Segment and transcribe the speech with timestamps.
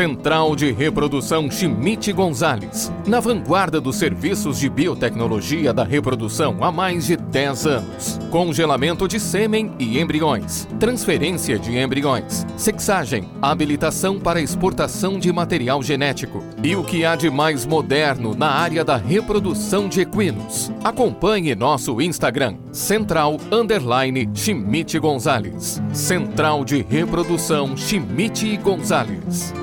[0.00, 7.04] Central de Reprodução Schmidt Gonzales, na vanguarda dos serviços de biotecnologia da reprodução há mais
[7.04, 8.18] de 10 anos.
[8.30, 16.42] Congelamento de sêmen e embriões, transferência de embriões, sexagem, habilitação para exportação de material genético
[16.62, 20.70] e o que há de mais moderno na área da reprodução de equinos.
[20.84, 25.80] Acompanhe nosso Instagram, Central Underline Schmidt Gonzales.
[25.92, 29.54] Central de Reprodução Schmidt Gonzales.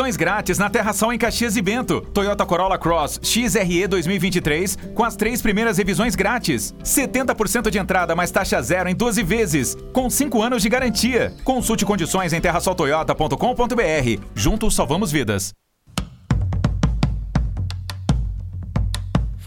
[0.00, 2.00] Revisões grátis na Terra Sol em Caxias e Bento.
[2.00, 6.74] Toyota Corolla Cross XRE 2023 com as três primeiras revisões grátis.
[6.82, 11.34] 70% de entrada mais taxa zero em 12 vezes, com 5 anos de garantia.
[11.44, 14.24] Consulte condições em terrasoltoyota.com.br.
[14.34, 15.52] Juntos salvamos vidas.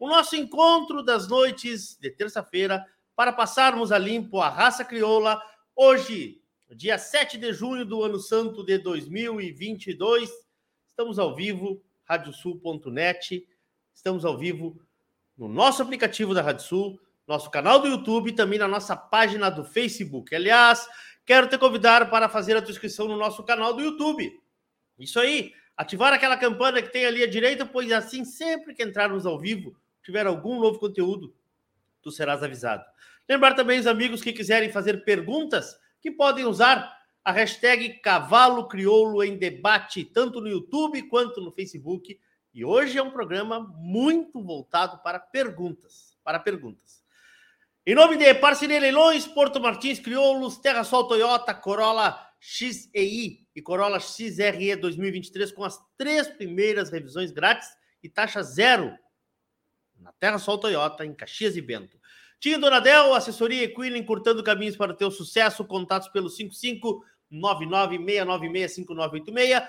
[0.00, 5.38] O nosso encontro das noites de terça-feira para passarmos a limpo a raça crioula.
[5.76, 10.30] Hoje, dia 7 de junho do ano santo de 2022,
[10.88, 13.46] estamos ao vivo, radiosul.net.
[13.94, 14.80] Estamos ao vivo
[15.36, 19.50] no nosso aplicativo da Rádio Sul nosso canal do YouTube e também na nossa página
[19.50, 20.34] do Facebook.
[20.34, 20.88] Aliás,
[21.26, 24.32] quero te convidar para fazer a tua inscrição no nosso canal do YouTube.
[24.98, 29.26] Isso aí, ativar aquela campana que tem ali à direita, pois assim, sempre que entrarmos
[29.26, 31.34] ao vivo, tiver algum novo conteúdo,
[32.02, 32.84] tu serás avisado.
[33.28, 39.22] Lembrar também os amigos que quiserem fazer perguntas, que podem usar a hashtag Cavalo Crioulo
[39.22, 42.18] em Debate, tanto no YouTube quanto no Facebook.
[42.52, 46.16] E hoje é um programa muito voltado para perguntas.
[46.24, 47.00] Para perguntas.
[47.86, 54.00] Em nome de Parceria Leilões, Porto Martins Crioulos, Terra Sol Toyota, Corolla XEI e Corolla
[54.00, 57.68] XRE 2023 com as três primeiras revisões grátis
[58.02, 58.92] e taxa zero
[60.00, 61.98] na Terra Sol Toyota, em Caxias e Bento.
[62.38, 65.64] Tinho Donadel, assessoria Equine, encurtando caminhos para o sucesso.
[65.64, 69.68] Contatos pelo 55 996965986,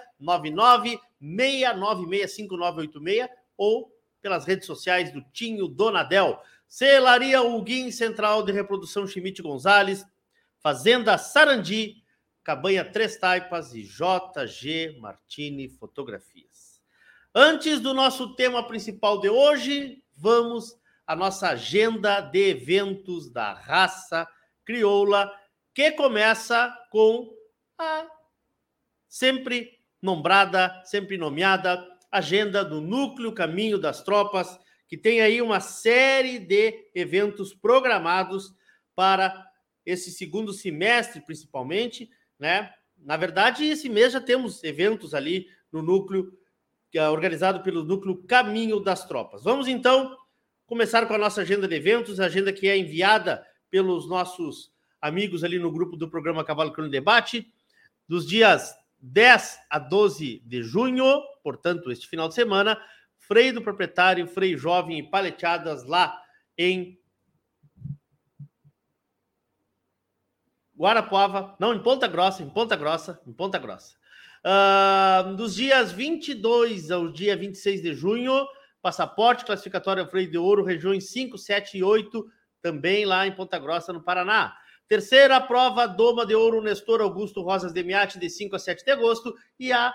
[1.21, 3.91] 996965986 ou
[4.21, 6.41] pelas redes sociais do Tinho Donadel.
[6.67, 10.05] Celaria Huguim, Central de Reprodução Chimite Gonzalez,
[10.59, 12.01] Fazenda Sarandi,
[12.43, 16.81] Cabanha Três Taipas e JG Martini Fotografias.
[17.33, 24.27] Antes do nosso tema principal de hoje, vamos à nossa agenda de eventos da raça
[24.63, 25.31] crioula,
[25.73, 27.35] que começa com
[27.77, 28.07] a
[29.09, 34.59] sempre nombrada, sempre nomeada agenda do Núcleo Caminho das Tropas
[34.91, 38.53] que tem aí uma série de eventos programados
[38.93, 39.49] para
[39.85, 42.73] esse segundo semestre, principalmente, né?
[42.97, 46.37] Na verdade, esse mês já temos eventos ali no núcleo
[46.99, 49.43] organizado pelo núcleo Caminho das Tropas.
[49.43, 50.17] Vamos então
[50.65, 54.71] começar com a nossa agenda de eventos, agenda que é enviada pelos nossos
[55.01, 57.51] amigos ali no grupo do programa Cavalo Crono Debate,
[58.07, 62.79] dos dias 10 a 12 de junho, portanto, este final de semana,
[63.17, 66.21] freio do proprietário, freio jovem e paleteadas lá
[66.57, 66.99] em
[70.77, 73.95] Guarapuava, não, em Ponta Grossa, em Ponta Grossa, em Ponta Grossa.
[74.43, 78.45] Uh, dos dias 22 ao dia 26 de junho,
[78.81, 82.25] passaporte classificatório freio de ouro, regiões 5, 7 e 8,
[82.61, 84.55] também lá em Ponta Grossa, no Paraná.
[84.87, 88.91] Terceira prova, Doma de Ouro, Nestor Augusto Rosas de Miate, de 5 a 7 de
[88.91, 89.33] agosto.
[89.57, 89.93] E a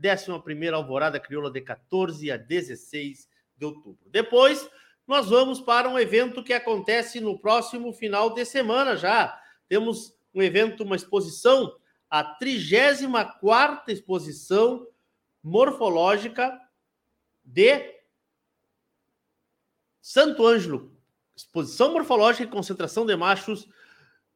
[0.00, 3.98] 11 Alvorada Crioula de 14 a 16 de outubro.
[4.08, 4.68] Depois,
[5.06, 9.36] nós vamos para um evento que acontece no próximo final de semana já.
[9.68, 11.74] Temos um evento, uma exposição,
[12.18, 14.86] a 34 exposição
[15.42, 16.58] morfológica
[17.44, 17.94] de
[20.00, 20.96] Santo Ângelo.
[21.36, 23.68] Exposição morfológica e concentração de machos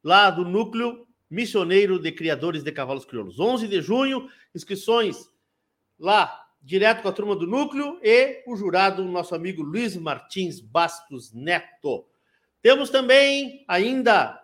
[0.03, 3.39] lá do núcleo missioneiro de criadores de cavalos crioulos.
[3.39, 5.27] 11 de junho, inscrições
[5.97, 11.33] lá direto com a turma do núcleo e o jurado, nosso amigo Luiz Martins Bastos
[11.33, 12.05] Neto.
[12.61, 14.40] Temos também ainda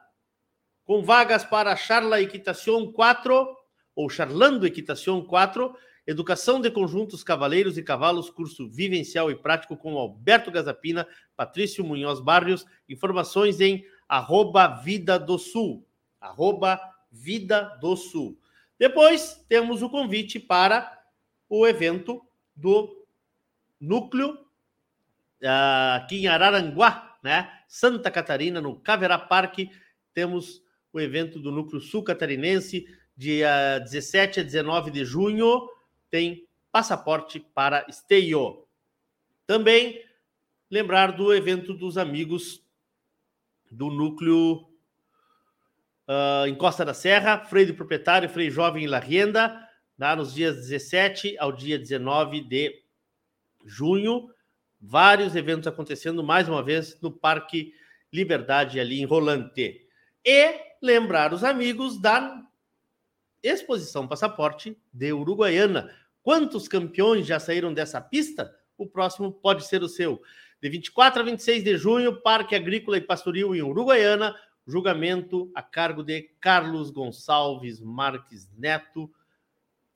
[0.88, 3.46] com vagas para Charla Equitação 4
[3.94, 5.76] ou Charlando Equitação 4,
[6.08, 12.22] Educação de Conjuntos Cavaleiros e Cavalos, curso vivencial e prático com Alberto Gazapina, Patrício Munhoz
[12.22, 15.86] Barrios, informações em arroba Vida do Sul,
[16.22, 16.80] arroba
[17.12, 18.40] Vida do Sul.
[18.80, 20.98] Depois temos o convite para
[21.50, 22.26] o evento
[22.56, 23.06] do
[23.78, 24.36] núcleo
[25.44, 27.52] uh, aqui em Araranguá, né?
[27.68, 29.70] Santa Catarina, no Caverá Parque,
[30.14, 30.66] temos
[30.98, 35.70] o evento do Núcleo Sul Catarinense, dia 17 a 19 de junho,
[36.10, 38.66] tem passaporte para esteio.
[39.46, 40.04] Também
[40.70, 42.64] lembrar do evento dos amigos
[43.72, 44.68] do Núcleo
[46.08, 49.68] uh, em Costa da Serra, Freio do Proprietário, Freio Jovem em La Rienda,
[50.00, 50.16] tá?
[50.16, 52.84] nos dias 17 ao dia 19 de
[53.64, 54.30] junho.
[54.82, 57.74] Vários eventos acontecendo mais uma vez no Parque
[58.12, 59.88] Liberdade, ali em Rolante.
[60.26, 62.44] E lembrar os amigos da
[63.42, 65.94] Exposição Passaporte de Uruguaiana.
[66.22, 68.54] Quantos campeões já saíram dessa pista?
[68.78, 70.22] O próximo pode ser o seu.
[70.62, 76.04] De 24 a 26 de junho, Parque Agrícola e Pastoril em Uruguaiana, julgamento a cargo
[76.04, 79.10] de Carlos Gonçalves Marques Neto,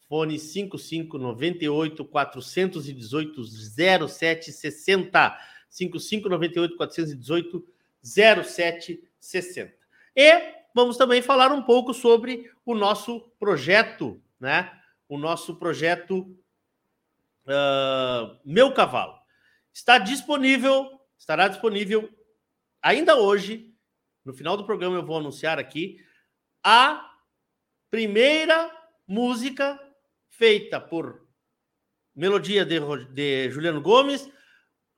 [0.08, 5.38] fone 5598 418 0760.
[5.70, 7.66] 5598 418
[8.04, 9.74] 0760.
[10.16, 14.72] E vamos também falar um pouco sobre o nosso projeto, né?
[15.08, 16.38] O nosso projeto
[17.46, 19.20] uh, Meu Cavalo.
[19.74, 22.10] Está disponível, estará disponível
[22.82, 23.72] ainda hoje
[24.24, 25.98] no final do programa eu vou anunciar aqui
[26.64, 27.10] a
[27.90, 28.72] primeira
[29.08, 29.80] música
[30.30, 31.28] feita por
[32.16, 32.80] melodia de,
[33.14, 34.30] de Juliano Gomes,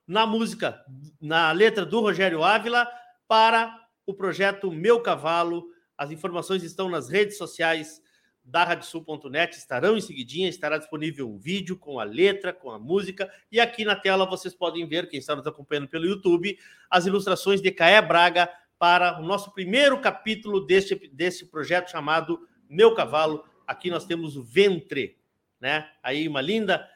[0.06, 0.84] na música,
[1.20, 2.86] na letra do Rogério Ávila,
[3.26, 5.68] para o projeto Meu Cavalo.
[5.96, 8.02] As informações estão nas redes sociais
[8.44, 13.32] da radiosul.net, estarão em seguidinha, estará disponível um vídeo com a letra, com a música,
[13.50, 16.58] e aqui na tela vocês podem ver, quem está nos acompanhando pelo YouTube,
[16.90, 22.94] as ilustrações de Caé Braga, para o nosso primeiro capítulo deste, desse projeto chamado Meu
[22.94, 23.44] Cavalo.
[23.66, 25.16] Aqui nós temos o ventre,
[25.58, 25.88] né?
[26.02, 26.86] Aí uma linda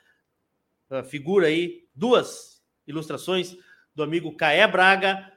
[0.90, 3.56] uh, figura aí, duas ilustrações
[3.94, 5.32] do amigo Caé Braga.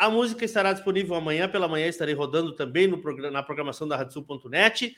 [0.00, 2.96] A música estará disponível amanhã pela manhã, estarei rodando também no,
[3.30, 4.96] na programação da Radiosul.net.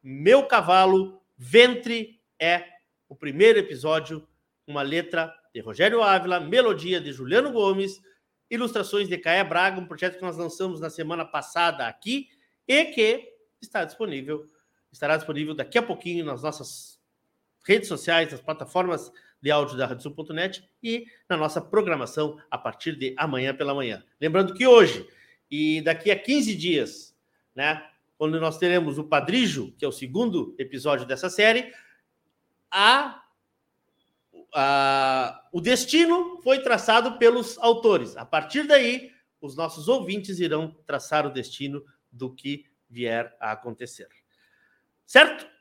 [0.00, 2.62] Meu Cavalo, Ventre é
[3.08, 4.24] o primeiro episódio,
[4.64, 8.00] uma letra de Rogério Ávila, melodia de Juliano Gomes,
[8.48, 12.28] ilustrações de Caia Braga, um projeto que nós lançamos na semana passada aqui
[12.68, 14.48] e que está disponível,
[14.92, 17.00] estará disponível daqui a pouquinho nas nossas
[17.66, 19.10] redes sociais, nas plataformas
[19.44, 24.02] de áudio da Radiosul.net e na nossa programação a partir de amanhã pela manhã.
[24.18, 25.06] Lembrando que hoje
[25.50, 27.14] e daqui a 15 dias,
[27.54, 27.86] né,
[28.16, 31.74] quando nós teremos o Padrijo, que é o segundo episódio dessa série,
[32.70, 33.20] a
[35.52, 38.16] o destino foi traçado pelos autores.
[38.16, 39.10] A partir daí,
[39.40, 44.08] os nossos ouvintes irão traçar o destino do que vier a acontecer.
[45.04, 45.53] Certo?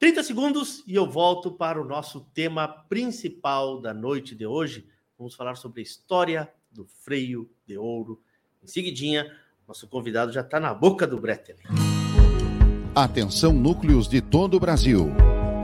[0.00, 4.86] 30 segundos e eu volto para o nosso tema principal da noite de hoje.
[5.18, 8.18] Vamos falar sobre a história do freio de ouro.
[8.62, 9.30] Em seguidinha,
[9.68, 11.56] nosso convidado já está na boca do Bretel.
[12.94, 15.12] Atenção núcleos de todo o Brasil.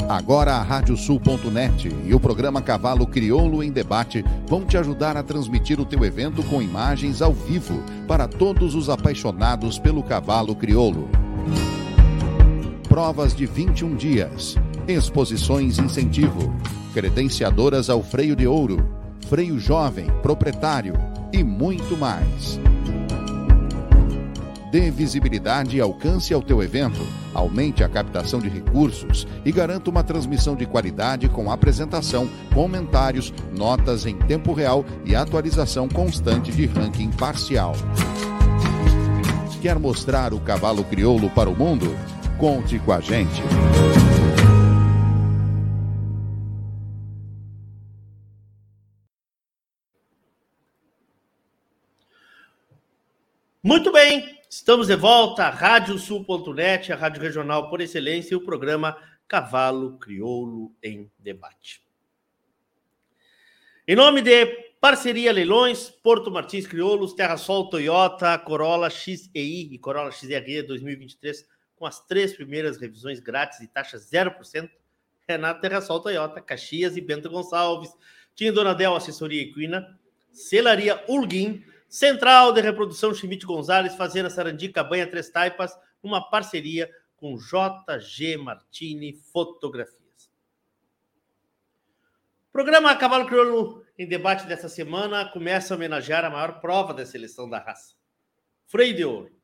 [0.07, 5.81] Agora a Radiosul.net e o programa Cavalo Crioulo em Debate vão te ajudar a transmitir
[5.81, 11.09] o teu evento com imagens ao vivo para todos os apaixonados pelo cavalo crioulo.
[12.97, 14.57] Provas de 21 dias,
[14.88, 16.50] exposições incentivo,
[16.95, 18.88] credenciadoras ao freio de ouro,
[19.29, 20.95] freio jovem, proprietário
[21.31, 22.59] e muito mais.
[24.73, 30.03] Dê visibilidade e alcance ao teu evento, aumente a captação de recursos e garanta uma
[30.03, 37.11] transmissão de qualidade com apresentação, comentários, notas em tempo real e atualização constante de ranking
[37.11, 37.75] parcial.
[39.61, 41.95] Quer mostrar o cavalo crioulo para o mundo?
[42.38, 43.43] Conte com a gente.
[53.62, 58.97] Muito bem, Estamos de volta à Radiosul.net, a rádio regional por excelência, e o programa
[59.28, 61.83] Cavalo Crioulo em Debate.
[63.87, 64.47] Em nome de
[64.81, 71.45] Parceria Leilões, Porto Martins Crioulos, Terra Sol Toyota, Corolla XEI e Corolla XRE 2023,
[71.76, 74.68] com as três primeiras revisões grátis e taxa 0%,
[75.28, 77.90] Renato Terra Sol Toyota, Caxias e Bento Gonçalves,
[78.35, 79.99] Tinha Donadel Assessoria Equina,
[80.33, 87.37] Celaria Ulguim, Central de Reprodução Schmidt Gonzalez, Fazenda Sarandi, Cabanha Três Taipas, uma parceria com
[87.37, 90.30] JG Martini Fotografias.
[92.49, 97.04] O programa Cavalo Crioulo em debate dessa semana começa a homenagear a maior prova da
[97.04, 97.95] seleção da raça.
[98.66, 99.37] Freio de Ouro.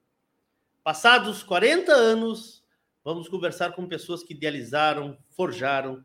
[0.84, 2.64] Passados 40 anos,
[3.04, 6.04] vamos conversar com pessoas que idealizaram, forjaram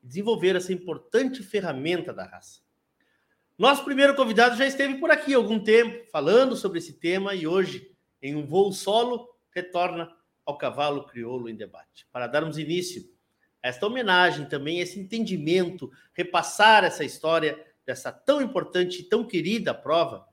[0.00, 2.60] desenvolveram essa importante ferramenta da raça.
[3.58, 7.48] Nosso primeiro convidado já esteve por aqui há algum tempo, falando sobre esse tema, e
[7.48, 10.08] hoje em um voo solo, retorna
[10.46, 12.06] ao cavalo crioulo em debate.
[12.12, 13.02] Para darmos início
[13.60, 19.74] a esta homenagem também, esse entendimento, repassar essa história dessa tão importante e tão querida
[19.74, 20.28] prova,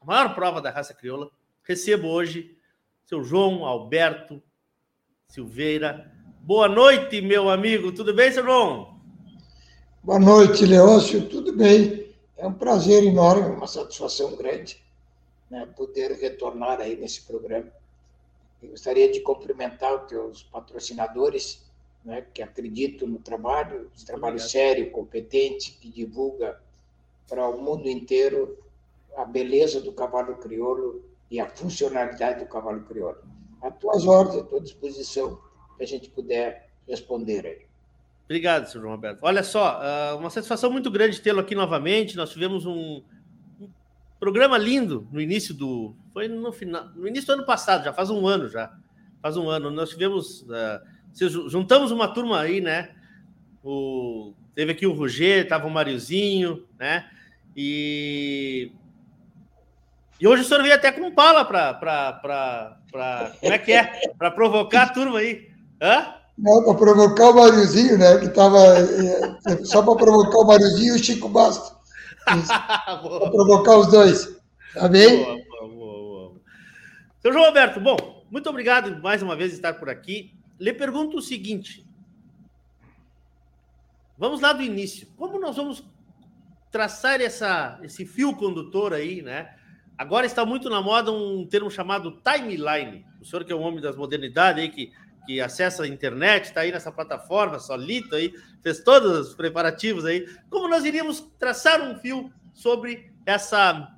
[0.00, 1.30] a maior prova da raça crioula,
[1.62, 2.56] recebo hoje
[3.10, 4.40] seu João Alberto
[5.26, 6.14] Silveira.
[6.42, 7.90] Boa noite, meu amigo.
[7.90, 9.00] Tudo bem, seu João?
[10.00, 11.28] Boa noite, Leôncio.
[11.28, 12.14] Tudo bem?
[12.36, 14.80] É um prazer enorme, uma satisfação grande
[15.50, 17.72] né, poder retornar aí nesse programa.
[18.62, 21.68] Eu gostaria de cumprimentar os teus patrocinadores,
[22.04, 24.50] né, que acreditam no trabalho, um trabalho Obrigado.
[24.50, 26.62] sério, competente, que divulga
[27.28, 28.56] para o mundo inteiro
[29.16, 33.18] a beleza do cavalo crioulo e a funcionalidade do cavalo crioulo.
[33.62, 35.38] A tuas ordens, à tua disposição,
[35.76, 37.66] que a gente puder responder aí.
[38.24, 39.20] Obrigado, senhor Roberto.
[39.22, 42.16] Olha só, ah, uma satisfação muito grande tê-lo aqui novamente.
[42.16, 43.02] Nós tivemos um,
[44.20, 45.96] Programa lindo no início do.
[46.12, 46.90] Foi no final.
[46.94, 48.70] No início do ano passado, já faz um ano já.
[49.22, 49.70] Faz um ano.
[49.70, 50.42] Nós tivemos.
[50.42, 52.90] Uh, juntamos uma turma aí, né?
[53.64, 57.10] O, teve aqui o Roger, tava o Mariozinho, né?
[57.56, 58.70] E.
[60.20, 62.78] E hoje o senhor veio até com pala para.
[63.40, 64.12] Como é que é?
[64.18, 65.48] Para provocar a turma aí.
[65.80, 66.14] Hã?
[66.36, 68.18] Não, para provocar o Mariozinho, né?
[68.18, 68.58] Que tava.
[68.58, 71.78] Eh, só para provocar o Mariozinho e o Chico Bastos.
[72.26, 74.38] Para provocar os dois.
[74.74, 75.24] Tá bem?
[75.24, 76.40] Boa, boa, boa, boa.
[77.20, 77.96] Seu João Alberto, bom,
[78.30, 80.32] muito obrigado mais uma vez por estar por aqui.
[80.60, 81.84] Lhe pergunto o seguinte.
[84.16, 85.08] Vamos lá do início.
[85.16, 85.82] Como nós vamos
[86.70, 89.54] traçar essa, esse fio condutor aí, né?
[90.00, 93.04] Agora está muito na moda um termo chamado timeline.
[93.20, 94.90] O senhor que é um homem das modernidades aí, que
[95.26, 100.26] que acessa a internet, está aí nessa plataforma, solito aí, fez todos os preparativos aí.
[100.48, 103.94] Como nós iríamos traçar um fio sobre essa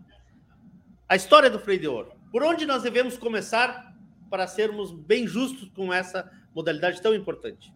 [1.08, 2.10] a história do freio de ouro?
[2.32, 3.94] Por onde nós devemos começar
[4.28, 7.72] para sermos bem justos com essa modalidade tão importante?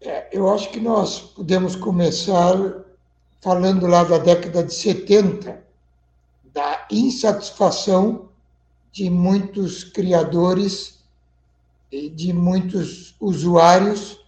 [0.00, 2.56] É, eu acho que nós podemos começar
[3.42, 5.69] falando lá da década de 70,
[6.52, 8.28] da insatisfação
[8.92, 11.00] de muitos criadores
[11.90, 14.24] de muitos usuários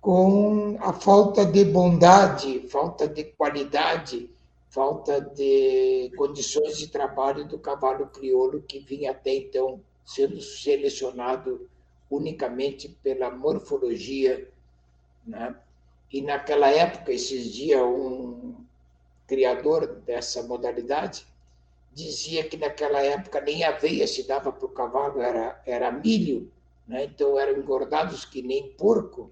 [0.00, 4.30] com a falta de bondade, falta de qualidade,
[4.70, 11.68] falta de condições de trabalho do cavalo crioulo que vinha até então sendo selecionado
[12.10, 14.48] unicamente pela morfologia,
[15.26, 15.54] né?
[16.12, 18.54] E naquela época, esses dias, um
[19.26, 21.26] criador dessa modalidade
[21.96, 26.52] dizia que naquela época nem aveia se dava para o cavalo, era, era milho,
[26.86, 27.04] né?
[27.04, 29.30] então eram engordados que nem porco,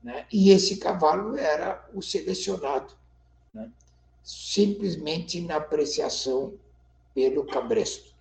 [0.00, 0.24] né?
[0.32, 2.94] e esse cavalo era o selecionado,
[3.52, 3.68] né?
[4.22, 6.54] simplesmente na apreciação
[7.12, 8.14] pelo cabresto.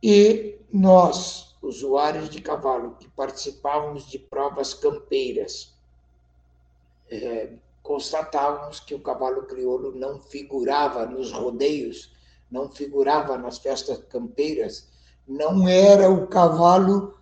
[0.00, 5.74] E nós, usuários de cavalo, que participávamos de provas campeiras,
[7.10, 7.50] é,
[7.82, 12.14] constatávamos que o cavalo crioulo não figurava nos rodeios,
[12.50, 14.88] não figurava nas festas campeiras,
[15.26, 17.14] não era o cavalo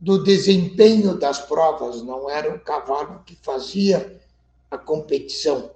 [0.00, 4.20] do desempenho das provas, não era o cavalo que fazia
[4.70, 5.70] a competição.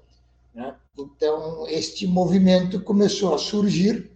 [0.54, 0.76] Né?
[0.96, 4.10] Então, este movimento começou a surgir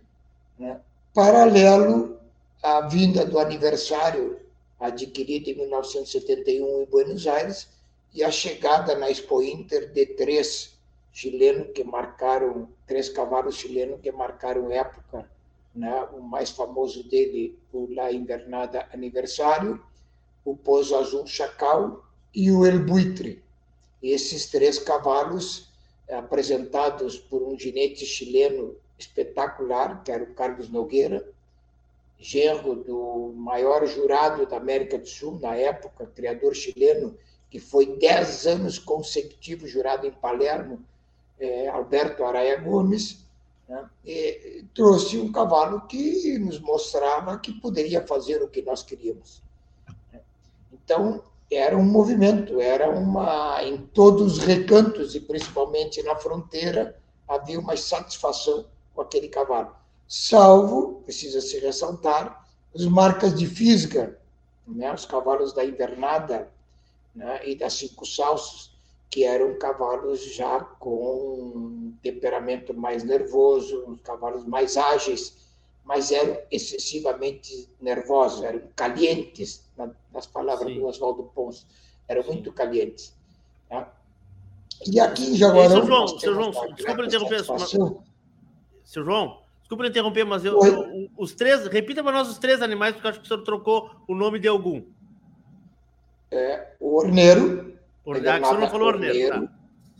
[0.59, 0.81] né?
[1.13, 2.19] paralelo
[2.63, 4.39] à vinda do aniversário
[4.79, 7.69] adquirido em 1971 em Buenos Aires
[8.15, 10.76] e a chegada na Expo Inter de três
[11.17, 15.27] chilenos que marcaram, três cavalos chilenos que marcaram época,
[15.75, 16.07] né?
[16.13, 19.83] o mais famoso dele, o La Invernada Aniversário,
[20.45, 23.43] o Pouso Azul Chacal e o El Buitre.
[24.03, 25.73] Esses três cavalos,
[26.07, 31.27] apresentados por um ginete chileno espetacular, que era o Carlos Nogueira,
[32.19, 37.17] genro do maior jurado da América do Sul na época, criador chileno,
[37.49, 40.85] que foi dez anos consecutivos jurado em Palermo,
[41.39, 43.25] é, Alberto Araia Gomes,
[43.69, 43.89] né?
[44.75, 49.43] trouxe um cavalo que nos mostrava que poderia fazer o que nós queríamos.
[50.73, 53.63] Então, era um movimento, era uma.
[53.63, 59.75] Em todos os recantos, e principalmente na fronteira, havia uma satisfação com aquele cavalo.
[60.09, 64.19] Salvo, precisa se ressaltar, as marcas de fisga,
[64.67, 64.93] né?
[64.93, 66.51] os cavalos da invernada
[67.15, 67.41] né?
[67.49, 68.76] e das cinco salsos,
[69.11, 75.37] que eram cavalos já com temperamento mais nervoso, cavalos mais ágeis,
[75.85, 79.65] mas eram excessivamente nervosos, eram calientes,
[80.13, 80.81] nas palavras Sim.
[80.81, 81.67] do Oswaldo Pons,
[82.09, 82.33] eram Sim.
[82.33, 83.15] muito calientes.
[83.69, 83.93] Tá?
[84.87, 85.77] E aqui em Jaguarão...
[85.77, 87.45] Seu João, seu João desculpa interromper.
[88.85, 91.67] Seu João, Desculpa interromper, mas eu, eu, os três.
[91.67, 94.39] Repita para nós os três animais, porque eu acho que o senhor trocou o nome
[94.39, 94.81] de algum.
[96.31, 97.76] É, o orneiro.
[98.07, 98.17] Or...
[98.17, 99.53] Ah, o senhor não falou orneiro tá.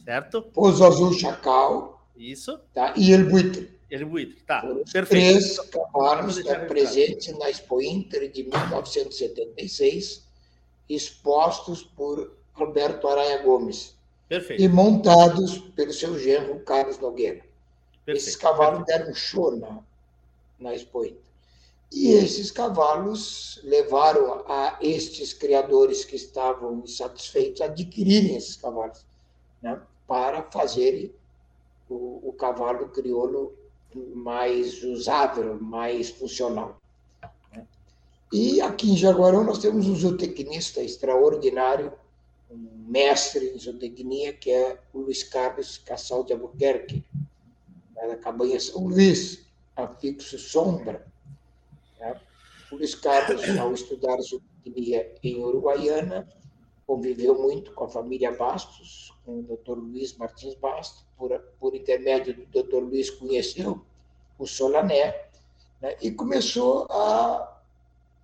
[0.05, 0.41] Certo?
[0.41, 2.07] Pouso azul chacal.
[2.17, 2.59] Isso.
[2.73, 2.95] Tá?
[2.97, 3.77] E ele buitre.
[3.91, 4.61] Ele buitre, tá.
[4.61, 5.09] Foram Perfeito.
[5.09, 10.25] Três cavalos né, presentes na Expo Inter de 1976,
[10.89, 13.95] expostos por Alberto Araia Gomes.
[14.29, 14.63] Perfeito.
[14.63, 17.45] E montados pelo seu genro Carlos Nogueira.
[18.05, 18.29] Perfeito.
[18.29, 18.99] Esses cavalos Perfeito.
[18.99, 19.79] deram um show na,
[20.59, 21.26] na Expo Inter.
[21.93, 29.05] E esses cavalos levaram a estes criadores que estavam insatisfeitos a adquirirem esses cavalos,
[29.63, 31.13] né, para fazerem
[31.89, 33.55] o, o cavalo crioulo
[34.15, 36.81] mais usável, mais funcional.
[37.53, 37.67] Né.
[38.33, 41.93] E aqui em Jaguarão nós temos um zootecnista extraordinário,
[42.51, 47.05] um mestre em zootecnia, que é o Luiz Carlos Cassal de Albuquerque,
[47.95, 51.07] né, da cabanha São Luís, afixo Sombra.
[53.01, 56.29] Carlos, ao estudar zootecnia em Uruguaiana,
[56.87, 59.79] conviveu muito com a família Bastos, com o Dr.
[59.79, 62.79] Luiz Martins Bastos, por, por intermédio do Dr.
[62.79, 63.83] Luiz conheceu
[64.39, 65.27] o Solané,
[65.81, 65.97] né?
[66.01, 67.61] e começou a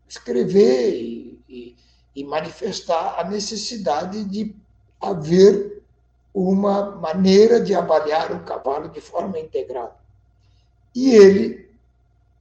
[0.09, 1.76] escrever e, e,
[2.14, 4.55] e manifestar a necessidade de
[5.00, 5.83] haver
[6.35, 10.00] uma maneira de avaliar o cavalo de forma integral.
[10.94, 11.62] E ele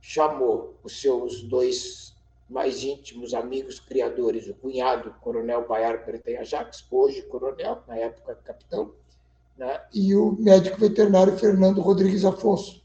[0.01, 2.15] chamou os seus dois
[2.49, 8.91] mais íntimos amigos criadores, o cunhado, coronel Baiar Bretanha Jacques, hoje coronel, na época capitão,
[9.57, 9.81] né?
[9.93, 12.83] e o médico veterinário Fernando Rodrigues Afonso.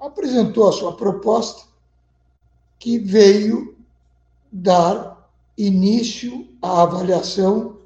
[0.00, 1.64] Apresentou a sua proposta,
[2.78, 3.76] que veio
[4.50, 7.80] dar início à avaliação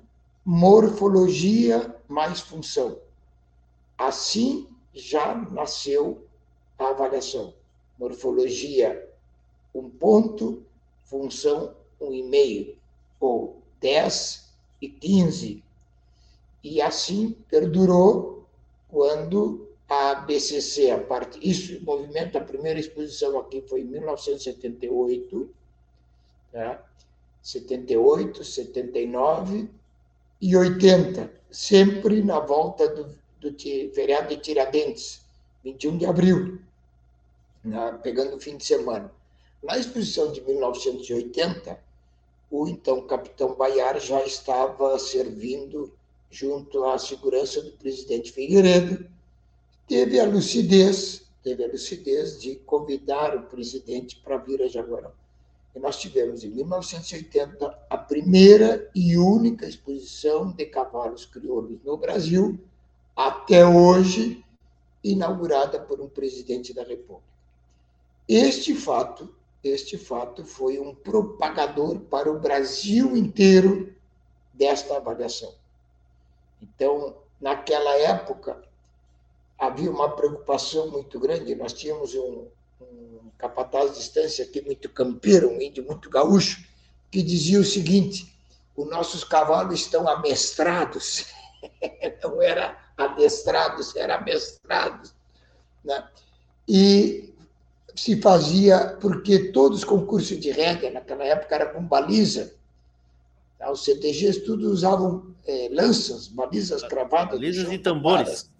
[0.44, 2.98] morfologia mais função.
[3.98, 6.26] Assim já nasceu
[6.78, 7.54] a avaliação.
[8.00, 9.08] Morfologia,
[9.74, 10.64] um ponto,
[11.04, 12.76] função, um e meio,
[13.20, 15.62] ou 10 e 15.
[16.64, 18.46] E assim perdurou
[18.88, 25.50] quando a BCC, a parte, isso, o movimento, a primeira exposição aqui foi em 1978,
[26.50, 26.82] tá?
[27.42, 29.68] 78, 79
[30.40, 33.58] e 80 sempre na volta do, do
[33.92, 35.24] feriado de Tiradentes,
[35.64, 36.60] 21 de abril,
[37.64, 39.12] na, pegando o fim de semana.
[39.62, 41.78] Na exposição de 1980,
[42.50, 45.92] o então capitão Baiar já estava servindo
[46.30, 49.06] junto à segurança do presidente Figueiredo,
[49.86, 55.12] teve a lucidez, teve a lucidez de convidar o presidente para vir a Jaguarão.
[55.74, 62.58] E nós tivemos, em 1980, a primeira e única exposição de cavalos crioulos no Brasil,
[63.14, 64.44] até hoje,
[65.02, 67.29] inaugurada por um presidente da República.
[68.32, 73.92] Este fato, este fato foi um propagador para o Brasil inteiro
[74.54, 75.52] desta avaliação.
[76.62, 78.62] Então, naquela época,
[79.58, 81.56] havia uma preocupação muito grande.
[81.56, 82.46] Nós tínhamos um,
[82.80, 86.64] um capataz de distância aqui, muito campeiro, um índio muito gaúcho,
[87.10, 88.32] que dizia o seguinte:
[88.76, 91.26] os nossos cavalos estão amestrados.
[92.22, 95.12] Não era adestrados, era amestrados.
[95.82, 96.08] Né?
[96.68, 97.29] E
[98.00, 102.50] se fazia, porque todos os concursos de rédea naquela época eram com baliza.
[103.58, 103.70] Tá?
[103.70, 107.38] Os CTGs tudo usavam é, lanças, balizas cravadas.
[107.38, 108.50] Balizas e tambores.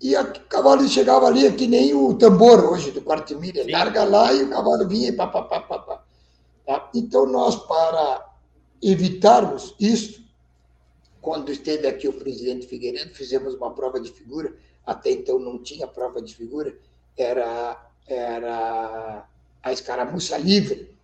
[0.00, 4.32] E o cavalo chegava ali, que nem o tambor hoje do quarto milha, larga lá
[4.32, 6.04] e o cavalo vinha e pá, pá, pá, pá, pá.
[6.64, 6.90] Tá?
[6.94, 8.32] Então, nós, para
[8.80, 10.24] evitarmos isso,
[11.20, 15.86] quando esteve aqui o presidente Figueiredo, fizemos uma prova de figura, até então não tinha
[15.86, 16.74] prova de figura,
[17.16, 19.26] era, era
[19.62, 20.96] a escaramuça livre,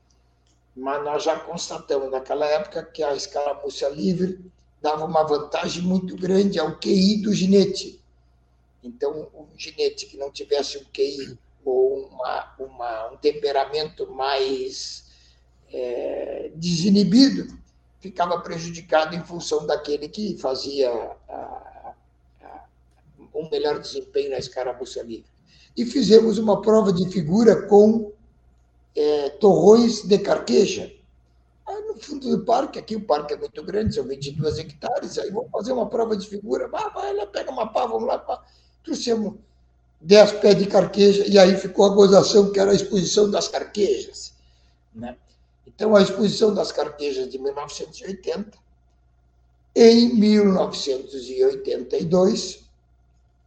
[0.76, 4.44] mas nós já constatamos naquela época que a escaramuça livre
[4.80, 8.02] dava uma vantagem muito grande ao QI do ginete.
[8.82, 15.04] Então, um ginete que não tivesse um QI ou uma, uma, um temperamento mais
[15.72, 17.60] é, desinibido
[18.00, 20.90] ficava prejudicado em função daquele que fazia
[21.28, 21.94] a,
[22.42, 22.64] a,
[23.34, 25.29] um melhor desempenho na escaramuça livre.
[25.76, 28.12] E fizemos uma prova de figura com
[28.96, 30.92] é, torrões de carqueja.
[31.66, 35.30] Aí, no fundo do parque, aqui o parque é muito grande, são 22 hectares, aí
[35.30, 36.68] vamos fazer uma prova de figura.
[36.72, 38.18] Ah, vai lá, pega uma pá, vamos lá.
[38.18, 38.42] Pá
[38.82, 39.34] trouxemos
[40.00, 44.32] dez pés de carqueja, e aí ficou a gozação, que era a exposição das carquejas.
[44.94, 45.14] Né?
[45.66, 48.58] Então, a exposição das carquejas de 1980,
[49.74, 52.59] em 1982,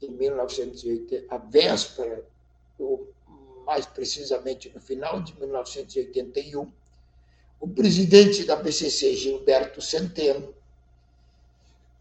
[0.03, 2.23] em 1980, a véspera
[2.77, 3.11] ou
[3.65, 6.71] mais precisamente no final de 1981,
[7.59, 10.53] o presidente da BCC, Gilberto Centeno,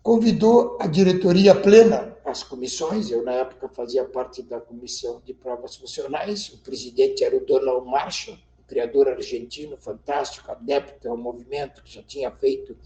[0.03, 5.77] convidou a diretoria plena, as comissões, eu na época fazia parte da comissão de provas
[5.77, 8.37] funcionais, o presidente era o Donald Marshall,
[8.67, 12.77] criador argentino fantástico, adepto ao movimento, que já tinha feito,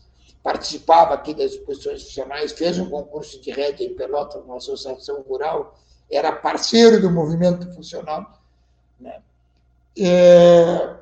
[0.47, 5.77] participava aqui das exposições funcionais, fez um concurso de rédea em Pelotas, uma associação rural,
[6.09, 8.41] era parceiro do movimento funcional.
[9.01, 9.21] Né?
[9.99, 10.95] É,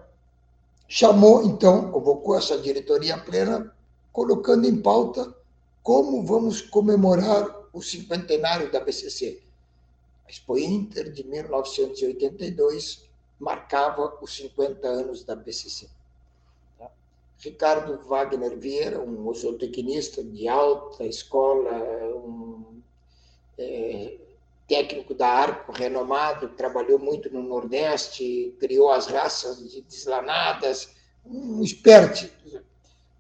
[0.89, 3.71] chamou, então, convocou essa diretoria plena,
[4.11, 5.31] colocando em pauta
[5.83, 9.43] como vamos comemorar o cinquentenário da BCC.
[10.27, 13.07] A Expo Inter de 1982
[13.39, 15.91] marcava os 50 anos da BCC.
[17.45, 21.73] Ricardo Wagner Vieira, um zootecnista de alta escola,
[22.17, 22.81] um
[23.59, 24.17] é,
[24.67, 30.95] técnico da Arco renomado, trabalhou muito no Nordeste, criou as raças de deslanadas,
[31.27, 32.31] um expert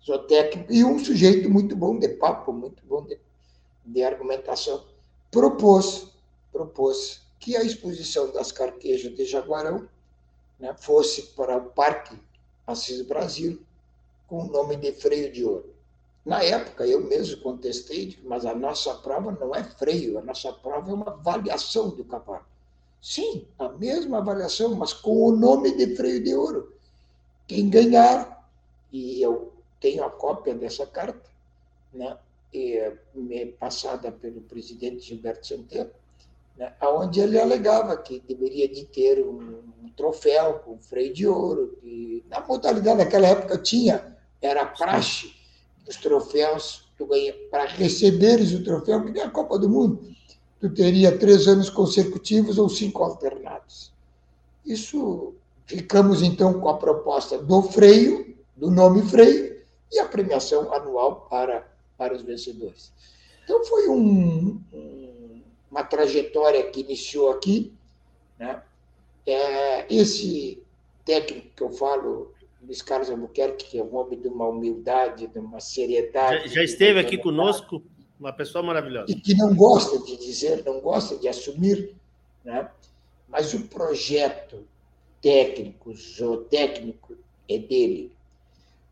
[0.02, 3.18] zootécnico e um sujeito muito bom de papo, muito bom de,
[3.84, 4.86] de argumentação,
[5.30, 6.08] propôs,
[6.50, 9.86] propôs que a exposição das carquejas de Jaguarão
[10.58, 12.18] né, fosse para o Parque
[12.66, 13.62] Assis Brasil
[14.26, 15.74] com o nome de Freio de Ouro.
[16.24, 20.90] Na época, eu mesmo contestei, mas a nossa prova não é freio, a nossa prova
[20.90, 22.46] é uma avaliação do cavalo.
[23.02, 26.72] Sim, a mesma avaliação, mas com o nome de Freio de Ouro.
[27.46, 28.48] Quem ganhar,
[28.90, 31.28] e eu tenho a cópia dessa carta,
[31.92, 32.16] né,
[32.50, 32.90] e,
[33.58, 35.90] passada pelo presidente Gilberto Centeno,
[36.56, 41.76] né, onde ele alegava que deveria de ter um, um troféu com freio de ouro,
[41.80, 45.34] que na modalidade naquela época tinha, era praxe,
[45.88, 46.84] os troféus,
[47.50, 50.00] para receberes o troféu, que nem a Copa do Mundo,
[50.60, 53.92] tu teria três anos consecutivos ou cinco alternados.
[54.64, 55.34] Isso,
[55.66, 59.62] ficamos então com a proposta do freio, do nome freio,
[59.92, 62.92] e a premiação anual para, para os vencedores.
[63.44, 65.13] Então, foi um, um,
[65.74, 67.72] uma trajetória que iniciou aqui.
[68.38, 68.62] Né?
[69.26, 70.62] É, esse
[71.04, 72.32] técnico que eu falo,
[72.62, 76.48] Luiz Carlos Albuquerque, que é um homem de uma humildade, de uma seriedade.
[76.48, 77.82] Já, já esteve aqui conosco,
[78.20, 79.10] uma pessoa maravilhosa.
[79.10, 81.94] E que não gosta de dizer, não gosta de assumir,
[82.44, 82.70] né?
[83.28, 84.64] mas o projeto
[85.20, 87.16] técnico, zootécnico,
[87.48, 88.12] é dele.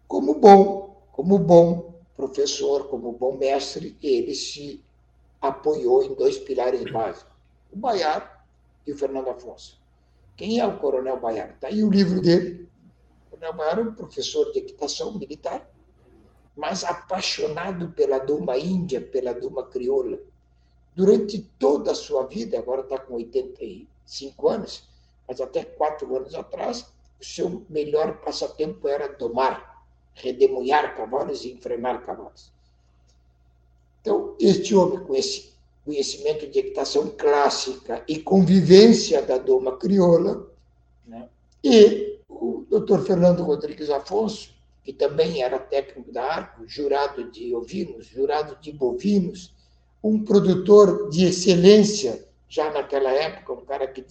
[0.08, 4.80] Como bom como bom professor, como bom mestre, ele se
[5.42, 7.32] apoiou em dois pilares básicos:
[7.70, 8.46] o Baiar
[8.86, 9.78] e o Fernando Afonso.
[10.36, 11.50] Quem é o Coronel Baiar?
[11.50, 12.68] Está aí o livro dele.
[13.26, 15.68] O Coronel Baiar é um professor de equitação militar,
[16.56, 20.18] mas apaixonado pela Duma Índia, pela Duma Crioula.
[20.94, 24.88] Durante toda a sua vida, agora está com 85 anos,
[25.26, 26.86] mas até quatro anos atrás,
[27.20, 29.72] o seu melhor passatempo era domar
[30.14, 32.52] redemoinhar cavalos e enfrenar cavalos.
[34.44, 35.52] Este homem com esse
[35.84, 40.50] conhecimento de equitação clássica e convivência da doma crioula,
[41.06, 41.28] né?
[41.62, 43.02] e o Dr.
[43.02, 44.52] Fernando Rodrigues Afonso,
[44.82, 49.54] que também era técnico da Arco, jurado de ovinos, jurado de bovinos,
[50.02, 54.04] um produtor de excelência já naquela época, um cara que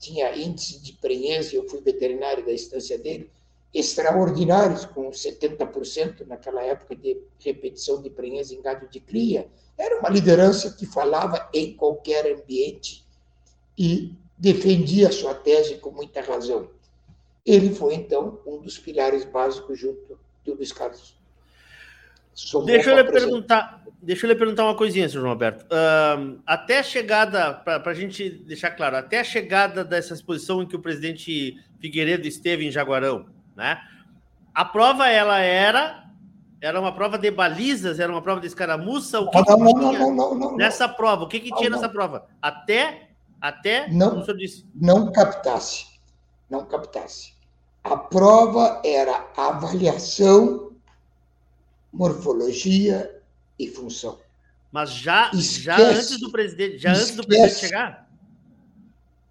[0.00, 3.30] tinha índice de prenhez, eu fui veterinário da estância dele,
[3.74, 9.48] extraordinários, com 70% naquela época de repetição de prenhez em gado de cria.
[9.76, 13.04] Era uma liderança que falava em qualquer ambiente
[13.76, 16.70] e defendia sua tese com muita razão.
[17.44, 21.16] Ele foi, então, um dos pilares básicos junto do Luiz Carlos.
[22.64, 25.64] Deixa eu, lhe perguntar, deixa eu lhe perguntar uma coisinha, senhor João Alberto.
[25.66, 30.66] Uh, até a chegada, para a gente deixar claro, até a chegada dessa exposição em
[30.66, 33.26] que o presidente Figueiredo esteve em Jaguarão,
[33.56, 33.80] né?
[34.54, 36.04] A prova ela era
[36.60, 39.20] era uma prova de balizas, era uma prova de escaramuça.
[39.20, 41.24] O que, não, que não, tinha não, não, nessa prova?
[41.24, 42.26] O que, que tinha nessa prova?
[42.40, 44.24] Até até não,
[44.74, 45.84] não captasse,
[46.48, 47.34] não captasse.
[47.82, 50.72] A prova era avaliação,
[51.92, 53.20] morfologia
[53.58, 54.18] e função.
[54.72, 57.02] Mas já, esquece, já antes do presidente, já esquece.
[57.02, 58.10] antes do presidente chegar?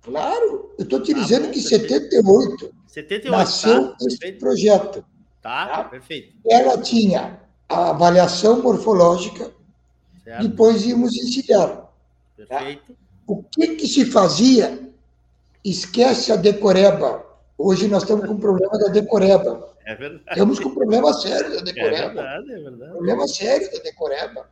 [0.03, 3.95] Claro, eu estou te dizendo ah, que em 78 78, nasceu tá?
[4.01, 4.39] esse perfeito.
[4.39, 5.05] projeto.
[5.41, 6.37] Tá, tá, perfeito.
[6.47, 9.51] Ela tinha a avaliação morfológica,
[10.23, 10.47] certo.
[10.47, 11.67] depois íamos ensinar.
[11.67, 11.89] Tá?
[12.37, 12.93] Perfeito.
[12.93, 12.99] Tá?
[13.25, 14.89] O que, que se fazia?
[15.65, 17.25] Esquece a decoreba.
[17.57, 19.73] Hoje nós estamos com o problema da decoreba.
[19.85, 20.35] É verdade.
[20.35, 21.97] Temos com um problema sério da decoreba.
[21.97, 22.91] É verdade, é verdade.
[22.91, 24.49] Problema sério da decoreba.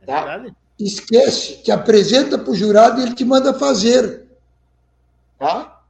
[0.00, 0.24] É tá?
[0.24, 0.56] verdade.
[0.78, 4.26] Esquece, te apresenta para o jurado e ele te manda fazer.
[5.38, 5.81] Tá?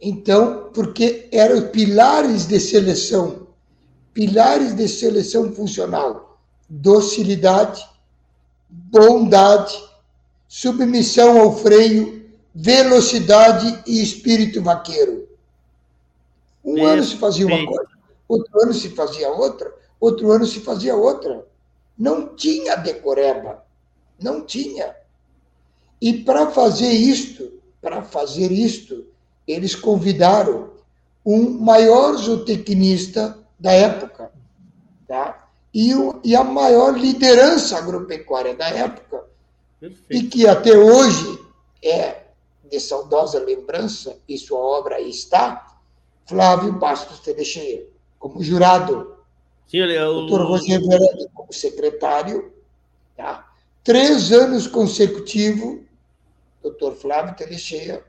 [0.00, 3.48] Então, porque eram pilares de seleção,
[4.14, 7.86] pilares de seleção funcional, docilidade,
[8.68, 9.78] bondade,
[10.48, 15.28] submissão ao freio, velocidade e espírito vaqueiro.
[16.64, 16.92] Um Perfeito.
[16.92, 17.90] ano se fazia uma coisa,
[18.26, 21.46] outro ano se fazia outra, outro ano se fazia outra.
[21.98, 23.62] Não tinha decoreba,
[24.18, 24.96] não tinha.
[26.00, 29.09] E para fazer isto, para fazer isto,
[29.50, 30.70] eles convidaram
[31.24, 34.32] um maior zootecnista da época,
[35.06, 35.40] tá?
[35.72, 39.24] e, o, e a maior liderança agropecuária da época,
[39.78, 40.26] Perfeito.
[40.26, 41.38] e que até hoje
[41.82, 42.24] é
[42.70, 45.78] de saudosa lembrança, e sua obra aí está,
[46.26, 47.84] Flávio Bastos Teixeira,
[48.18, 49.16] como jurado.
[49.66, 50.12] Sim, ele é o...
[50.12, 52.52] Doutor Rogério Verani como secretário.
[53.16, 53.48] Tá?
[53.82, 55.80] Três anos consecutivos,
[56.62, 58.04] doutor Flávio Teixeira,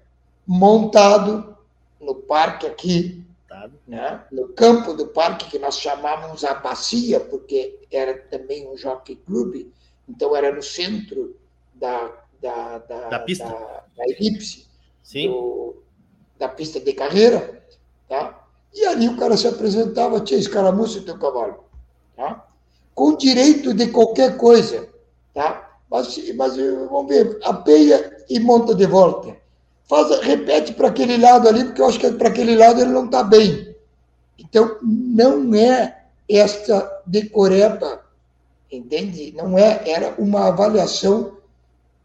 [0.51, 1.55] montado
[1.99, 3.25] no parque aqui,
[3.87, 4.21] né?
[4.29, 9.71] no campo do parque, que nós chamávamos a bacia, porque era também um jockey clube,
[10.09, 11.37] então era no centro
[11.73, 12.11] da,
[12.41, 14.67] da, da, da pista, da, da elipse,
[15.13, 15.81] do,
[16.37, 17.63] da pista de carreira.
[18.09, 18.45] Tá?
[18.73, 21.63] E ali o cara se apresentava, tinha escaramuça e teu cavalo.
[22.13, 22.45] Tá?
[22.93, 24.89] Com direito de qualquer coisa.
[25.33, 25.79] Tá?
[25.89, 29.39] Mas, mas vamos ver, apeia e monta de volta.
[29.91, 33.07] Faz, repete para aquele lado ali, porque eu acho que para aquele lado ele não
[33.07, 33.75] está bem.
[34.39, 38.01] Então, não é esta decoreba,
[38.71, 39.33] entende?
[39.35, 41.39] Não é, era uma avaliação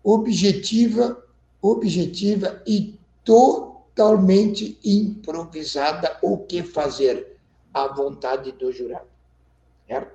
[0.02, 1.16] objetiva,
[1.62, 7.38] objetiva e totalmente improvisada o que fazer
[7.72, 9.06] à vontade do jurado.
[9.86, 10.10] Certo?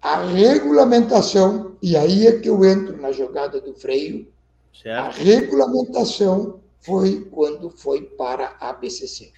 [0.00, 4.24] A regulamentação, e aí é que eu entro na jogada do freio,
[4.72, 5.04] certo.
[5.04, 9.32] a regulamentação foi quando foi para a BCC.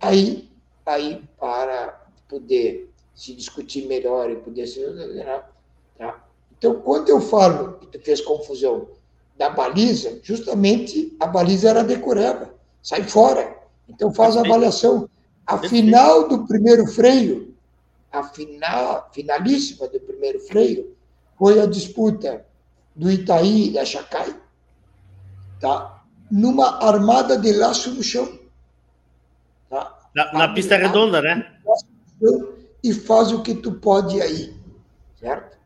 [0.00, 0.50] Aí,
[0.86, 4.80] aí para poder se discutir melhor e poder se...
[5.98, 6.24] Tá?
[6.56, 8.88] Então, quando eu falo, que tu fez confusão,
[9.36, 13.58] da baliza, justamente a baliza era decoreba sai fora.
[13.88, 15.08] Então faz a avaliação.
[15.46, 17.54] A final do primeiro freio,
[18.12, 20.96] a final, finalíssima do primeiro freio,
[21.38, 22.44] foi a disputa
[22.94, 24.34] do Itaí e da Chacai,
[25.58, 25.99] tá?
[26.30, 28.38] Numa armada de laço no chão.
[29.68, 29.98] Tá?
[30.14, 31.58] Na, na pista redonda, né?
[32.82, 34.54] E faz o que tu pode aí,
[35.18, 35.58] certo?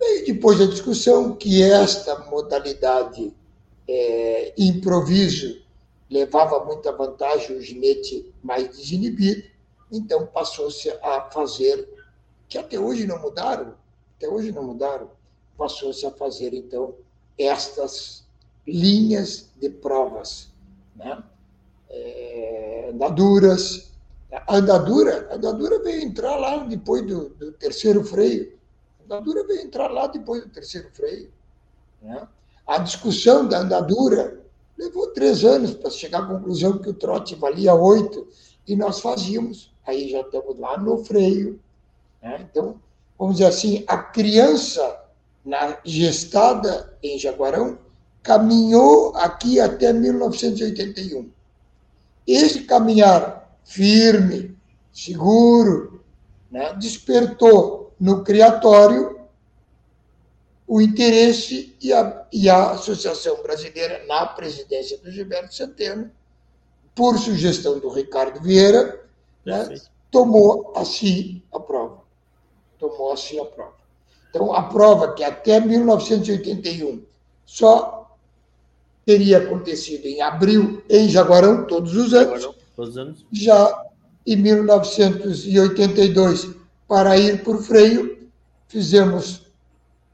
[0.00, 3.32] E depois da discussão que esta modalidade
[3.88, 5.62] é, improviso
[6.10, 9.44] levava muita vantagem o ginete mais desinibido,
[9.90, 11.88] então passou-se a fazer,
[12.48, 13.74] que até hoje não mudaram,
[14.16, 15.10] até hoje não mudaram,
[15.56, 16.94] passou-se a fazer, então,
[17.38, 18.21] estas
[18.66, 20.50] linhas de provas,
[20.96, 21.22] né?
[21.90, 23.90] É, andaduras.
[24.48, 28.58] Andadura, andadura veio entrar lá depois do, do terceiro freio.
[29.04, 31.30] Andadura veio entrar lá depois do terceiro freio.
[32.00, 32.26] Né?
[32.66, 34.42] A discussão da andadura
[34.82, 38.26] Levou três anos para chegar à conclusão que o trote valia oito
[38.66, 39.72] e nós fazíamos.
[39.86, 41.60] Aí já estamos lá no freio.
[42.20, 42.44] Né?
[42.50, 42.80] Então,
[43.16, 45.00] vamos dizer assim, a criança
[45.44, 47.78] na gestada em Jaguarão
[48.22, 51.30] caminhou aqui até 1981.
[52.26, 54.56] Esse caminhar firme,
[54.92, 56.04] seguro,
[56.50, 59.20] né, despertou no criatório
[60.66, 66.10] o interesse e a, e a Associação Brasileira, na presidência do Gilberto Centeno,
[66.94, 69.04] por sugestão do Ricardo Vieira,
[69.44, 69.74] né,
[70.10, 72.02] tomou assim a prova.
[72.78, 73.74] Tomou assim a prova.
[74.30, 77.02] Então, a prova que até 1981
[77.44, 78.01] só
[79.04, 83.26] teria acontecido em abril em Jaguarão, todos os anos, todos os anos.
[83.32, 83.84] já
[84.26, 86.50] em 1982,
[86.86, 88.28] para ir por freio,
[88.68, 89.42] fizemos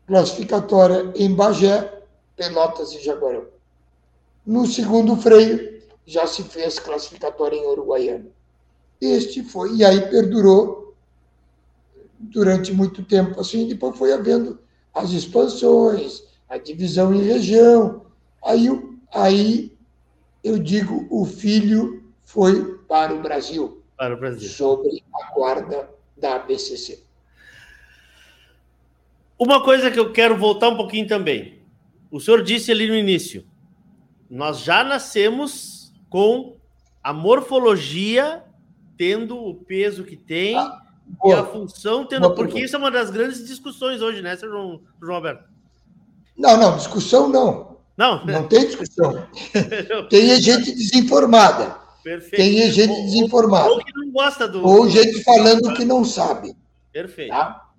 [0.06, 2.00] classificatória em Bagé,
[2.36, 3.44] Pelotas e Jaguarão.
[4.46, 8.24] No segundo freio, já se fez classificatória em Uruguaiana.
[9.00, 10.94] Este foi, e aí perdurou
[12.18, 14.58] durante muito tempo assim, depois foi havendo
[14.94, 18.07] as expansões, a divisão em região.
[18.45, 18.68] Aí,
[19.12, 19.78] aí
[20.43, 23.82] eu digo, o filho foi para o Brasil.
[23.97, 24.49] Para o Brasil.
[24.49, 27.03] Sobre a guarda da ABCC.
[29.39, 31.62] Uma coisa que eu quero voltar um pouquinho também.
[32.11, 33.45] O senhor disse ali no início,
[34.28, 36.57] nós já nascemos com
[37.03, 38.45] a morfologia
[38.97, 40.82] tendo o peso que tem ah,
[41.24, 42.34] e a função tendo.
[42.34, 44.49] porque isso é uma das grandes discussões hoje, né, Sr.
[44.49, 45.45] João, João Alberto?
[46.36, 47.67] Não, não, discussão não.
[47.99, 49.26] Não, não tem discussão.
[50.09, 51.76] tem gente desinformada.
[52.05, 52.36] Perfeito.
[52.36, 53.68] Tem gente ou, desinformada.
[53.68, 54.64] Ou, que não gosta do.
[54.64, 56.57] Ou gente falando que não sabe.
[56.92, 57.30] Perfeito.
[57.30, 57.70] Tá?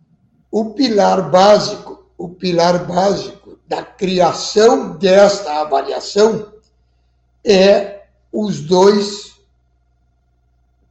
[0.51, 6.51] O pilar básico, o pilar básico da criação desta avaliação
[7.41, 9.35] é os dois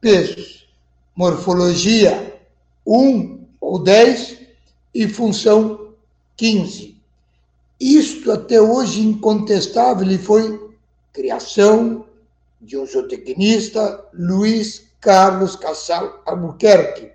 [0.01, 0.67] pesos.
[1.15, 2.39] Morfologia
[2.83, 4.39] 1 ou 10
[4.95, 5.93] e função
[6.35, 6.98] 15.
[7.79, 10.69] Isto até hoje incontestável e foi
[11.13, 12.05] criação
[12.59, 17.09] de um zootecnista, Luiz Carlos Casal Albuquerque,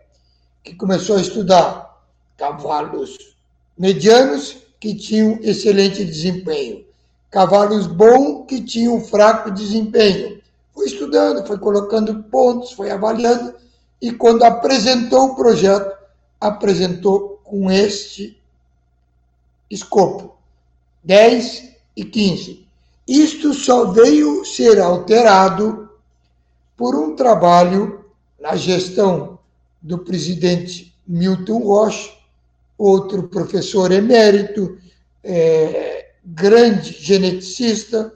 [0.63, 2.03] que começou a estudar
[2.39, 3.37] cavalos
[3.77, 6.87] medianos que tinham excelente desempenho,
[7.31, 10.41] cavalos bons que tinham fraco desempenho.
[10.73, 13.55] Foi estudando, foi colocando pontos, foi avaliando
[14.01, 15.95] e quando apresentou o projeto,
[16.41, 18.43] apresentou com este
[19.71, 20.34] escopo.
[21.05, 22.67] 10 e 15.
[23.07, 25.91] Isto só veio ser alterado
[26.77, 28.05] por um trabalho
[28.41, 29.39] na gestão
[29.81, 32.11] do presidente Milton Rocha,
[32.79, 34.79] outro professor emérito,
[35.23, 38.15] é, grande geneticista,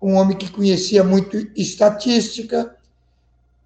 [0.00, 2.76] um homem que conhecia muito estatística,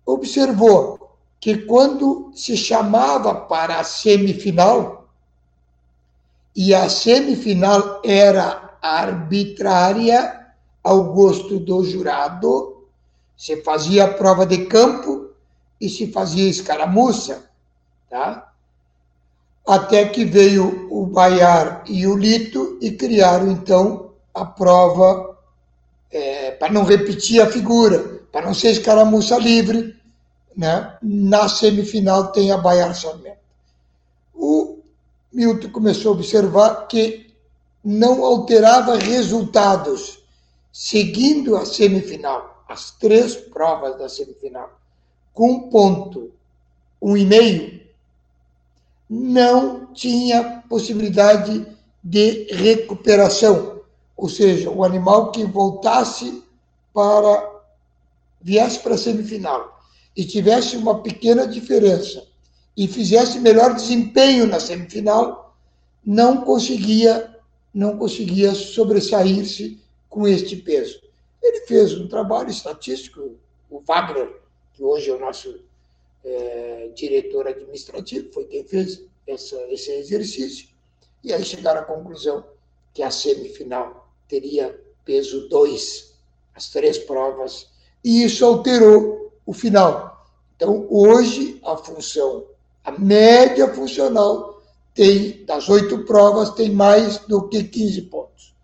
[0.06, 5.01] observou que quando se chamava para a semifinal,
[6.54, 10.46] e a semifinal era arbitrária
[10.82, 12.86] ao gosto do jurado.
[13.36, 15.30] Se fazia prova de campo
[15.80, 17.50] e se fazia escaramuça,
[18.08, 18.52] tá?
[19.66, 25.38] Até que veio o Baiar e o Lito e criaram então a prova
[26.10, 29.96] é, para não repetir a figura, para não ser escaramuça livre,
[30.56, 30.96] né?
[31.02, 33.38] Na semifinal tem a Baiar Sarmento.
[34.34, 34.71] O
[35.32, 37.32] Milton começou a observar que
[37.82, 40.18] não alterava resultados,
[40.72, 44.78] seguindo a semifinal, as três provas da semifinal,
[45.32, 46.30] com um ponto,
[47.00, 47.80] um e meio,
[49.08, 51.66] não tinha possibilidade
[52.04, 53.80] de recuperação,
[54.16, 56.42] ou seja, o animal que voltasse
[56.92, 57.50] para
[58.40, 59.80] viesse para a semifinal
[60.16, 62.26] e tivesse uma pequena diferença
[62.76, 65.54] e fizesse melhor desempenho na semifinal,
[66.04, 67.32] não conseguia
[67.74, 71.00] não conseguia sobressair-se com este peso.
[71.42, 73.36] Ele fez um trabalho estatístico,
[73.70, 74.40] o Wagner,
[74.74, 75.58] que hoje é o nosso
[76.24, 80.68] é, diretor administrativo, foi quem fez essa, esse exercício,
[81.24, 82.44] e aí chegaram à conclusão
[82.92, 86.14] que a semifinal teria peso 2,
[86.54, 87.70] as três provas,
[88.04, 90.26] e isso alterou o final.
[90.56, 92.46] Então, hoje, a função
[92.84, 94.60] a média funcional
[94.94, 98.54] tem, das oito provas, tem mais do que 15 pontos,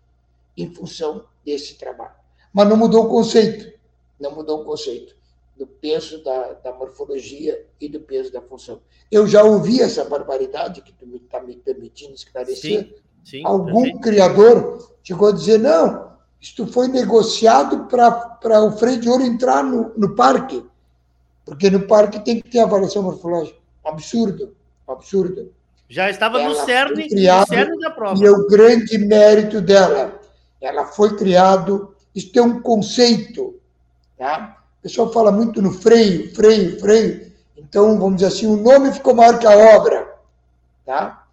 [0.57, 2.15] em função desse trabalho.
[2.53, 3.71] Mas não mudou o conceito,
[4.19, 5.15] não mudou o conceito
[5.57, 8.81] do peso da, da morfologia e do peso da função.
[9.11, 12.83] Eu já ouvi essa barbaridade que tu está me permitindo esclarecer.
[12.83, 12.93] Sim,
[13.25, 19.23] sim, Algum criador chegou a dizer, não, isto foi negociado para o freio de ouro
[19.23, 20.63] entrar no, no parque,
[21.45, 23.58] porque no parque tem que ter avaliação morfológica
[23.89, 24.55] absurdo,
[24.87, 25.51] absurdo.
[25.89, 28.23] Já estava ela no cerne, criado, no cerne da prova.
[28.23, 30.19] E é o grande mérito dela.
[30.61, 33.59] Ela foi criado, isso tem um conceito,
[34.17, 34.57] tá?
[34.79, 37.31] O pessoal fala muito no freio, freio, freio.
[37.57, 40.15] Então, vamos dizer assim, o nome ficou maior que a obra,
[40.85, 41.25] tá?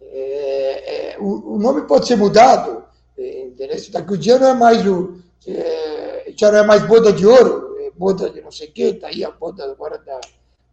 [0.00, 2.84] É, é, o, o, nome pode ser mudado,
[3.16, 3.76] é, entendeu?
[3.90, 7.76] Daqui o dia não é mais o, é, já não é mais boda de ouro,
[7.80, 10.20] é boda de não sei o quê, tá aí a boda agora da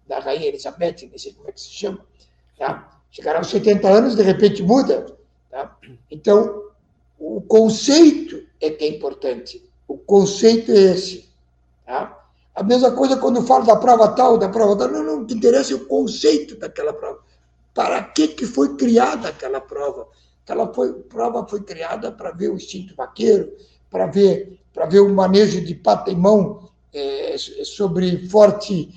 [0.10, 2.00] da Rainha Elizabeth, não sei como é que se chama,
[2.58, 3.00] tá?
[3.12, 5.06] chegaram aos 70 anos, de repente muda.
[5.52, 5.78] Tá?
[6.10, 6.64] Então,
[7.20, 9.64] o conceito é que é importante.
[9.88, 11.30] O conceito é esse.
[11.86, 12.28] Tá?
[12.56, 14.88] A mesma coisa quando falo da prova tal, da prova tal.
[14.90, 17.20] Não, não, o que interessa é o conceito daquela prova.
[17.74, 20.08] Para que, que foi criada aquela prova?
[20.44, 23.54] Aquela foi, prova foi criada para ver o instinto vaqueiro,
[23.92, 28.92] para ver, para ver o manejo de pata e mão é, sobre forte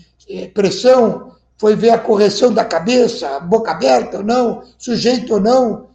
[0.55, 5.87] pressão, foi ver a correção da cabeça, boca aberta ou não, sujeito ou não.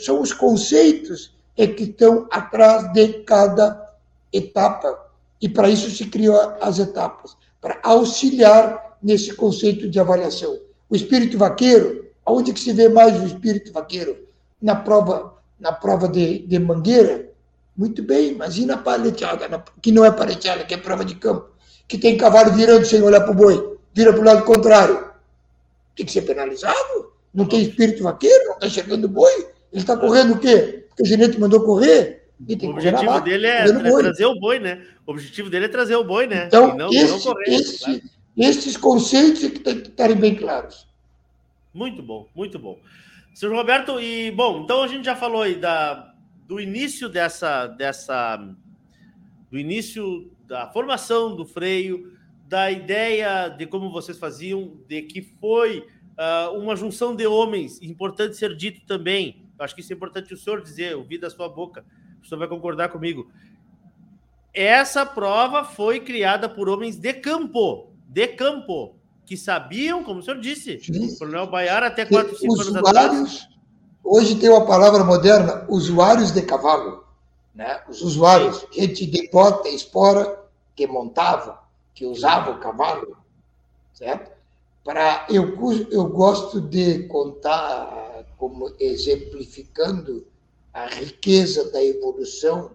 [0.00, 3.88] São os conceitos é que estão atrás de cada
[4.32, 4.98] etapa.
[5.40, 10.58] E para isso se criou as etapas, para auxiliar nesse conceito de avaliação.
[10.88, 14.16] O espírito vaqueiro, aonde que se vê mais o espírito vaqueiro?
[14.60, 17.28] Na prova, na prova de, de mangueira?
[17.76, 21.48] Muito bem, mas e na paleteada, que não é paleteada, que é prova de campo,
[21.88, 23.71] que tem cavalo virando sem olhar para o boi?
[23.94, 25.10] Vira para o lado contrário.
[25.96, 27.12] Tem que ser penalizado?
[27.32, 28.44] Não tem espírito vaqueiro?
[28.46, 29.32] Não está enxergando boi?
[29.72, 30.86] Ele está correndo o quê?
[30.88, 32.22] Porque o gerente mandou correr?
[32.40, 34.84] O objetivo dele é, é trazer o boi, né?
[35.06, 36.46] O objetivo dele é trazer o boi, né?
[36.46, 37.54] Então, não, esse, não correr.
[37.54, 38.00] esse- claro.
[38.36, 40.88] esses conceitos é que tem que estarem bem claros.
[41.72, 42.78] Muito bom, muito bom.
[43.34, 46.12] Senhor Roberto, e bom, então a gente já falou aí da,
[46.46, 48.36] do início dessa, dessa.
[49.50, 52.11] Do início da formação do freio,
[52.52, 55.86] da ideia de como vocês faziam, de que foi
[56.18, 59.46] ah, uma junção de homens, importante ser dito também.
[59.58, 61.82] Acho que isso é importante o senhor dizer, ouvir da sua boca.
[62.22, 63.30] O senhor vai concordar comigo.
[64.52, 70.38] Essa prova foi criada por homens de campo, de campo, que sabiam, como o senhor
[70.38, 73.48] disse, o Coronel Baiar até 4, 5 anos atrás.
[74.04, 77.02] hoje tem uma palavra moderna, usuários de cavalo.
[77.54, 77.80] Né?
[77.88, 80.38] Os usuários, gente de e espora,
[80.76, 81.61] que montava,
[81.94, 83.16] que usava o cavalo,
[83.92, 84.30] certo?
[84.84, 85.56] Para, eu,
[85.90, 90.26] eu gosto de contar como exemplificando
[90.72, 92.72] a riqueza da evolução,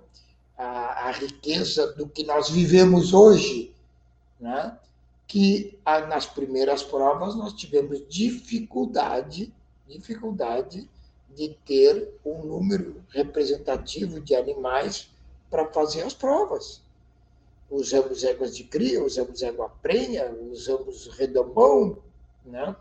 [0.57, 3.73] a, a riqueza do que nós vivemos hoje,
[4.39, 4.77] né?
[5.27, 9.53] que nas primeiras provas nós tivemos dificuldade,
[9.85, 10.89] dificuldade
[11.35, 15.09] de ter um número representativo de animais
[15.49, 16.81] para fazer as provas.
[17.69, 21.97] Usamos éguas de cria, usamos égua prenha, usamos redomão,
[22.45, 22.75] né?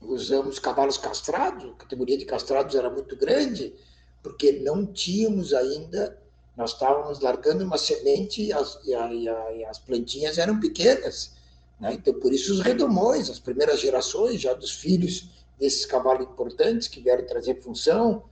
[0.00, 3.74] usamos cavalos castrados, a categoria de castrados era muito grande,
[4.22, 6.18] porque não tínhamos ainda,
[6.56, 10.60] nós estávamos largando uma semente e as, e a- e a- e as plantinhas eram
[10.60, 11.32] pequenas.
[11.80, 11.92] né?
[11.94, 15.28] Então, por isso os redomões, as primeiras gerações já dos filhos
[15.58, 18.24] desses cavalos importantes que vieram trazer função.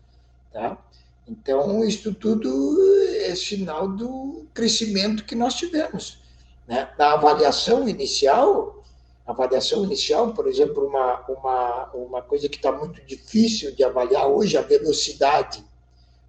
[0.53, 0.79] Tá?
[1.27, 6.23] Então, isso tudo é sinal do crescimento que nós tivemos.
[6.67, 6.89] Né?
[6.99, 8.83] Na avaliação inicial,
[9.27, 14.57] avaliação inicial, por exemplo, uma, uma, uma coisa que está muito difícil de avaliar hoje,
[14.57, 15.65] a velocidade.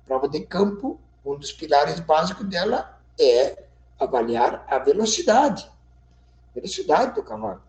[0.06, 3.64] Prova de campo, um dos pilares básicos dela é
[4.00, 5.70] avaliar a velocidade.
[6.54, 7.62] Velocidade do cavalo.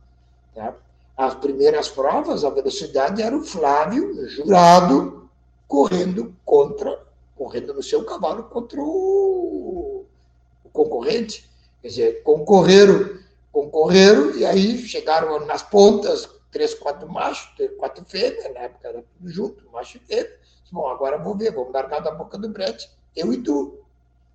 [0.54, 0.74] Tá?
[1.16, 5.28] As primeiras provas, a velocidade era o Flávio, jurado,
[5.68, 7.03] correndo contra,
[7.36, 10.04] correndo no seu cavalo contra o,
[10.74, 11.48] concorrente.
[11.80, 13.18] Quer dizer, concorreram,
[13.52, 19.02] concorreram, e aí chegaram nas pontas, três, quatro machos, três, quatro fêmeas, na época era
[19.02, 20.38] tudo junto, macho e fêmea.
[20.72, 23.78] Bom, agora vou ver, vamos largar da boca do brete, eu e tu.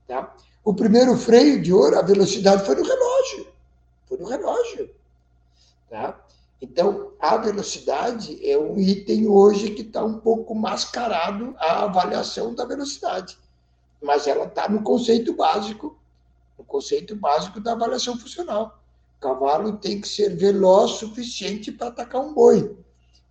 [0.08, 0.36] Tá?
[0.64, 3.47] O primeiro freio de ouro, a velocidade foi no relógio.
[4.08, 4.89] Foi no relógio.
[5.89, 6.26] Tá?
[6.62, 12.66] Então, a velocidade é um item hoje que está um pouco mascarado a avaliação da
[12.66, 13.38] velocidade.
[14.01, 15.97] Mas ela está no conceito básico,
[16.57, 18.78] no conceito básico da avaliação funcional.
[19.18, 22.78] O cavalo tem que ser veloz o suficiente para atacar um boi.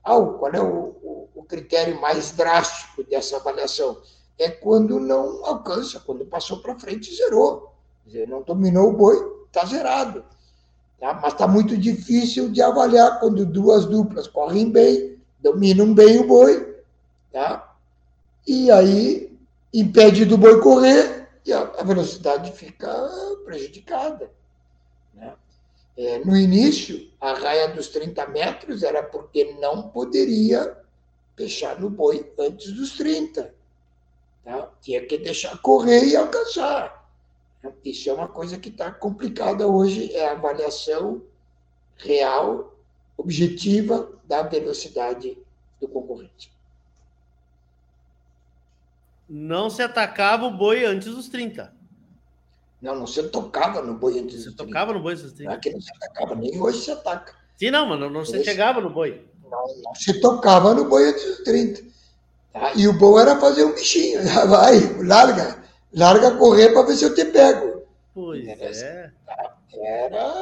[0.04, 4.00] Ah, qual é o, o- o critério mais drástico dessa avaliação?
[4.38, 7.74] É quando não alcança, quando passou para frente, zerou.
[8.04, 9.16] Quer dizer, não dominou o boi,
[9.46, 10.24] está zerado.
[11.00, 11.14] Tá?
[11.22, 16.76] Mas está muito difícil de avaliar quando duas duplas correm bem, dominam bem o boi,
[17.32, 17.68] tá?
[18.48, 19.38] e aí
[19.72, 22.88] impede do boi correr e a, velocidade fica
[23.44, 24.30] prejudicada.
[25.14, 25.34] né?
[25.96, 30.78] É, no início, a raia dos 30 metros era porque não poderia
[31.36, 33.54] fechar no boi antes dos 30.
[34.44, 34.70] Tá?
[34.80, 36.97] Tinha que deixar correr e alcançar.
[37.84, 41.22] Isso é uma coisa que está complicada hoje, é a avaliação
[41.96, 42.76] real,
[43.16, 45.36] objetiva da velocidade
[45.80, 46.52] do concorrente.
[49.28, 51.72] Não se atacava o boi antes dos 30.
[52.80, 54.64] Não, não se tocava no boi antes Você dos 30.
[54.64, 55.52] tocava no boi antes dos 30.
[55.52, 57.34] Aqui não se atacava, nem hoje se ataca.
[57.56, 59.26] Sim, não, mano, não se chegava no boi.
[59.50, 61.82] Não, não se tocava no boi antes dos 30.
[62.52, 62.72] Tá?
[62.74, 64.22] E o bom era fazer um bichinho.
[64.26, 65.57] Já vai, larga.
[65.94, 67.82] Larga correr para ver se eu te pego.
[68.14, 68.46] Pois
[68.82, 69.10] é.
[69.72, 70.34] Era,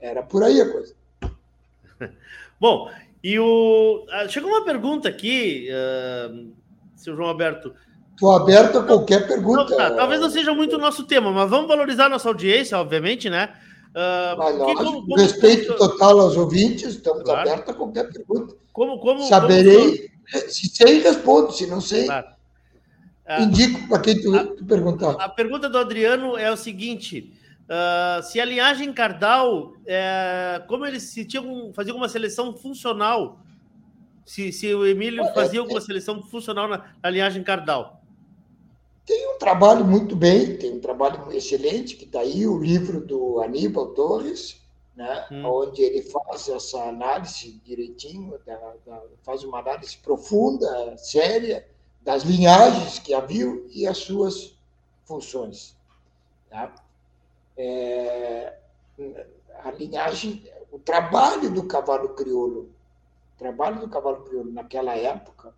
[0.00, 0.94] era por aí a coisa.
[2.60, 2.90] Bom,
[3.22, 4.04] e o.
[4.10, 6.30] ah, Chegou uma pergunta aqui, ah,
[6.96, 7.74] seu João Alberto.
[8.12, 9.76] Estou aberto a qualquer Não, pergunta.
[9.76, 13.52] tá, talvez não seja muito o nosso tema, mas vamos valorizar nossa audiência, obviamente, né?
[13.94, 17.40] Ah, Mas, porque lógico, como- como- respeito total aos ouvintes, estamos Claro.
[17.48, 18.54] abertos a qualquer pergunta.
[18.72, 20.10] Como, como, Saberei,
[20.48, 21.52] se sei, respondo.
[21.52, 22.26] Se não sei, Claro.
[23.26, 25.12] Ah, indico para quem tu, tu perguntar.
[25.12, 27.32] A pergunta do Adriano é o seguinte:
[27.68, 33.40] ah, se a linhagem Cardal, é, como eles se tinham, faziam uma seleção funcional,
[34.26, 38.00] se, se o Emílio fazia alguma seleção funcional na, na linhagem Cardal?
[39.06, 43.40] Tem um trabalho muito bem, tem um trabalho excelente, que está aí, o livro do
[43.40, 44.62] Aníbal Torres,
[44.96, 45.44] né, Hum.
[45.44, 51.66] onde ele faz essa análise direitinho, da- da- faz uma análise profunda, séria,
[52.04, 54.56] das linhagens que haviam e as suas
[55.04, 55.74] funções.
[56.50, 56.74] Tá?
[57.56, 58.58] É,
[59.62, 62.70] a linhagem, o trabalho do cavalo crioulo,
[63.34, 65.54] o trabalho do cavalo crioulo naquela época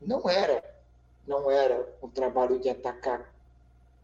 [0.00, 0.76] não era
[1.26, 3.34] não era um trabalho de atacar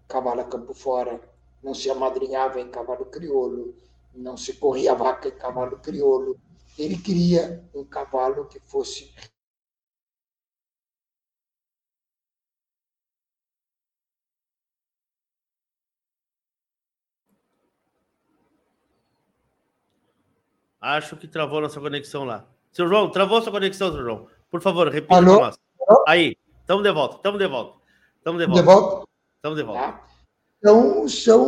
[0.08, 1.20] cavalo a campo fora,
[1.62, 3.74] não se amadrinhava em cavalo crioulo,
[4.12, 6.36] não se corria vaca em cavalo crioulo.
[6.76, 9.14] Ele queria um cavalo que fosse
[20.83, 22.45] Acho que travou nossa conexão lá.
[22.72, 24.26] Seu João, travou sua conexão, seu João.
[24.51, 25.39] Por favor, repita Alô?
[25.39, 25.57] nós.
[26.09, 27.78] Aí, estamos de volta, estamos de volta.
[28.18, 28.61] Estamos de volta.
[28.61, 29.07] de volta.
[29.37, 29.80] Estamos de volta.
[29.93, 30.05] Tá?
[30.59, 31.43] Então, são.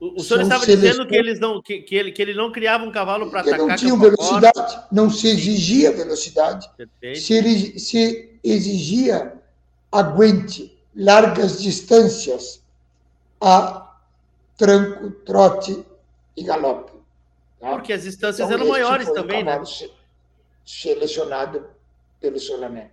[0.00, 2.50] O, o senhor São estava dizendo que, eles não, que, que ele, que ele não
[2.50, 3.58] criava um cavalo para atacar.
[3.60, 4.10] não tinham fora.
[4.10, 7.20] velocidade, não se exigia velocidade, Perfeito.
[7.20, 9.40] se, ele- se exigia
[9.90, 12.62] aguente largas distâncias
[13.40, 13.96] a
[14.56, 15.84] tranco, trote
[16.36, 16.92] e galope.
[17.72, 19.62] Porque as distâncias Então, eram maiores foi o também, né?
[20.64, 21.66] Selecionado
[22.20, 22.90] pelo Solamé,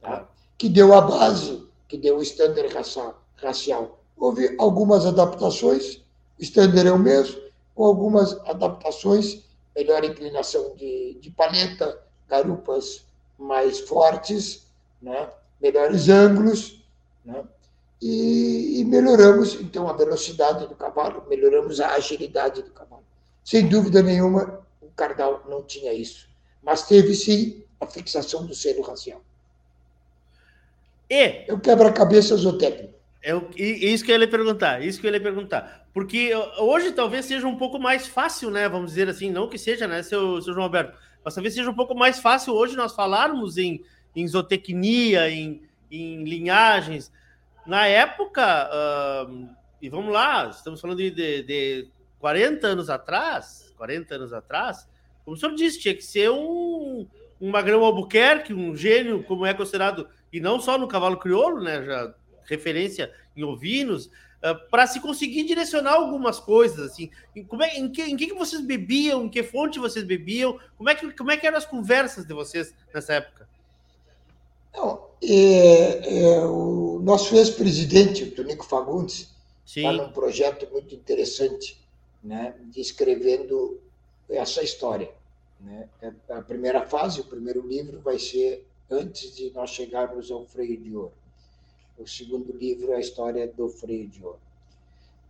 [0.00, 0.28] tá?
[0.56, 3.22] Que deu a base, que deu o standard racial.
[3.36, 4.00] racial.
[4.16, 5.96] Houve algumas adaptações,
[6.38, 7.40] o standard é o mesmo,
[7.74, 9.42] com algumas adaptações,
[9.74, 11.98] melhor inclinação de, de paleta,
[12.28, 13.06] garupas
[13.38, 14.66] mais fortes,
[15.00, 15.30] né?
[15.60, 16.84] melhores ângulos,
[17.24, 17.42] né?
[18.00, 22.89] e, e melhoramos, então, a velocidade do cavalo, melhoramos a agilidade do cavalo.
[23.44, 26.28] Sem dúvida nenhuma, o Cardal não tinha isso,
[26.62, 29.22] mas teve, sim, a fixação do selo racial.
[31.08, 32.94] E É o quebra-cabeça zootécnico.
[33.22, 35.86] É e isso que eu ia lhe perguntar, isso que eu ia lhe perguntar.
[35.92, 38.68] Porque uh, hoje talvez seja um pouco mais fácil, né?
[38.68, 41.74] Vamos dizer assim, não que seja, né, seu, seu João Alberto, mas talvez seja um
[41.74, 43.84] pouco mais fácil hoje nós falarmos em,
[44.14, 47.12] em zootecnia, em, em linhagens.
[47.66, 49.48] Na época, ahn,
[49.82, 51.88] e vamos lá, estamos falando de, de, de
[52.20, 54.86] 40 anos atrás, 40 anos atrás,
[55.24, 57.06] como o senhor disse, tinha que ser um,
[57.40, 61.84] um Magrão Albuquerque, um gênio, como é considerado, e não só no cavalo crioulo, né?
[61.84, 62.14] Já
[62.44, 64.10] referência em ovinos,
[64.70, 67.10] para se conseguir direcionar algumas coisas, assim.
[67.36, 70.58] Em, como é, em, que, em que que vocês bebiam, em que fonte vocês bebiam,
[70.76, 73.48] como é que, como é que eram as conversas de vocês nessa época?
[74.74, 81.79] Não, é, é, o nosso ex-presidente, o Tonico Fagundes, está num projeto muito interessante,
[82.22, 83.80] né, descrevendo
[84.28, 85.10] essa história.
[85.60, 85.88] Né?
[86.28, 90.94] A primeira fase, o primeiro livro, vai ser antes de nós chegarmos ao freio de
[90.94, 91.12] ouro.
[91.98, 94.40] O segundo livro é a história do freio de ouro.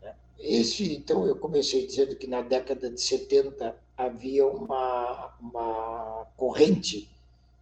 [0.02, 0.14] né?
[0.38, 7.08] Esse, então, eu comecei dizendo que na década de 70 havia uma, uma corrente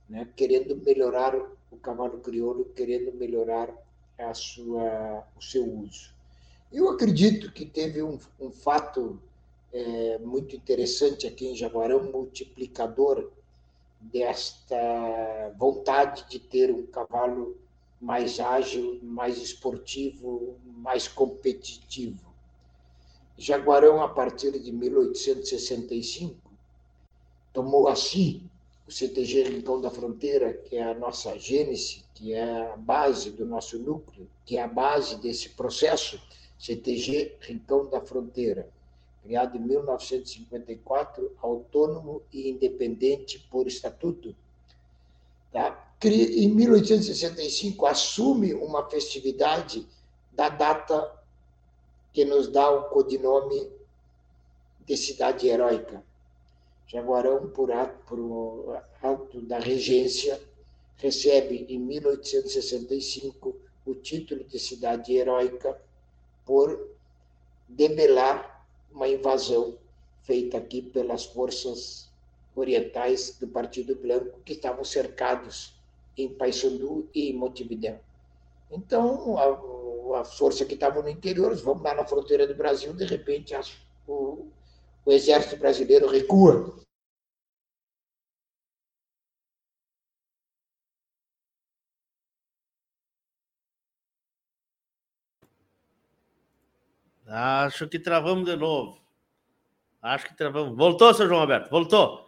[0.08, 1.34] né, querendo melhorar
[1.70, 3.72] o cavalo crioulo, querendo melhorar
[4.18, 6.10] a sua, o seu uso.
[6.70, 9.18] Eu acredito que teve um, um fato
[9.72, 13.30] é, muito interessante aqui em Jaguarão, multiplicador
[14.00, 17.56] desta vontade de ter um cavalo
[18.00, 22.28] mais ágil, mais esportivo, mais competitivo.
[23.36, 26.36] Jaguarão, a partir de 1865,
[27.52, 28.42] tomou a si
[28.86, 33.44] o CTG Rincão da Fronteira, que é a nossa gênese, que é a base do
[33.44, 36.20] nosso núcleo, que é a base desse processo,
[36.58, 38.68] CTG Rincão da Fronteira,
[39.22, 44.34] criado em 1954, autônomo e independente por estatuto.
[45.52, 45.94] Tá?
[46.04, 49.86] Em 1865, assume uma festividade
[50.32, 51.12] da data
[52.12, 53.70] que nos dá o codinome
[54.84, 56.02] de cidade heróica.
[56.86, 60.40] Jaguarão, por ato, por ato da regência,
[60.96, 63.54] recebe em 1865
[63.84, 65.78] o título de cidade heróica
[66.48, 66.96] por
[67.68, 69.76] debelar uma invasão
[70.22, 72.08] feita aqui pelas forças
[72.56, 75.74] orientais do Partido Branco que estavam cercados
[76.16, 78.00] em Paysandu e em Montevideo.
[78.70, 83.04] Então, a, a força que estava no interior, vamos lá na fronteira do Brasil, de
[83.04, 83.74] repente as,
[84.06, 84.46] o,
[85.04, 86.74] o exército brasileiro recua.
[97.28, 98.98] Acho que travamos de novo.
[100.02, 100.76] Acho que travamos.
[100.76, 101.70] Voltou, seu João Alberto?
[101.70, 102.26] Voltou.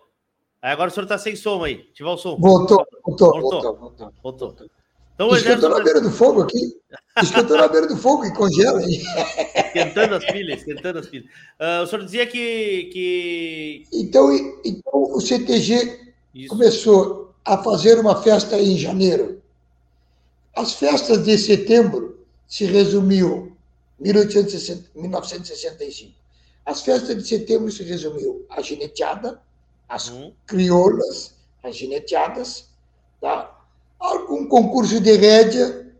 [0.60, 1.88] Aí agora o senhor está sem som aí.
[1.90, 2.36] Ativar o som.
[2.36, 3.50] Voltou, voltou, Voltou.
[3.62, 3.76] voltou.
[3.78, 4.12] voltou.
[4.22, 4.70] Voltou.
[5.14, 6.58] Então o exército na beira do fogo aqui.
[7.20, 8.80] Diz que eu estou na beira do fogo e congela.
[8.82, 11.30] esquentando as pilhas, esquentando as pilhas.
[11.58, 12.84] Ah, o senhor dizia que.
[12.92, 13.84] que...
[13.92, 14.32] Então,
[14.64, 16.48] então, o CTG Isso.
[16.48, 19.42] começou a fazer uma festa em janeiro.
[20.56, 22.64] As festas de setembro se
[24.00, 26.14] resumiu 1965.
[26.64, 29.40] As festas de setembro se resumiu a gineteada,
[29.88, 30.32] as Uhum.
[30.46, 32.68] crioulas, as gineteadas,
[33.20, 33.56] tá?
[33.98, 35.92] algum concurso de rédea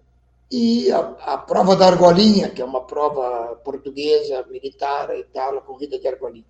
[0.51, 5.61] e a, a prova da argolinha, que é uma prova portuguesa, militar e tal, a
[5.61, 6.44] corrida de argolinha.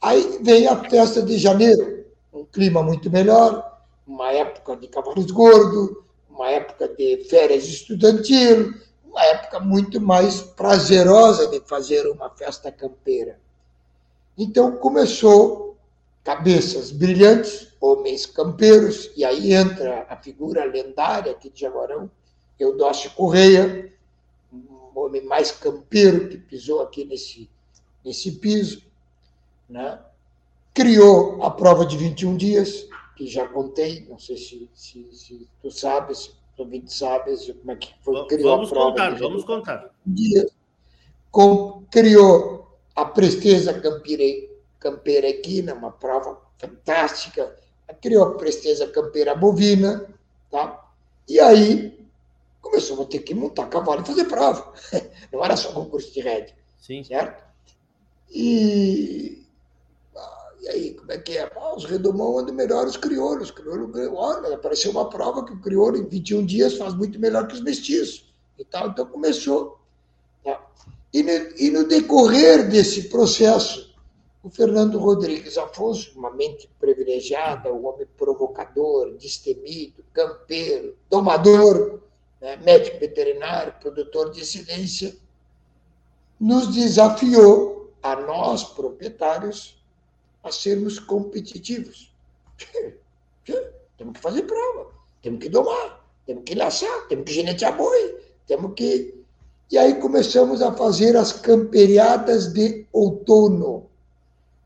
[0.00, 5.96] Aí vem a festa de janeiro, um clima muito melhor, uma época de cavalos gordos,
[6.28, 8.74] uma época de férias estudantil,
[9.12, 13.38] uma época muito mais prazerosa de fazer uma festa campeira.
[14.36, 15.76] Então começou
[16.24, 22.10] cabeças brilhantes, homens campeiros, e aí entra a figura lendária aqui de Jaguarão,
[22.58, 23.92] Eudócio Correia,
[24.50, 27.50] um homem mais campeiro que pisou aqui nesse,
[28.02, 28.82] nesse piso,
[29.68, 30.00] né?
[30.72, 35.70] criou a prova de 21 dias, que já contei, não sei se, se, se tu
[35.70, 36.32] sabes,
[36.62, 38.90] se o ouvinte sabe como é que foi, criou Vamos a prova.
[38.90, 39.90] contar, vamos contar.
[41.30, 47.56] com, criou a Presteza Campire, Campeira Equina, uma prova fantástica,
[48.00, 50.08] criou a Presteza Campeira Bovina,
[50.50, 50.90] tá?
[51.28, 52.06] e aí
[52.60, 54.72] começou a ter que montar cavalo e fazer prova.
[55.32, 57.02] Não era só concurso de rédea, Sim.
[57.02, 57.44] certo?
[58.30, 59.41] E,
[60.62, 61.50] e aí, como é que é?
[61.56, 63.50] Ah, os redomão andam melhor os crioulos.
[63.50, 67.54] Crioulo, olha, apareceu uma prova que o crioulo em 21 dias faz muito melhor que
[67.54, 68.32] os mestiços.
[68.56, 68.90] E tal.
[68.90, 69.80] Então começou.
[70.44, 70.64] Tá?
[71.12, 73.92] E, no, e no decorrer desse processo,
[74.40, 82.02] o Fernando Rodrigues Afonso, uma mente privilegiada, um homem provocador, destemido, campeiro, domador,
[82.40, 85.16] né, médico veterinário, produtor de excelência,
[86.38, 89.81] nos desafiou a nós, proprietários,
[90.42, 92.12] a sermos competitivos.
[93.96, 94.90] temos que fazer prova,
[95.22, 99.14] temos que domar, temos que laçar, temos que genetear boi, temos que.
[99.70, 103.88] E aí começamos a fazer as camperiadas de outono.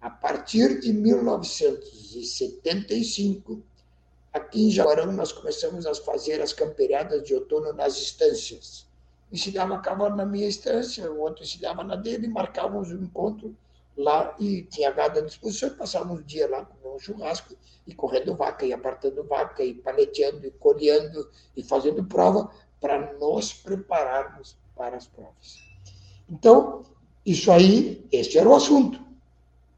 [0.01, 3.63] A partir de 1975,
[4.33, 8.85] aqui em Jaguarão, nós começamos a fazer as camperiadas de outono nas estâncias.
[9.33, 13.57] Ensinava cavalo na minha estância, o outro ensinava na dele, marcávamos um encontro
[13.97, 17.55] lá e tinha gado à disposição, passávamos o dia lá comendo um churrasco
[17.87, 23.53] e correndo vaca, e apartando vaca, e paleteando, e colhendo, e fazendo prova para nos
[23.53, 25.57] prepararmos para as provas.
[26.29, 26.83] Então,
[27.25, 29.01] isso aí, este era o assunto.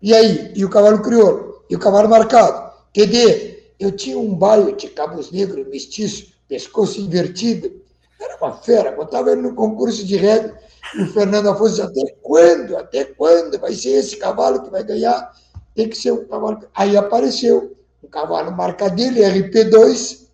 [0.01, 0.53] E aí?
[0.55, 1.65] E o cavalo crioulo?
[1.69, 2.73] E o cavalo marcado?
[2.93, 7.81] Dizer, eu tinha um baio de cabos negros, mestiço, pescoço invertido.
[8.21, 8.93] Era uma fera.
[8.93, 12.77] Botava ele no concurso de e o Fernando Afonso disse, até quando?
[12.77, 15.33] Até quando vai ser esse cavalo que vai ganhar?
[15.75, 16.61] Tem que ser um cavalo...
[16.75, 20.27] Aí apareceu um cavalo marcadilho, RP2,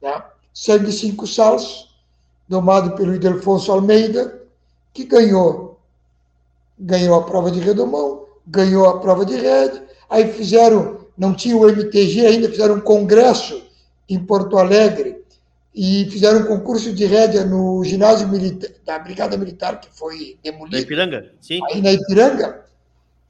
[0.00, 0.32] tá?
[0.52, 1.94] sangue cinco salos,
[2.48, 4.42] domado pelo Idelfonso Almeida,
[4.92, 5.78] que ganhou.
[6.78, 11.68] Ganhou a prova de redomão, ganhou a prova de rede, aí fizeram, não tinha o
[11.68, 13.62] MTG ainda, fizeram um congresso
[14.08, 15.23] em Porto Alegre
[15.74, 20.76] e fizeram um concurso de rédea no ginásio militar, da Brigada Militar, que foi demolido.
[20.76, 21.32] Na Ipiranga?
[21.40, 21.60] Sim.
[21.66, 22.64] Aí na Ipiranga.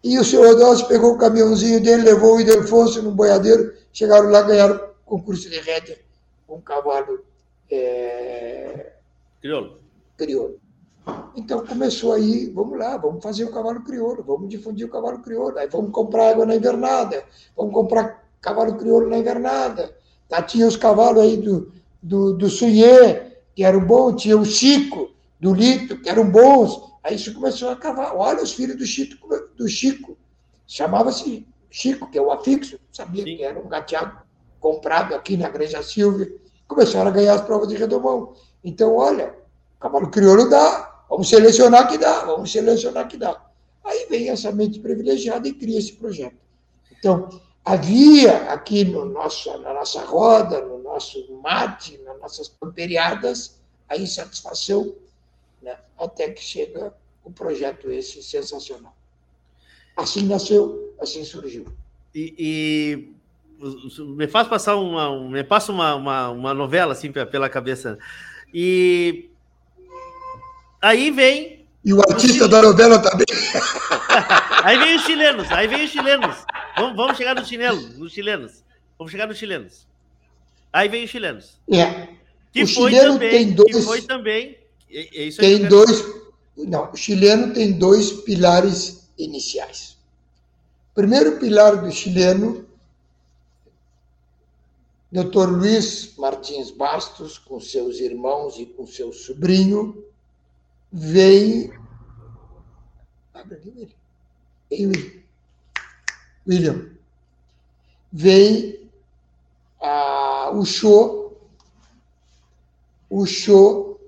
[0.02, 4.42] E o senhor Odócio pegou o caminhãozinho dele, levou o Idelfonso no boiadeiro, chegaram lá,
[4.42, 5.98] ganharam o concurso de rédea
[6.46, 7.24] com um cavalo
[7.70, 8.92] é...
[9.40, 9.78] Crioulo.
[10.18, 10.60] crioulo.
[11.34, 15.58] Então começou aí, vamos lá, vamos fazer o cavalo crioulo, vamos difundir o cavalo crioulo,
[15.58, 17.24] aí vamos comprar água na invernada,
[17.56, 19.94] vamos comprar cavalo crioulo na invernada.
[20.28, 21.72] Tá, tinha os cavalos aí do,
[22.04, 26.92] do, do Sunhê, que eram bons, tinha o Chico, do Lito, que eram bons.
[27.02, 28.14] Aí isso começou a cavar.
[28.14, 29.26] Olha os filhos do Chico,
[29.56, 30.16] do Chico.
[30.66, 33.36] chamava-se Chico, que é o afixo, sabia Sim.
[33.36, 34.18] que era um gateado
[34.60, 36.30] comprado aqui na Igreja Silvia.
[36.68, 38.34] Começaram a ganhar as provas de redomão.
[38.62, 39.34] Então, olha,
[39.80, 43.42] cavalo crioulo dá, vamos selecionar que dá, vamos selecionar que dá.
[43.82, 46.36] Aí vem essa mente privilegiada e cria esse projeto.
[46.98, 47.28] Então,
[47.64, 54.94] havia aqui no nosso, na nossa roda, no nosso mate, nas nossas camperiadas, a insatisfação,
[55.62, 55.76] né?
[55.98, 56.92] até que chega
[57.24, 58.94] o projeto esse sensacional.
[59.96, 61.66] Assim nasceu, assim surgiu.
[62.14, 63.14] E, e
[64.04, 67.98] me faz passar uma, um- me passa uma, uma, uma novela assim pe- pela cabeça.
[68.52, 69.30] E
[70.82, 73.24] aí vem, E o artista da novela também.
[74.64, 76.36] aí vem os chilenos, aí vem os chilenos.
[76.76, 78.62] Vamos, vamos chegar nos chilenos, nos chilenos.
[78.98, 79.86] Vamos chegar nos chilenos.
[80.72, 81.58] Aí vem os chilenos.
[81.70, 82.08] É,
[82.52, 84.58] Que O foi chileno também, tem que dois- foi também.
[84.90, 86.24] é- é que tem quero- dois.
[86.56, 89.96] Não, o chileno tem dois pilares iniciais.
[90.92, 92.64] O primeiro pilar do chileno
[95.10, 95.48] Dr.
[95.50, 100.04] Luiz Martins Bastos, com seus irmãos e com seu sobrinho,
[100.92, 101.72] veio.
[103.32, 103.94] Abre ali,
[104.70, 105.23] William.
[106.46, 106.90] William.
[108.12, 108.88] Veio
[109.80, 111.38] a, o show,
[113.10, 114.00] o show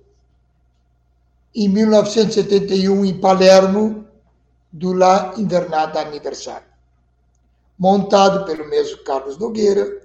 [1.55, 4.07] em 1971 em Palermo,
[4.71, 6.67] do La Invernada Aniversário,
[7.79, 10.03] montado pelo mesmo Carlos Nogueira,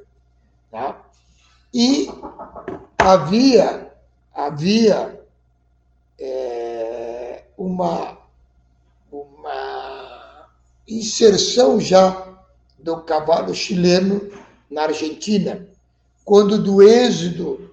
[0.71, 1.05] tá?
[1.73, 2.07] E
[2.97, 3.91] havia
[4.33, 5.21] havia
[6.19, 8.17] é, uma
[10.97, 12.27] inserção já
[12.79, 14.31] do cavalo chileno
[14.69, 15.67] na Argentina,
[16.25, 17.71] quando do êxodo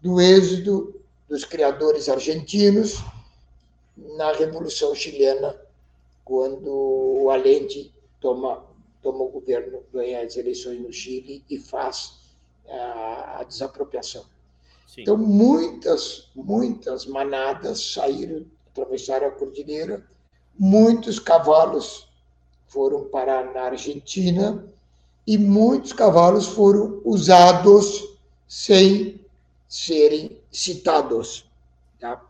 [0.00, 3.02] do êxodo dos criadores argentinos
[3.96, 5.56] na Revolução Chilena,
[6.24, 7.90] quando o Allende
[8.20, 8.62] toma
[9.04, 12.14] toma o governo, ganha as eleições no Chile e faz
[12.66, 14.24] a, a desapropriação.
[14.86, 15.02] Sim.
[15.02, 20.02] Então, muitas, muitas manadas saíram, atravessaram a cordilheira,
[20.58, 22.08] muitos cavalos
[22.74, 24.66] foram parar na Argentina
[25.24, 28.18] e muitos cavalos foram usados
[28.48, 29.24] sem
[29.68, 31.48] serem citados.
[32.00, 32.20] Tá?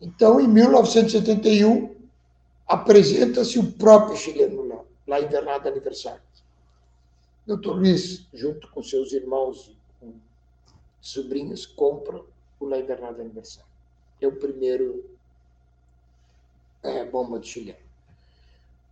[0.00, 1.96] Então, em 1971,
[2.66, 6.22] apresenta-se o próprio chileno lá, lá em Bernardo Aniversário.
[7.44, 10.14] Doutor Luiz, junto com seus irmãos e
[11.00, 12.24] sobrinhos, compram
[12.60, 13.68] o La Invernada Aniversário.
[14.20, 15.04] É o primeiro
[16.82, 17.78] é, bomba de chileno.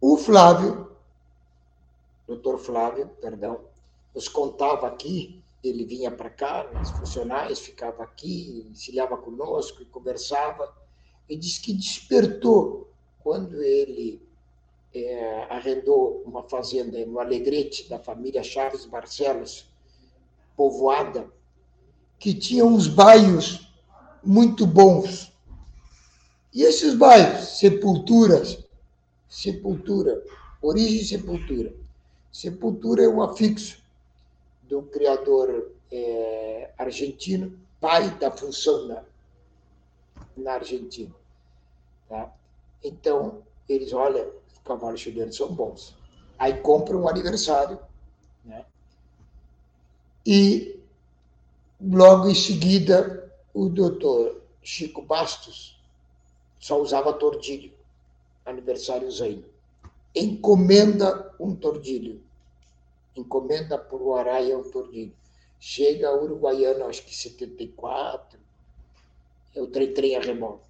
[0.01, 0.96] O Flávio,
[2.27, 3.61] doutor Flávio, perdão,
[4.15, 10.73] nos contava aqui, ele vinha para cá, os funcionários, ficava aqui, encilhava conosco e conversava,
[11.29, 14.23] e disse que despertou quando ele
[14.95, 19.67] é, arrendou uma fazenda no Alegrete, da família Chaves Barcelos,
[20.57, 21.31] povoada,
[22.19, 23.69] que tinha uns bairros
[24.23, 25.33] muito bons.
[26.55, 28.65] E esses bairros, sepulturas,
[29.29, 30.23] sepultura,
[30.63, 31.75] origem sepultura.
[32.37, 33.83] Sepultura é um afixo
[34.65, 39.03] do criador é, argentino, pai da função na,
[40.37, 41.15] na Argentina.
[42.07, 42.31] Tá?
[42.85, 44.31] Então, eles, olha,
[44.67, 45.97] cavalos chilenos são bons.
[46.39, 47.79] Aí compra um aniversário,
[48.45, 48.67] né?
[50.27, 50.79] E
[51.81, 55.83] logo em seguida o doutor Chico Bastos
[56.61, 57.73] só usava tordilho,
[58.45, 59.47] aniversário Zaino.
[60.15, 62.26] Encomenda um tordilho.
[63.17, 65.15] Encomenda por o Araia um tordilho.
[65.59, 68.39] Chega a Uruguaiana, acho que 74,
[69.55, 70.61] é o trem-trem a remoto.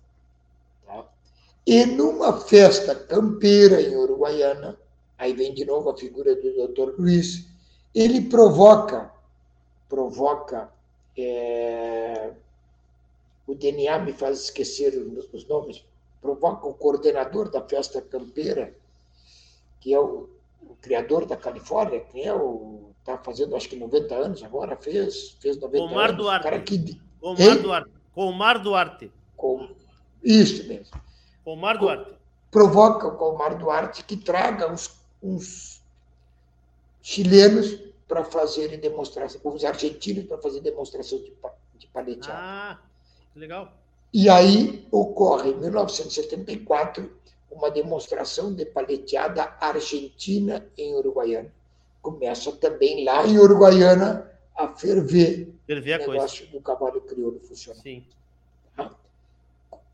[0.87, 1.05] Tá?
[1.67, 4.79] E numa festa campeira em Uruguaiana,
[5.19, 6.95] aí vem de novo a figura do Dr.
[6.99, 7.45] Luiz,
[7.93, 9.11] ele provoca,
[9.89, 10.71] provoca,
[11.19, 12.33] é,
[13.47, 14.95] o DNA me faz esquecer
[15.33, 15.85] os nomes,
[16.21, 18.75] provoca o coordenador da festa campeira,
[19.81, 20.29] que é o,
[20.63, 25.37] o criador da Califórnia, que é o está fazendo acho que 90 anos agora, fez,
[25.41, 26.17] fez 90 Omar anos.
[26.17, 26.43] Duarte.
[26.43, 27.01] Cara que...
[27.23, 27.91] Omar Duarte.
[28.15, 29.13] Omar Duarte.
[29.37, 29.69] Com...
[30.23, 31.01] Isso mesmo.
[31.45, 32.17] Omar Duarte.
[32.51, 35.83] Provoca o Omar Duarte que traga uns, uns
[37.01, 37.79] chilenos
[38.09, 41.33] para fazerem demonstração, os argentinos para fazer demonstração de,
[41.79, 42.41] de paleteado.
[42.41, 42.79] Ah,
[43.35, 43.73] legal.
[44.13, 47.11] E aí ocorre, em 1974,
[47.51, 51.53] uma demonstração de paleteada argentina em Uruguaiana.
[52.03, 56.53] Começa também lá em Uruguaiana a ferver, ferver o negócio coisa.
[56.53, 57.83] do cavalo crioulo funcionar.
[57.83, 58.05] Sim.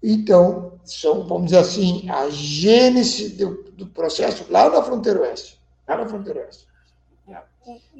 [0.03, 5.61] Então, são, vamos dizer assim, a gênese do, do processo lá na fronteira oeste.
[5.87, 6.67] Lá na fronteira oeste.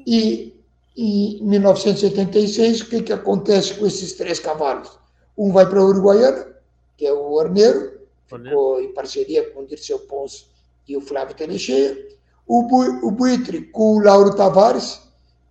[0.05, 0.53] E
[0.95, 4.91] em 1976, o que, que acontece com esses três cavalos?
[5.37, 6.53] Um vai para a Uruguaiana,
[6.97, 7.92] que é o Orneiro,
[8.25, 10.49] ficou em parceria com o Dirceu Pons
[10.87, 12.09] e o Flávio Telecheia.
[12.47, 15.01] O, Bu, o Buitre com o Lauro Tavares.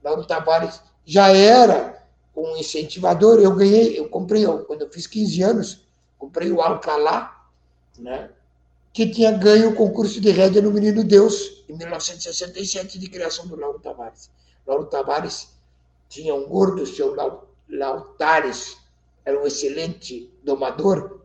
[0.03, 2.03] Lauro Tavares já era
[2.37, 3.41] um incentivador.
[3.41, 5.87] Eu ganhei, eu comprei, quando eu fiz 15 anos,
[6.18, 7.49] comprei o Alcalá,
[7.99, 8.31] né,
[8.93, 13.57] que tinha ganho o concurso de rédea no Menino Deus, em 1967, de criação do
[13.57, 14.31] Lauro Tavares.
[14.66, 15.49] Lauro Tavares
[16.09, 17.16] tinha um gordo, seu
[17.68, 18.77] Lautares,
[19.25, 21.22] era um excelente domador,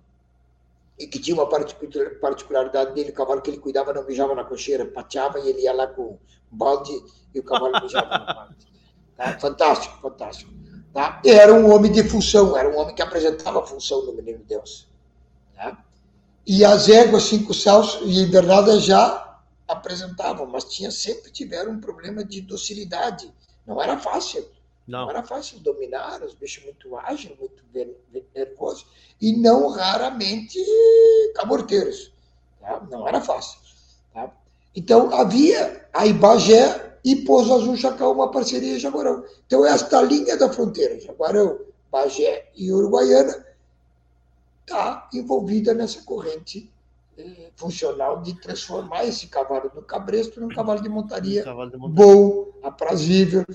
[0.98, 4.86] e que tinha uma particularidade dele, o cavalo que ele cuidava não mijava na cocheira,
[4.86, 6.18] pateava e ele ia lá com um
[6.52, 6.92] balde
[7.34, 8.56] e o cavalo mijava na balde.
[9.18, 9.36] Tá?
[9.40, 10.54] Fantástico, fantástico.
[10.94, 11.20] Tá?
[11.26, 14.88] Era um homem de função, era um homem que apresentava função no Menino Deus.
[15.56, 15.84] Tá?
[16.46, 22.24] E as éguas cinco salsos e invernada já apresentavam, mas tinha sempre tiveram um problema
[22.24, 23.34] de docilidade.
[23.66, 24.48] Não era fácil.
[24.88, 25.02] Não.
[25.02, 27.64] não era fácil dominar, os bichos muito ágeis, muito
[28.34, 28.88] nervosos,
[29.22, 30.58] e não raramente
[31.36, 32.14] caborteiros.
[32.62, 32.82] Tá?
[32.90, 33.60] Não era fácil.
[34.14, 34.32] Tá?
[34.76, 39.24] Então, havia a Ibagé e Pouso Azul Chacal, uma parceria em Jaguarão.
[39.46, 41.60] Então, esta linha da fronteira, Jaguarão,
[41.92, 43.46] Bagé e Uruguaiana,
[44.62, 46.72] está envolvida nessa corrente
[47.18, 52.06] eh, funcional de transformar esse cavalo do cabresto num cavalo de montaria, cavalo de montaria.
[52.06, 53.46] bom, aprazível.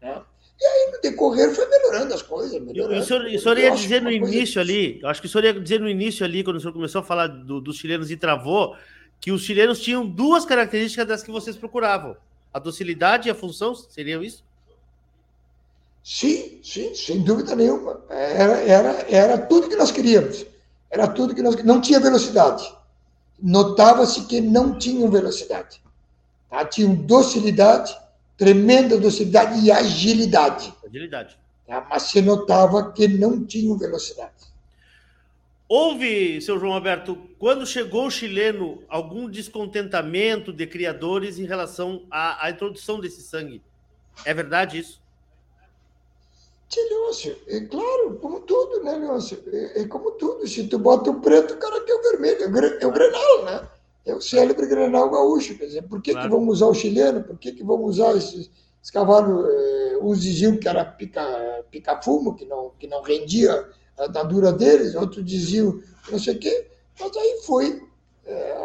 [0.00, 0.22] Né?
[0.60, 2.60] E aí, no decorrer, foi melhorando as coisas.
[2.60, 3.00] Melhorando.
[3.00, 5.54] O senhor, o senhor ia dizer no início ali, eu acho que o senhor ia
[5.54, 8.76] dizer no início ali, quando o senhor começou a falar do, dos chilenos e travou,
[9.20, 12.16] que os chilenos tinham duas características das que vocês procuravam:
[12.52, 14.44] a docilidade e a função, seriam isso?
[16.02, 18.00] Sim, sim, sem dúvida nenhuma.
[18.08, 20.46] Era, era, era tudo que nós queríamos.
[20.90, 22.72] Era tudo que nós Não tinha velocidade.
[23.40, 25.80] Notava-se que não tinham velocidade.
[26.48, 26.64] Tá?
[26.64, 27.94] Tinham docilidade,
[28.38, 30.72] tremenda docilidade e agilidade.
[30.86, 31.36] Agilidade.
[31.66, 31.86] Tá?
[31.90, 34.32] Mas se notava que não tinham velocidade.
[35.68, 42.46] Houve, seu João Alberto, quando chegou o chileno, algum descontentamento de criadores em relação à,
[42.46, 43.60] à introdução desse sangue?
[44.24, 45.02] É verdade isso?
[46.70, 49.42] Sim, Leôncio, é claro, como tudo, né, Leôncio?
[49.52, 50.46] É, é, como tudo.
[50.46, 52.42] Se tu bota o preto, o cara quer o vermelho.
[52.42, 53.68] É o, é grenal, né?
[54.08, 55.56] É o célebre grenal gaúcho.
[55.56, 56.28] Quer dizer, por que, claro.
[56.28, 57.22] que vamos usar o chileno?
[57.22, 58.50] Por que, que vamos usar esses,
[58.80, 59.46] esses cavalos?
[59.48, 64.94] É, uns diziam que era pica-fumo, pica que, não, que não rendia a dadura deles,
[64.94, 65.80] outros diziam
[66.10, 66.68] não sei o quê.
[66.98, 67.82] Mas aí foi.
[68.24, 68.56] É,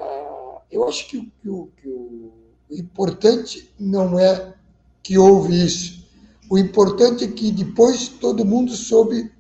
[0.72, 2.32] eu acho que, que, o, que o
[2.72, 4.54] importante não é
[5.02, 6.04] que houve isso.
[6.50, 9.32] O importante é que depois todo mundo soube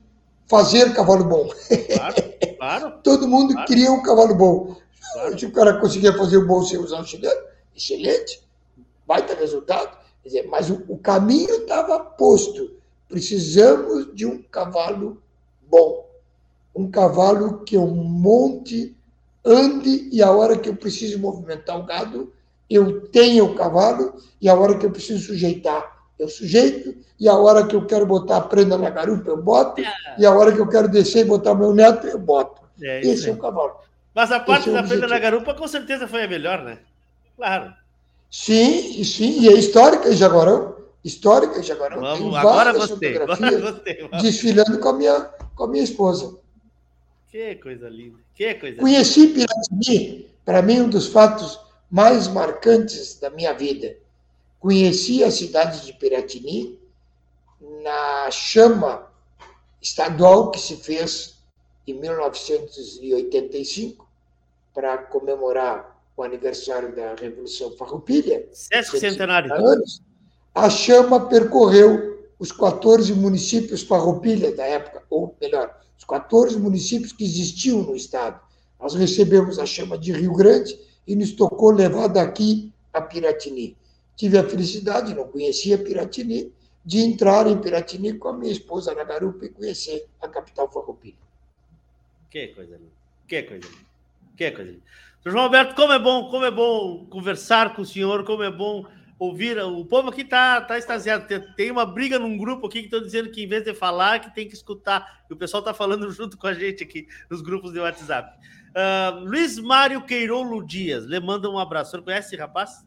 [0.48, 1.50] fazer cavalo bom.
[1.96, 2.16] Claro,
[2.58, 2.94] claro.
[3.04, 3.68] todo mundo claro.
[3.68, 4.83] queria um cavalo bom.
[5.12, 5.40] Claro.
[5.40, 7.42] Se o cara conseguia fazer o bom sem usar o chileno,
[7.76, 8.42] excelente,
[9.06, 9.98] baita resultado.
[10.24, 12.72] Dizer, mas o, o caminho estava posto.
[13.10, 15.22] Precisamos de um cavalo
[15.70, 16.08] bom.
[16.74, 18.96] Um cavalo que eu monte,
[19.46, 22.32] ande e a hora que eu preciso movimentar o gado,
[22.70, 27.36] eu tenha o cavalo e a hora que eu preciso sujeitar, eu sujeito e a
[27.36, 29.94] hora que eu quero botar a prenda na garupa, eu boto é.
[30.18, 32.62] e a hora que eu quero descer e botar meu neto, eu boto.
[32.82, 33.76] É Esse é o cavalo.
[34.14, 36.80] Mas a parte é da prenda na garupa com certeza foi a melhor, né?
[37.36, 37.74] Claro.
[38.30, 40.76] Sim, sim, e é histórica em Jaguarão.
[41.04, 42.00] Histórica em Jaguarão.
[42.00, 44.10] Vamos, agora gostei, agora gostei.
[44.22, 45.20] Desfilando com a, minha,
[45.56, 46.38] com a minha esposa.
[47.30, 48.20] Que coisa linda.
[48.36, 51.60] Que coisa Conheci Piratini, para mim, um dos fatos
[51.90, 53.96] mais marcantes da minha vida.
[54.60, 56.80] Conheci a cidade de Piratini
[57.84, 59.08] na chama
[59.82, 61.33] estadual que se fez
[61.88, 64.06] em 1985
[64.74, 68.48] para comemorar o aniversário da Revolução Farroupilha.
[68.52, 69.54] Sesc centenário.
[69.54, 70.02] Anos,
[70.54, 77.24] a chama percorreu os 14 municípios Farroupilha da época, ou melhor, os 14 municípios que
[77.24, 78.40] existiam no estado.
[78.80, 80.78] Nós recebemos a chama de Rio Grande
[81.08, 83.78] e nos tocou levar daqui a Piratini.
[84.16, 86.52] Tive a felicidade, não conhecia Piratini,
[86.86, 91.16] de entrar em Piratini com a minha esposa na garupa e conhecer a capital Farroupilha.
[92.34, 92.92] Que coisa linda.
[93.28, 93.86] Que coisa linda.
[94.36, 94.84] Que coisa linda.
[95.24, 98.88] João Alberto, como é bom, como é bom conversar com o senhor, como é bom
[99.20, 99.60] ouvir.
[99.60, 101.28] O povo aqui tá, tá extasiado.
[101.28, 104.20] Tem, tem uma briga num grupo aqui que estão dizendo que em vez de falar,
[104.20, 105.24] que tem que escutar.
[105.30, 108.36] E o pessoal tá falando junto com a gente aqui nos grupos de WhatsApp.
[108.72, 111.90] Uh, Luiz Mário Queirolo Dias, lhe manda um abraço.
[111.90, 112.84] O senhor conhece esse rapaz?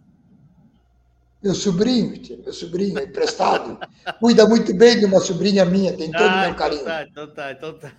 [1.40, 3.78] Meu sobrinho, meu sobrinho, emprestado.
[4.18, 6.84] Cuida muito bem de uma sobrinha minha, tem todo o ah, meu então carinho.
[6.84, 7.92] Tá, então tá, então tá.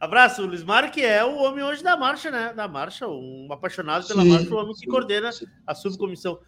[0.00, 2.52] Abraço, Luiz Mário, que é o homem hoje da marcha, né?
[2.54, 5.30] Da marcha, um apaixonado pela sim, marcha, o homem que coordena
[5.66, 6.38] a subcomissão.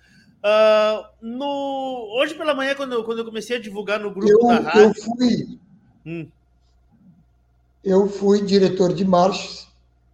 [0.41, 2.15] Uh, no...
[2.17, 4.83] Hoje pela manhã, quando eu, quando eu comecei a divulgar no grupo eu, da rádio.
[4.83, 5.59] Eu fui,
[6.07, 6.29] hum.
[7.85, 9.67] eu fui diretor de marchas,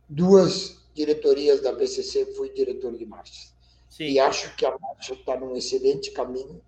[0.09, 3.55] duas diretorias da BCC, fui diretor de marchas.
[3.91, 4.05] Sim.
[4.05, 6.61] E acho que a marcha está num excelente caminho.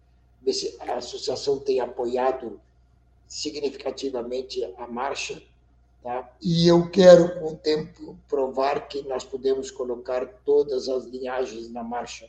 [0.81, 2.61] A associação tem apoiado
[3.27, 5.43] significativamente a marcha.
[6.03, 6.31] Tá?
[6.41, 11.83] E eu quero, com o tempo, provar que nós podemos colocar todas as linhagens na
[11.83, 12.29] marcha.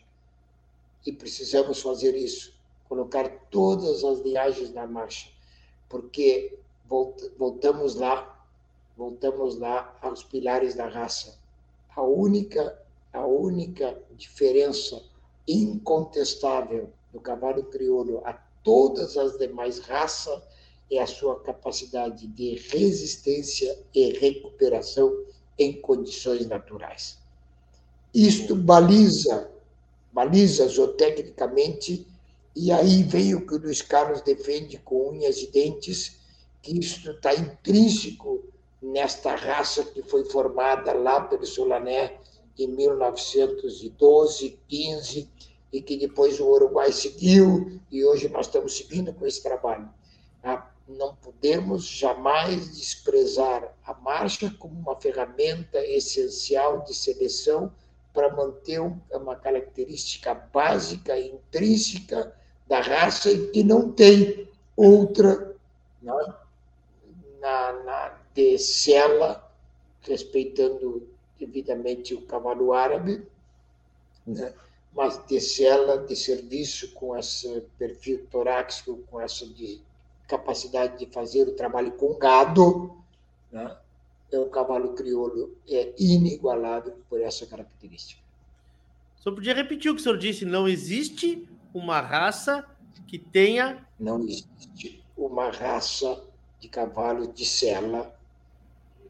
[1.05, 2.57] E precisamos fazer isso
[2.89, 5.29] colocar todas as linhagens na marcha.
[5.87, 6.57] Porque
[7.37, 8.43] voltamos lá,
[8.97, 11.37] voltamos lá aos pilares da raça.
[11.95, 12.77] A única
[13.11, 15.01] a única diferença
[15.47, 20.43] incontestável do cavalo crioulo a todas as demais raças
[20.91, 25.15] é a sua capacidade de resistência e recuperação
[25.57, 27.17] em condições naturais.
[28.13, 29.51] Isto baliza,
[30.11, 32.07] baliza zootecnicamente
[32.55, 36.17] E aí vem o que o Luiz Carlos defende com unhas e dentes,
[36.61, 38.43] que isso está intrínseco
[38.81, 42.17] nesta raça que foi formada lá pelo Solané
[42.57, 45.29] em 1912, 15,
[45.71, 49.87] e que depois o Uruguai seguiu, e hoje nós estamos seguindo com esse trabalho.
[50.89, 57.71] Não podemos jamais desprezar a marcha como uma ferramenta essencial de seleção
[58.11, 62.35] para manter uma característica básica, intrínseca
[62.67, 65.55] da raça e que não tem outra
[66.01, 66.35] não, é?
[67.39, 69.51] na, na de cela,
[70.01, 73.27] respeitando devidamente o cavalo árabe,
[74.25, 74.53] né?
[74.93, 79.81] mas de cela, de serviço com esse perfil torácico, com essa de
[80.29, 82.95] capacidade de fazer o trabalho com gado,
[83.51, 83.75] né?
[84.31, 88.21] o cavalo crioulo é inigualável por essa característica.
[89.19, 90.45] O senhor podia repetir o que o senhor disse?
[90.45, 92.63] Não existe uma raça
[93.07, 93.85] que tenha.
[93.99, 96.23] Não existe uma raça
[96.59, 98.15] de cavalo de sela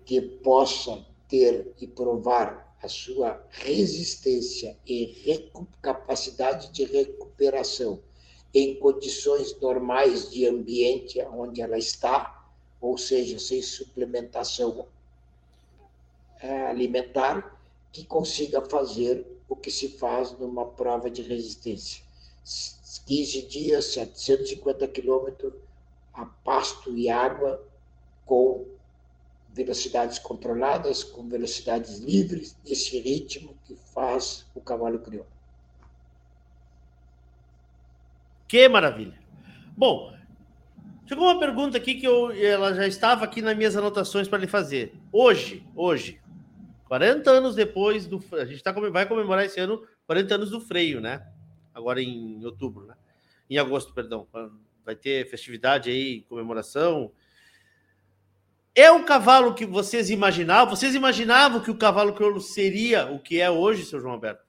[0.05, 5.51] que possa ter e provar a sua resistência e
[5.81, 7.99] capacidade de recuperação
[8.53, 12.47] em condições normais de ambiente onde ela está,
[12.81, 14.87] ou seja, sem suplementação
[16.41, 17.59] é, alimentar,
[17.91, 22.03] que consiga fazer o que se faz numa prova de resistência.
[23.05, 25.53] 15 dias, 750 quilômetros
[26.13, 27.63] a pasto e água
[28.25, 28.65] com
[29.51, 35.38] velocidades controladas, com velocidades livres, esse ritmo que faz o cavalo crioulo.
[38.49, 39.13] Que maravilha!
[39.77, 40.11] Bom,
[41.05, 44.47] chegou uma pergunta aqui que eu, ela já estava aqui nas minhas anotações para lhe
[44.47, 44.95] fazer.
[45.13, 46.19] Hoje, hoje,
[46.87, 48.19] 40 anos depois do.
[48.33, 51.23] A gente tá, vai comemorar esse ano 40 anos do freio, né?
[51.71, 52.95] Agora em outubro, né?
[53.47, 54.27] Em agosto, perdão.
[54.83, 57.11] Vai ter festividade aí, comemoração.
[58.73, 60.75] É o cavalo que vocês imaginavam?
[60.75, 64.43] Vocês imaginavam que o cavalo crioulo seria o que é hoje, seu João Alberto?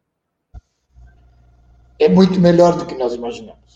[1.98, 3.70] É muito melhor do que nós imaginamos.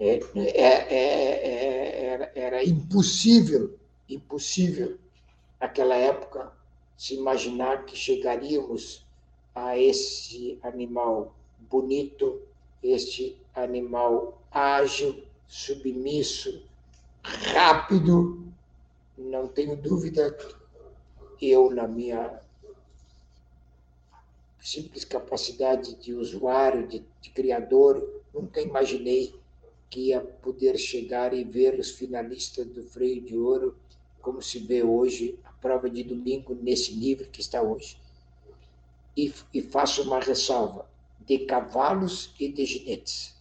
[0.00, 3.76] É, é, é, era, era impossível,
[4.08, 4.96] impossível,
[5.60, 6.52] naquela época,
[6.96, 9.04] se imaginar que chegaríamos
[9.54, 11.34] a esse animal
[11.68, 12.40] bonito,
[12.82, 16.62] este animal ágil, submisso,
[17.22, 18.46] rápido,
[19.16, 20.36] não tenho dúvida
[21.38, 22.40] que eu, na minha
[24.60, 29.37] simples capacidade de usuário, de, de criador, nunca imaginei
[29.90, 33.76] que ia poder chegar e ver os finalistas do freio de ouro,
[34.20, 37.96] como se vê hoje, a prova de domingo, nesse nível que está hoje.
[39.16, 40.88] E, e faço uma ressalva:
[41.26, 43.36] de cavalos e de ginetes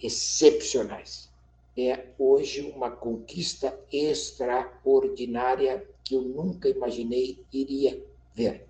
[0.00, 1.28] excepcionais
[1.76, 8.04] é hoje uma conquista extraordinária que eu nunca imaginei iria
[8.34, 8.67] ver.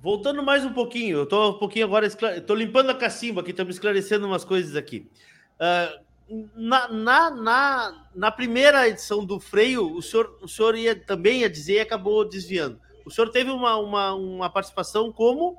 [0.00, 3.74] Voltando mais um pouquinho, eu estou um pouquinho agora, estou limpando a cacimba aqui, estamos
[3.74, 5.10] esclarecendo umas coisas aqui.
[5.56, 11.40] Uh, na, na, na, na, primeira edição do freio, o senhor, o senhor ia também
[11.40, 12.78] ia dizer e acabou desviando.
[13.04, 15.58] O senhor teve uma, uma, uma participação como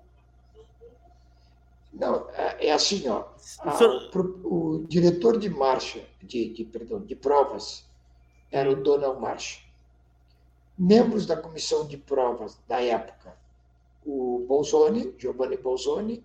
[1.91, 3.26] não, é, é assim, ó.
[3.60, 3.78] A,
[4.18, 7.86] o, o, diretor de marcha, de, de, perdão, de provas,
[8.52, 9.60] era o Donald Marcha.
[10.78, 13.36] Membros da comissão de provas da época,
[14.06, 16.24] o Bolzoni, Giovanni Bolzoni,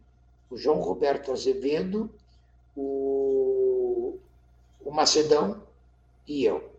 [0.50, 2.10] o João Roberto Azevedo,
[2.76, 4.18] o,
[4.80, 5.62] o Macedão
[6.26, 6.72] e eu.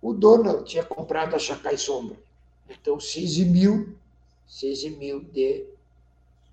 [0.00, 2.18] O Donald tinha comprado a Chacai Sombra,
[2.68, 3.96] então se eximiu,
[4.46, 5.66] se eximiu de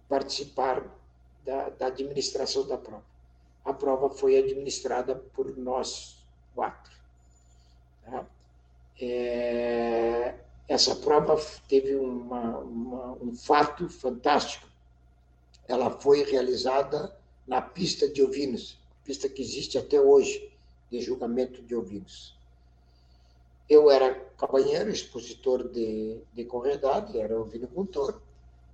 [0.08, 0.84] participar
[1.44, 3.04] da, da administração da prova.
[3.66, 6.24] A prova foi administrada por nós
[6.56, 6.94] quatro.
[8.04, 8.26] Tá?
[9.02, 10.36] É,
[10.70, 11.36] essa prova
[11.68, 14.68] teve uma, uma, um fato fantástico.
[15.68, 17.14] Ela foi realizada
[17.48, 20.54] na pista de ovinos, pista que existe até hoje,
[20.92, 22.38] de julgamento de ovinos.
[23.68, 28.22] Eu era cabanheiro, expositor de, de corredade, era ovinocultor,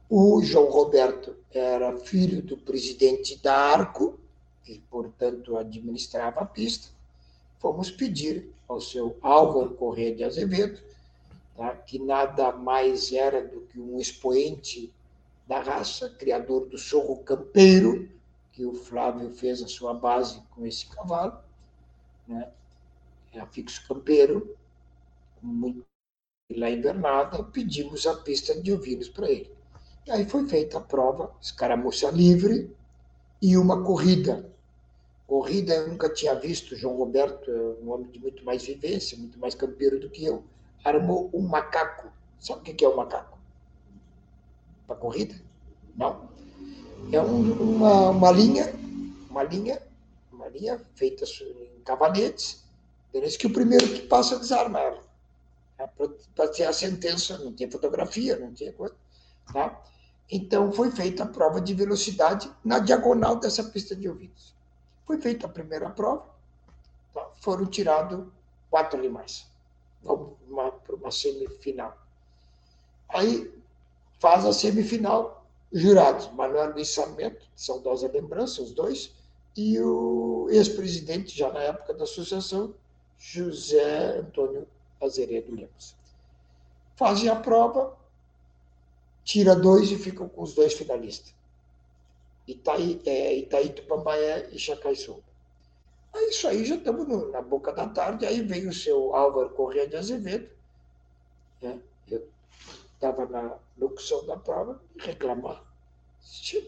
[0.10, 4.20] o João Roberto era filho do presidente da Arco,
[4.64, 6.90] que, portanto, administrava a pista.
[7.58, 10.80] Fomos pedir ao seu Álvaro Corrêa de Azevedo,
[11.56, 14.94] tá, que nada mais era do que um expoente
[15.48, 18.10] da raça, criador do sorro campeiro,
[18.52, 21.40] que o Flávio fez a sua base com esse cavalo,
[22.28, 22.52] né?
[23.34, 24.56] é afixo campeiro,
[25.42, 25.86] muito
[26.56, 26.82] lá em
[27.52, 29.52] pedimos a pista de ovinos para ele.
[30.06, 32.76] E aí foi feita a prova, escaramuça livre,
[33.42, 34.50] e uma corrida.
[35.28, 39.40] Corrida eu nunca tinha visto, João Roberto é um homem de muito mais vivência, muito
[39.40, 40.44] mais campeiro do que eu,
[40.86, 42.12] armou um macaco.
[42.40, 43.38] Sabe o que é o um macaco?
[44.86, 45.36] Para corrida?
[45.96, 46.30] Não.
[47.12, 48.74] É um, uma, uma linha,
[49.30, 49.82] uma linha,
[50.32, 52.64] uma linha feita em cavaletes,
[53.12, 55.04] desde que o primeiro que passa desarma ela.
[55.78, 58.96] É para ter a sentença, não tinha fotografia, não tinha coisa.
[59.52, 59.84] Tá?
[60.32, 64.54] Então, foi feita a prova de velocidade na diagonal dessa pista de ouvidos.
[65.06, 66.26] Foi feita a primeira prova,
[67.14, 67.28] tá?
[67.42, 68.26] foram tirados
[68.70, 69.46] quatro animais
[70.06, 71.98] para uma semifinal.
[73.10, 73.52] Aí
[74.20, 79.12] faz a semifinal, jurados, Manuel Luiz Sarmento, saudosa lembrança, os dois,
[79.58, 82.74] e o ex-presidente, já na época da associação,
[83.18, 84.68] José Antônio
[85.02, 85.96] Azeredo Lemos.
[86.96, 87.98] Fazem a prova,
[89.24, 91.34] tira dois e ficam com os dois finalistas.
[92.48, 95.24] Itaí, é, Itaí Tupambaé e Chacaiçu.
[96.16, 99.86] Aí isso aí já estamos na boca da tarde, aí veio o seu Álvaro Corrêa
[99.86, 100.48] de Azevedo,
[101.62, 101.78] né?
[102.10, 102.26] eu
[102.94, 105.62] estava na locução da prova, reclamar.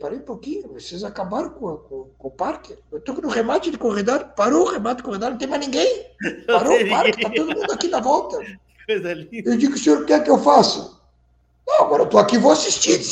[0.02, 2.78] Parei um pouquinho, vocês acabaram com, com, com o parque.
[2.92, 6.06] Eu estou no remate de corredor, parou o remate de corredor, não tem mais ninguém.
[6.46, 8.38] Parou o parque, está todo mundo aqui na volta.
[8.86, 9.50] Coisa linda.
[9.50, 10.96] Eu digo, o senhor quer que eu faça?
[11.66, 13.00] Não, agora eu estou aqui vou assistir.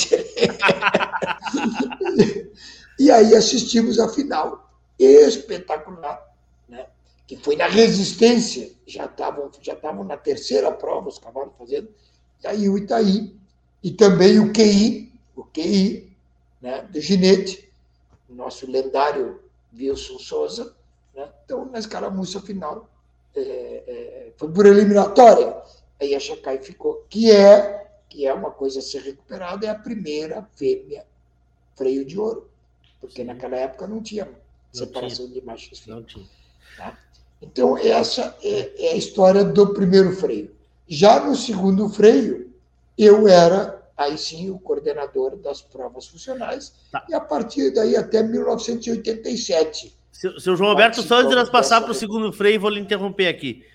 [2.99, 4.64] e aí assistimos a final
[4.99, 6.33] espetacular,
[6.67, 6.87] né?
[7.27, 11.89] que foi na resistência, já estavam já estavam na terceira prova os cavalos fazendo,
[12.43, 13.35] e aí o Itaí,
[13.83, 16.11] e também o QI, o QI
[16.61, 17.71] né, do ginete,
[18.29, 19.41] nosso lendário
[19.77, 20.75] Wilson Souza,
[21.15, 21.29] né?
[21.43, 22.89] então na escaramuça final
[23.35, 25.61] é, é, foi por eliminatória,
[25.99, 29.75] aí a Chacai ficou, que é, que é uma coisa a ser recuperada, é a
[29.75, 31.05] primeira fêmea
[31.75, 32.49] freio de ouro,
[33.01, 34.27] porque naquela época não tinha
[34.77, 35.39] separação tinha.
[35.39, 36.13] de machos e fêmeas.
[36.77, 36.97] Tá?
[37.41, 40.51] Então, essa é, é, a história do primeiro freio.
[40.87, 42.53] Já no segundo freio,
[42.97, 47.05] eu era, aí sim, o coordenador das provas funcionais, tá.
[47.09, 49.93] e a partir daí até 1987.
[50.11, 52.79] Seu, seu João Alberto, só antes de nós passar para o segundo freio, vou lhe
[52.79, 53.65] interromper aqui.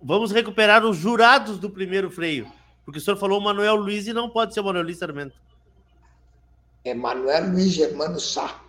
[0.00, 2.50] Vamos recuperar os jurados do primeiro freio,
[2.84, 5.36] porque o senhor falou Manuel Luiz e não pode ser Manuel Luiz Sarmento.
[6.84, 8.61] É Manuel Luiz Germano Sá.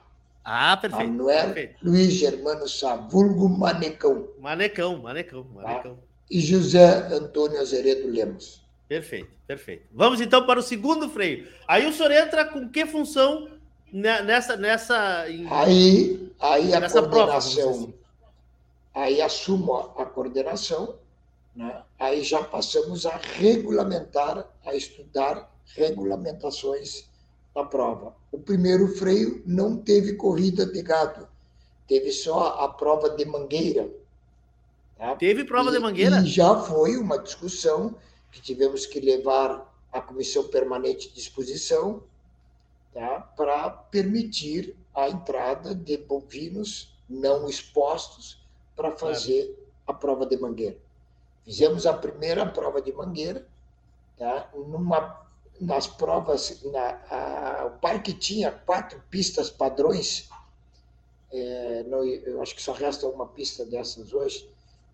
[0.44, 1.10] Ah, perfeito.
[1.10, 1.76] Manuel perfeito.
[1.84, 4.28] Luiz Germano Sá, vulgo Manecão.
[4.40, 5.96] Manecão, Manecão, Manecão.
[5.96, 6.02] Tá?
[6.30, 8.62] E José Antônio Azeredo Lemos.
[8.88, 9.86] Perfeito, perfeito.
[9.92, 11.48] Vamos então para o segundo freio.
[11.68, 13.50] Aí o senhor entra com que função
[13.92, 14.58] nessa.
[14.58, 17.64] nessa aí, aí a nessa coordenação.
[17.64, 17.94] Prova, assim.
[18.94, 20.96] Aí assumo a coordenação,
[21.56, 21.82] né?
[22.00, 27.10] aí já passamos a regulamentar, a estudar regulamentações
[27.54, 28.16] da prova.
[28.32, 31.28] O primeiro freio não teve corrida de gado,
[31.88, 33.90] teve só a prova de mangueira.
[34.98, 35.16] Tá?
[35.16, 36.22] Teve prova e, de mangueira?
[36.22, 37.96] E já foi uma discussão
[38.32, 42.04] que tivemos que levar a comissão permanente de exposição
[42.94, 43.20] tá?
[43.38, 48.44] para permitir a entrada de bovinos não expostos
[48.76, 49.58] para fazer claro.
[49.88, 50.78] a prova de mangueira.
[51.46, 53.46] Fizemos a primeira prova de mangueira,
[54.18, 54.50] tá?
[54.54, 55.23] numa
[55.64, 60.30] nas provas, na, a, o parque tinha quatro pistas padrões,
[61.32, 64.50] é, no, eu acho que só resta uma pista dessas hoje,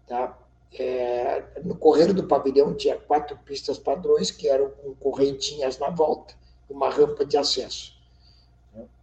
[0.07, 0.37] tá?
[0.73, 6.35] É, no correio do pavilhão tinha quatro pistas padrões que eram com correntinhas na volta,
[6.69, 7.97] uma rampa de acesso.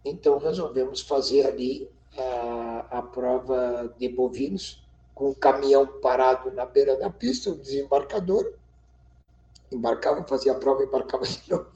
[0.03, 4.81] Então resolvemos fazer ali a, a prova de bovinos
[5.13, 8.53] com o caminhão parado na beira da pista, o desembarcador,
[9.71, 11.67] embarcava, fazia a prova, embarcava de novo,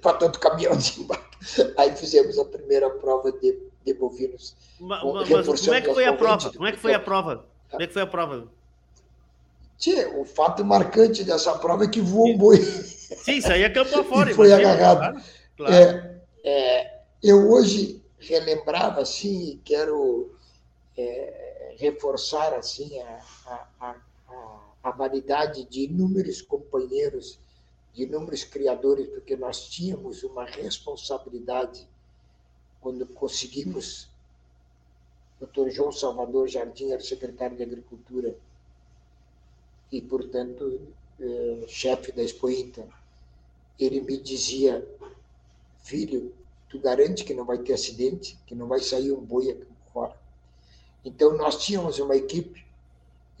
[0.00, 1.36] para tanto caminhão desembarque.
[1.76, 4.56] Aí fizemos a primeira prova de, de bovinos.
[4.80, 6.52] Mas, mas como é que foi a prova?
[6.52, 7.46] Como é que foi a prova?
[7.70, 8.48] Como é que foi a prova?
[9.78, 12.56] Tchê, o fato marcante dessa prova é que voou um boi.
[12.56, 14.30] Sim, isso aí é campo afora.
[14.30, 14.98] e foi agarrado.
[14.98, 15.22] Claro,
[15.56, 15.74] claro.
[15.74, 20.34] É, é, eu hoje relembrava assim e quero
[20.96, 23.96] é, reforçar assim a, a, a
[24.86, 27.40] a validade de inúmeros companheiros,
[27.92, 31.84] de inúmeros criadores, porque nós tínhamos uma responsabilidade
[32.80, 34.08] quando conseguimos.
[35.40, 35.70] Dr.
[35.70, 38.36] João Salvador Jardim era secretário de Agricultura
[39.90, 40.80] e, portanto,
[41.20, 42.86] eh, chefe da Expo Inter.
[43.80, 44.86] Ele me dizia,
[45.82, 46.32] filho,
[46.68, 50.16] tu garante que não vai ter acidente, que não vai sair um boi aqui fora.
[51.04, 52.64] Então, nós tínhamos uma equipe,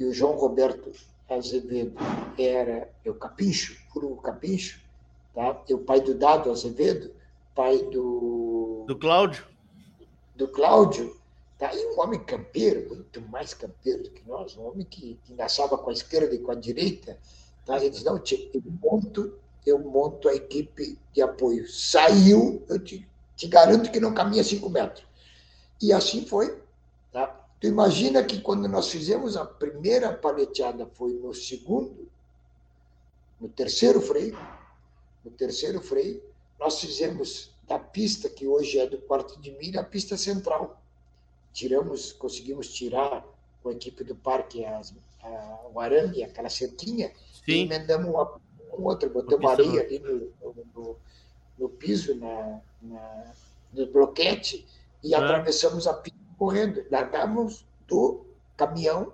[0.00, 0.92] e o João Roberto
[1.28, 1.94] Azevedo
[2.38, 4.80] era o Capincho, Puro Capincho,
[5.34, 5.60] tá?
[5.68, 7.12] E o pai do Dado Azevedo,
[7.54, 8.84] pai do.
[8.86, 9.44] Do Cláudio.
[10.36, 11.16] do Cláudio,
[11.58, 15.76] tá aí um homem campeiro, muito mais campeiro do que nós, um homem que, engaçava
[15.76, 17.18] com a esquerda e com a direita.
[17.64, 17.76] Tá?
[17.76, 19.34] Ele disse, não, eu monto,
[19.66, 21.68] eu monto a equipe de apoio.
[21.68, 25.04] Saiu, eu te, te garanto que não caminha cinco metros.
[25.82, 26.62] E assim foi.
[27.12, 27.45] Tá?
[27.66, 32.08] Tu imagina que quando nós fizemos a primeira paleteada foi no segundo,
[33.40, 34.38] no terceiro freio,
[35.24, 36.22] no terceiro freio,
[36.60, 40.80] nós fizemos da pista que hoje é do quarto de milha a pista central.
[41.52, 43.26] Tiramos, conseguimos tirar
[43.64, 47.12] com a equipe do parque as, a, o arame, aquela cerquinha,
[47.44, 47.50] Sim.
[47.50, 48.26] e emendamos uma
[48.70, 50.30] com outra, botamos areia ali no,
[50.72, 50.96] no,
[51.58, 53.32] no piso, na, na,
[53.72, 54.64] no bloquete,
[55.02, 55.18] e ah.
[55.18, 56.84] atravessamos a pista correndo.
[56.90, 58.24] Largamos do
[58.56, 59.12] caminhão,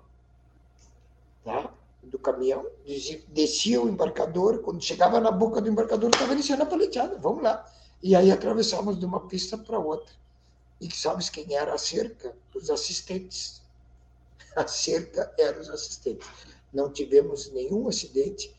[1.43, 1.73] tá?
[2.03, 2.65] do caminhão,
[3.29, 7.65] descia o embarcador, quando chegava na boca do embarcador, estava iniciando a paleteada, vamos lá.
[8.01, 10.13] E aí atravessamos de uma pista para outra.
[10.81, 12.35] E sabes quem era a cerca?
[12.53, 13.61] Os assistentes.
[14.55, 16.27] A cerca eram os assistentes.
[16.71, 18.53] Não tivemos nenhum acidente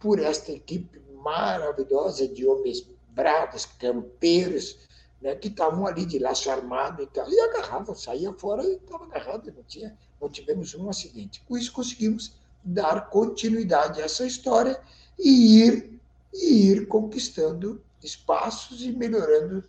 [0.00, 4.78] por esta equipe maravilhosa de homens bravos, campeiros,
[5.20, 9.04] né, que estavam ali de laço armado e tal, e agarravam, saía fora e estava
[9.04, 11.42] agarrado, não, tinha, não tivemos um acidente.
[11.46, 12.32] Com isso conseguimos
[12.62, 14.80] dar continuidade a essa história
[15.18, 16.00] e ir,
[16.32, 19.64] e ir conquistando espaços e melhorando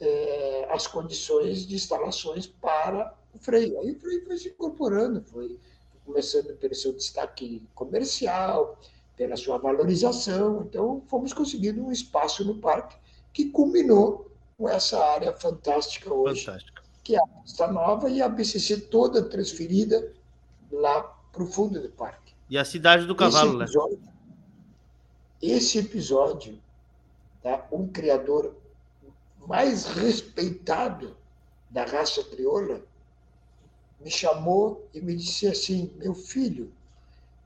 [0.00, 3.80] é, as condições de instalações para o freio.
[3.80, 5.58] Aí o freio foi se incorporando, foi
[6.04, 8.78] começando pelo seu destaque comercial,
[9.16, 10.62] pela sua valorização.
[10.68, 12.96] Então, fomos conseguindo um espaço no parque
[13.32, 16.82] que culminou com essa área fantástica hoje, Fantástica.
[17.04, 20.12] que é a pista nova e a BCC toda transferida
[20.70, 22.34] lá para o fundo do parque.
[22.48, 23.64] E a cidade do cavalo, esse né?
[23.64, 24.12] episódio, né?
[25.42, 26.58] Esse episódio,
[27.42, 27.66] tá?
[27.70, 28.54] um criador
[29.46, 31.16] mais respeitado
[31.70, 32.80] da raça crioula
[34.00, 36.72] me chamou e me disse assim: meu filho,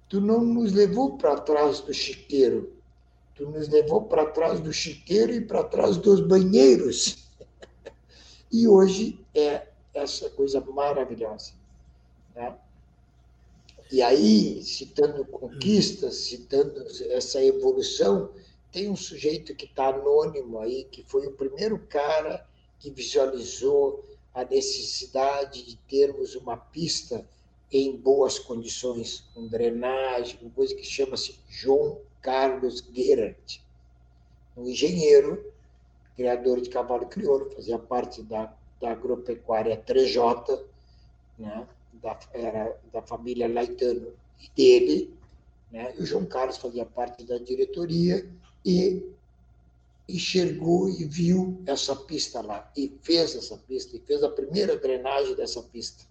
[0.08, 2.72] tu não nos levou para trás do chiqueiro,
[3.40, 7.30] Tu nos levou para trás do chiqueiro e para trás dos banheiros.
[8.52, 11.52] E hoje é essa coisa maravilhosa.
[12.34, 12.54] Né?
[13.90, 18.30] E aí, citando conquistas, citando essa evolução,
[18.72, 22.46] tem um sujeito que está anônimo aí, que foi o primeiro cara
[22.78, 24.04] que visualizou
[24.34, 27.24] a necessidade de termos uma pista
[27.72, 33.62] em boas condições, com drenagem, uma coisa que chama-se João Carlos Gerard,
[34.56, 35.52] um engenheiro,
[36.16, 40.62] criador de cavalo crioulo, fazia parte da, da agropecuária 3J,
[41.38, 45.14] né, da, era da família Laitano e dele,
[45.70, 48.28] né, e o João Carlos fazia parte da diretoria
[48.64, 49.02] e
[50.08, 55.34] enxergou e viu essa pista lá, e fez essa pista, e fez a primeira drenagem
[55.34, 56.04] dessa pista.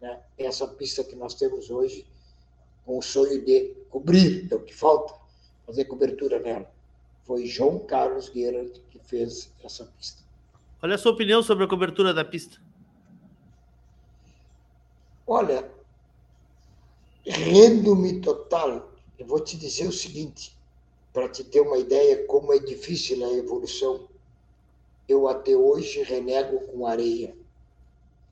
[0.00, 0.20] Né?
[0.38, 2.06] Essa pista que nós temos hoje,
[2.86, 5.23] com o sonho de cobrir, é o que falta,
[5.66, 6.70] fazer cobertura nela.
[7.24, 10.22] Foi João Carlos Guerra que fez essa pista.
[10.82, 12.60] Olha a sua opinião sobre a cobertura da pista.
[15.26, 15.70] Olha,
[17.24, 18.92] rendo-me total.
[19.18, 20.54] Eu vou te dizer o seguinte,
[21.12, 24.06] para te ter uma ideia como é difícil a evolução.
[25.08, 27.34] Eu até hoje renego com areia.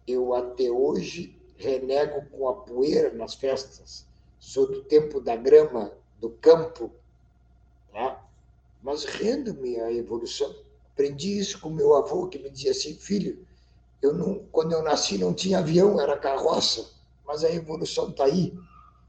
[0.06, 4.04] Eu até hoje renego com a poeira nas festas.
[4.38, 6.90] Sou do tempo da grama, do campo,
[7.93, 8.24] Tá?
[8.82, 10.55] Mas rendo-me à evolução.
[10.93, 13.47] Aprendi isso com meu avô, que me dizia assim, filho,
[14.01, 16.90] eu não, quando eu nasci não tinha avião, era carroça,
[17.24, 18.52] mas a evolução está aí.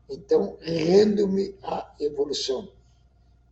[0.10, 2.70] Então, rendo-me à evolução.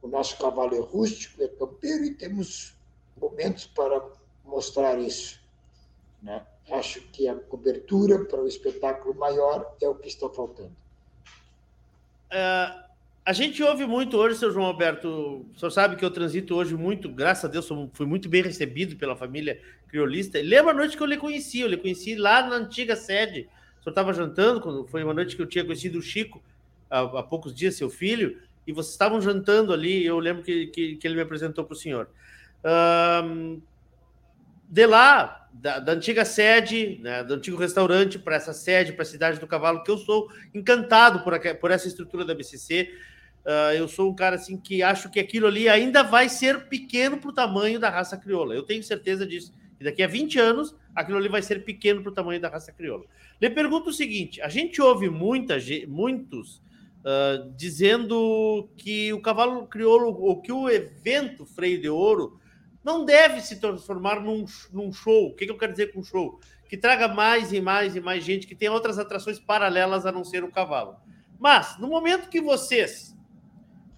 [0.01, 2.75] O nosso cavalo é rústico, é campeiro e temos
[3.19, 4.03] momentos para
[4.45, 5.39] mostrar isso.
[6.21, 6.45] Né?
[6.69, 10.75] Acho que a cobertura para o espetáculo maior é o que está faltando.
[12.31, 12.90] Uh,
[13.23, 15.45] a gente ouve muito hoje, seu João Alberto.
[15.53, 18.95] O senhor sabe que eu transito hoje muito, graças a Deus, fui muito bem recebido
[18.95, 20.39] pela família criolista.
[20.41, 21.59] lembra a noite que eu lhe conheci?
[21.59, 23.47] Eu lhe conheci lá na antiga sede.
[23.79, 26.41] O senhor estava jantando, quando foi uma noite que eu tinha conhecido o Chico,
[26.89, 30.03] há, há poucos dias, seu filho, e vocês estavam jantando ali.
[30.03, 32.09] Eu lembro que, que, que ele me apresentou para o senhor.
[34.67, 39.05] De lá, da, da, antiga sede, né, do antigo restaurante, para essa sede, para a
[39.05, 42.89] cidade do cavalo, que eu sou encantado por, por essa estrutura da BCC.
[43.45, 47.17] Uh, eu sou um cara assim que acho que aquilo ali ainda vai ser pequeno
[47.17, 48.53] para o tamanho da raça crioula.
[48.53, 49.51] Eu tenho certeza disso.
[49.79, 52.71] E daqui a 20 anos, aquilo ali vai ser pequeno para o tamanho da raça
[52.71, 53.05] crioula.
[53.41, 55.57] Lhe pergunto o seguinte: a gente ouve muita,
[55.87, 56.61] muitos
[56.99, 62.39] uh, dizendo que o cavalo crioulo, ou que o evento Freio de Ouro,
[62.83, 65.29] não deve se transformar num, num show.
[65.29, 66.39] O que, que eu quero dizer com show?
[66.69, 70.23] Que traga mais e mais e mais gente, que tenha outras atrações paralelas a não
[70.23, 70.95] ser o cavalo.
[71.39, 73.15] Mas, no momento que vocês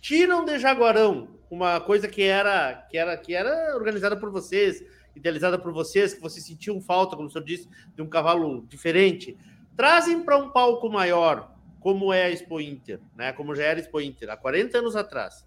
[0.04, 4.84] tiram de Jaguarão uma coisa que era, que era, que era organizada por vocês,
[5.16, 9.38] idealizada por vocês, que vocês sentiam falta, como o senhor disse, de um cavalo diferente,
[9.76, 13.32] trazem para um palco maior, como é a Expo Inter, né?
[13.32, 15.46] como já era a Expo Inter, há 40 anos atrás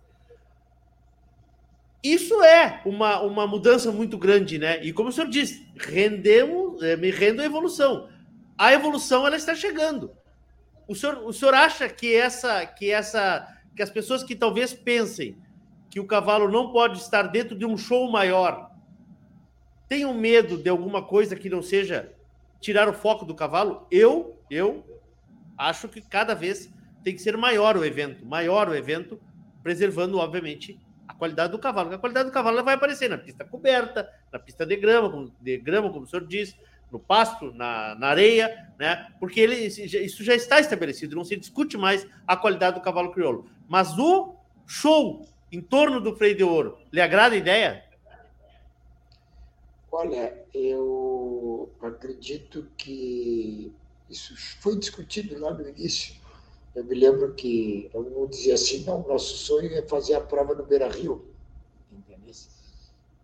[2.03, 4.81] isso é uma, uma mudança muito grande, né?
[4.85, 8.09] E como o senhor disse, rendemos, é, me rendo a evolução.
[8.57, 10.13] A evolução ela está chegando.
[10.87, 15.37] O senhor, o senhor acha que essa, que essa, que as pessoas que talvez pensem
[15.91, 18.71] que o cavalo não pode estar dentro de um show maior
[19.89, 22.13] tenham medo de alguma coisa que não seja
[22.61, 23.87] tirar o foco do cavalo?
[23.89, 24.85] Eu, eu
[25.57, 26.73] acho que cada vez
[27.05, 29.21] tem que ser maior o evento, maior o evento,
[29.63, 30.77] preservando, obviamente,
[31.17, 31.93] qualidade do cavalo.
[31.93, 35.91] A qualidade do cavalo vai aparecer na pista coberta, na pista de grama, de grama,
[35.91, 36.55] como o senhor disse,
[36.91, 39.09] no pasto, na, na areia, né?
[39.19, 43.51] Porque ele, isso já está estabelecido, não se discute mais a qualidade do cavalo crioulo.
[43.69, 44.35] Mas o
[44.67, 47.85] show em torno do freio de ouro, lhe agrada a ideia?
[49.91, 53.73] Olha, eu acredito que
[54.11, 56.17] isso foi discutido lá no início
[56.77, 60.63] eu me lembro que eu dizia assim, não, nosso sonho é fazer a prova no
[60.63, 61.25] Beira-Rio.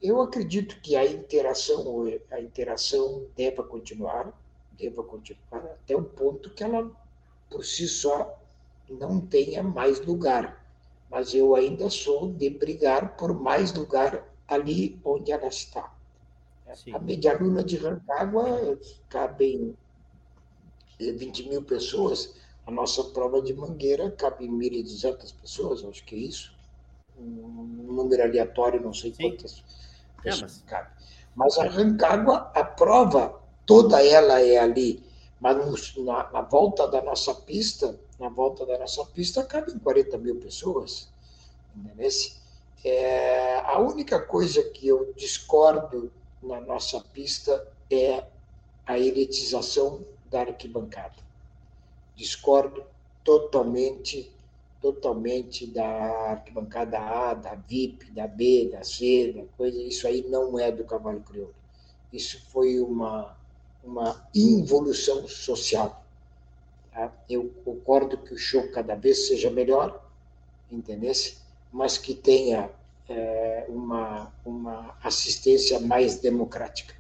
[0.01, 4.33] Eu acredito que a interação, a interação deva continuar,
[4.73, 6.91] deva continuar até o ponto que ela,
[7.51, 8.42] por si só,
[8.89, 10.65] não tenha mais lugar.
[11.11, 15.93] Mas eu ainda sou de brigar por mais lugar ali onde ela está.
[16.75, 16.95] Sim.
[16.95, 18.79] A Medialuna de Rancagua
[19.09, 19.77] cabem
[20.99, 22.35] 20 mil pessoas,
[22.67, 26.55] a nossa prova de mangueira cabe 1.200 pessoas, acho que é isso.
[27.19, 29.31] Um número aleatório, não sei Sim.
[29.31, 29.65] quantas
[30.25, 30.63] é, pessoas é, mas...
[30.67, 30.91] cabe.
[31.35, 35.03] Mas a Rancagua, a prova, toda ela é ali.
[35.41, 40.37] Mas na, na, volta da nossa pista, na volta da nossa pista, cabem 40 mil
[40.37, 41.09] pessoas.
[42.85, 46.11] É, a única coisa que eu discordo
[46.43, 48.25] na nossa pista é
[48.87, 51.23] a elitização da arquibancada
[52.23, 52.85] discordo
[53.25, 54.31] totalmente,
[54.81, 59.81] totalmente da arquibancada A, da VIP, da B, da C, da coisa.
[59.81, 61.55] Isso aí não é do cavalo crioulo.
[62.13, 63.37] Isso foi uma,
[63.83, 66.02] uma involução social.
[66.93, 67.11] Tá?
[67.29, 70.05] Eu concordo que o show cada vez seja melhor,
[70.71, 71.39] entendesse?
[71.73, 72.71] Mas que tenha
[73.09, 76.95] é, uma, uma assistência mais democrática.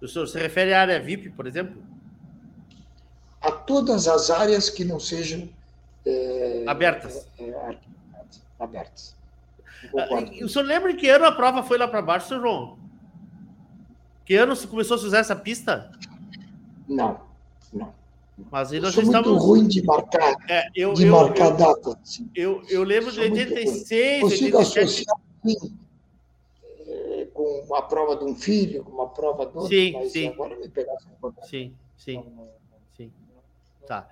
[0.00, 1.82] O senhor se refere à área VIP, por exemplo?
[3.46, 5.48] a todas as áreas que não sejam
[6.04, 7.28] é, abertas.
[7.38, 7.78] É, é,
[8.58, 9.14] abertas.
[9.96, 12.78] Ah, o senhor lembra que ano a prova foi lá para baixo, senhor João?
[14.24, 15.92] Que ano começou a usar essa pista?
[16.88, 17.20] Não,
[17.72, 17.94] não.
[18.50, 19.28] Mas aí nós já estamos.
[19.28, 21.98] muito ruim de marcar, é, eu, de eu, marcar eu, data.
[22.02, 22.30] Assim.
[22.34, 24.78] Eu, eu lembro de 86, Consigo 87...
[24.78, 25.78] associar sim,
[26.86, 30.28] é, com uma prova de um filho, com uma prova do outro, sim, mas sim.
[30.28, 30.96] agora me pegar
[31.44, 32.16] Sim, sim.
[32.16, 32.56] Não,
[33.86, 34.08] Tá.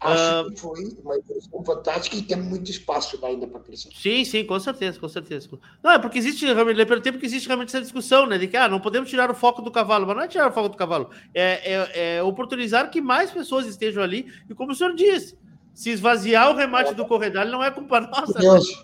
[0.00, 3.90] Acho que foi uma evolução fantástica e tem muito espaço ainda para crescer.
[3.92, 5.48] Sim, sim, com certeza, com certeza.
[5.82, 8.38] Não, é porque existe realmente, pelo tempo que existe realmente essa discussão, né?
[8.38, 10.52] De que ah, não podemos tirar o foco do cavalo, mas não é tirar o
[10.52, 14.74] foco do cavalo, é, é, é oportunizar que mais pessoas estejam ali, e como o
[14.74, 15.36] senhor disse,
[15.74, 18.38] se esvaziar o remate do corredal não é culpa nossa.
[18.38, 18.78] Leôncio,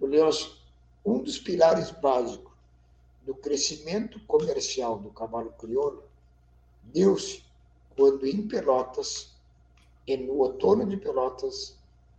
[0.00, 0.08] né?
[0.08, 0.52] Leôncio,
[1.04, 2.50] um dos pilares básicos
[3.26, 6.04] do crescimento comercial do cavalo crioulo
[6.82, 7.44] deu-se
[7.94, 9.29] quando em Pelotas
[10.06, 11.76] e no outono de Pelotas,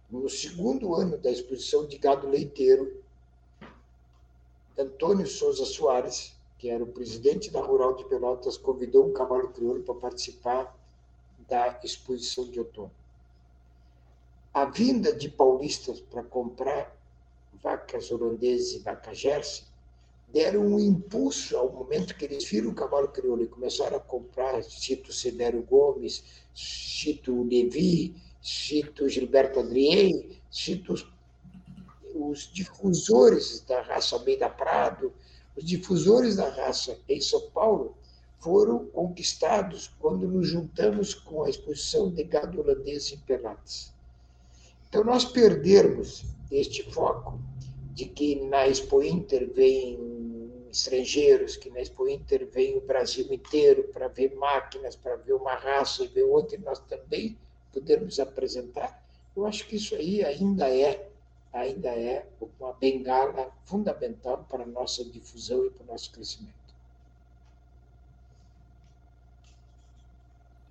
[0.09, 3.01] no segundo ano da exposição de gado leiteiro,
[4.77, 9.83] Antônio Souza Soares, que era o presidente da Rural de Pelotas, convidou um cavalo crioulo
[9.83, 10.77] para participar
[11.47, 12.91] da exposição de outono.
[14.53, 16.95] A vinda de paulistas para comprar
[17.61, 19.70] vacas holandesas e vaca jersey
[20.33, 24.63] deram um impulso ao momento que eles viram o cavalo crioulo e começaram a comprar,
[24.63, 30.95] cito Severo Gomes, cito Levi, cito Gilberto Adrien, cito
[32.15, 35.13] os difusores da raça Almeida Prado,
[35.55, 37.95] os difusores da raça em São Paulo
[38.39, 43.93] foram conquistados quando nos juntamos com a exposição de gado holandês em Pelotas.
[44.89, 47.39] Então, nós perdermos este foco
[47.93, 50.10] de que na Expo Inter vem
[50.71, 55.55] estrangeiros, que na Expo Inter vem o Brasil inteiro para ver máquinas, para ver uma
[55.55, 57.37] raça e ver outra, e nós também
[57.73, 59.01] podermos apresentar.
[59.35, 61.09] Eu acho que isso aí ainda é
[61.53, 62.25] ainda é
[62.59, 66.53] uma bengala fundamental para a nossa difusão e para o nosso crescimento.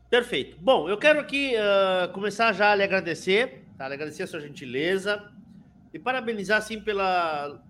[0.09, 0.57] Perfeito.
[0.59, 3.87] Bom, eu quero aqui uh, começar já a lhe agradecer, tá?
[3.87, 5.31] lhe agradecer a sua gentileza
[5.95, 7.63] e parabenizar, assim, pela,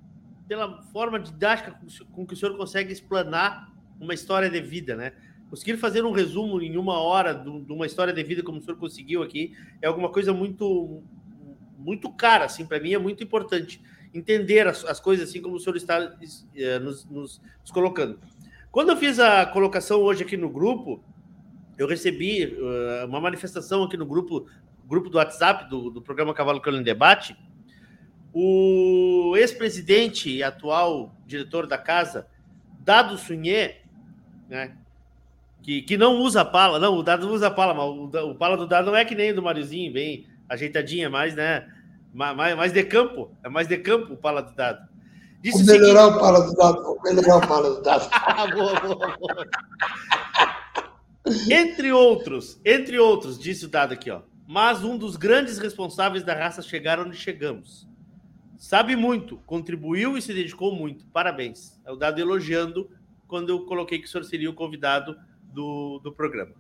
[0.51, 1.79] pela forma didática
[2.11, 5.13] com que o senhor consegue explanar uma história de vida, né?
[5.49, 8.77] Conseguir fazer um resumo em uma hora de uma história de vida como o senhor
[8.77, 11.05] conseguiu aqui é alguma coisa muito
[11.79, 13.81] muito cara, assim, para mim é muito importante
[14.13, 18.19] entender as, as, coisas assim como o senhor está uh, nos, nos, nos colocando.
[18.73, 21.01] Quando eu fiz a colocação hoje aqui no grupo,
[21.79, 24.49] eu recebi uh, uma manifestação aqui no grupo,
[24.85, 27.37] grupo do WhatsApp do, do programa Cavalo Crioulo em Debate.
[28.33, 32.27] O ex-presidente e atual diretor da casa,
[32.81, 33.77] Dado Sunhê,
[34.49, 34.77] né,
[35.63, 38.67] que, que não usa pala, não, o Dado usa pala, mas o, o pala do
[38.67, 41.69] Dado não é que nem do Mariozinho, bem ajeitadinha, mais, né,
[42.13, 44.89] mais, mais de campo, é mais de campo o pala do Dado.
[45.43, 46.17] Disse vou melhorar seguinte...
[46.17, 48.11] o pala do Dado, vou melhorar o pala do Dado.
[48.55, 49.47] boa, boa, boa.
[51.51, 54.23] Entre outros, entre outros, disse o dado aqui, ó.
[54.47, 57.87] Mas um dos grandes responsáveis da raça chegar onde chegamos.
[58.61, 61.07] Sabe muito, contribuiu e se dedicou muito.
[61.07, 61.81] Parabéns.
[61.83, 62.91] É o dado elogiando
[63.27, 66.55] quando eu coloquei que o senhor seria o convidado do, do programa.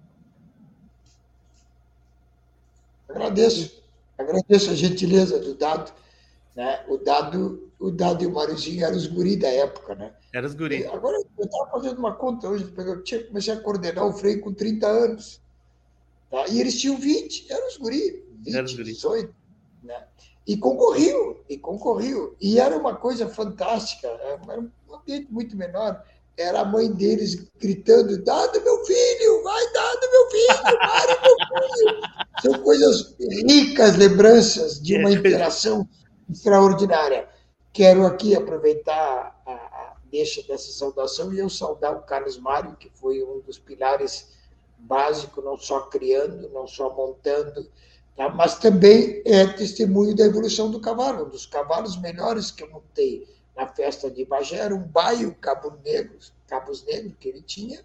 [3.06, 3.82] Agradeço.
[4.16, 5.92] Agradeço a gentileza do dado.
[6.56, 6.82] Né?
[6.88, 10.14] O dado, o dado e o Mariozinho eram os guri da época, né?
[10.32, 10.86] Era os guri.
[10.86, 14.54] Agora, eu estava fazendo uma conta hoje, eu tinha, comecei a coordenar o freio com
[14.54, 15.42] 30 anos.
[16.30, 16.48] Tá?
[16.48, 18.84] E eles tinham 20, eram os guri, 20, era os guri.
[18.90, 19.34] 18.
[19.82, 20.02] Né?
[20.50, 22.34] E concorriam, e concorriam.
[22.40, 26.04] E era uma coisa fantástica, era um ambiente muito menor.
[26.36, 32.00] Era a mãe deles gritando: Dado meu filho, vai, dado meu filho, Mário meu filho.
[32.42, 33.14] São coisas
[33.48, 35.88] ricas, lembranças de uma interação
[36.28, 37.28] extraordinária.
[37.72, 42.90] Quero aqui aproveitar a, a deixa dessa saudação e eu saudar o Carlos Mário, que
[42.90, 44.26] foi um dos pilares
[44.76, 47.70] básicos, não só criando, não só montando,
[48.20, 48.28] tá?
[48.28, 51.24] mas também é testemunho da evolução do cavalo.
[51.24, 53.26] Um dos cavalos melhores que eu montei
[53.56, 57.82] na festa de Bagé era um baio Cabo Negro, Cabos Negros que ele tinha,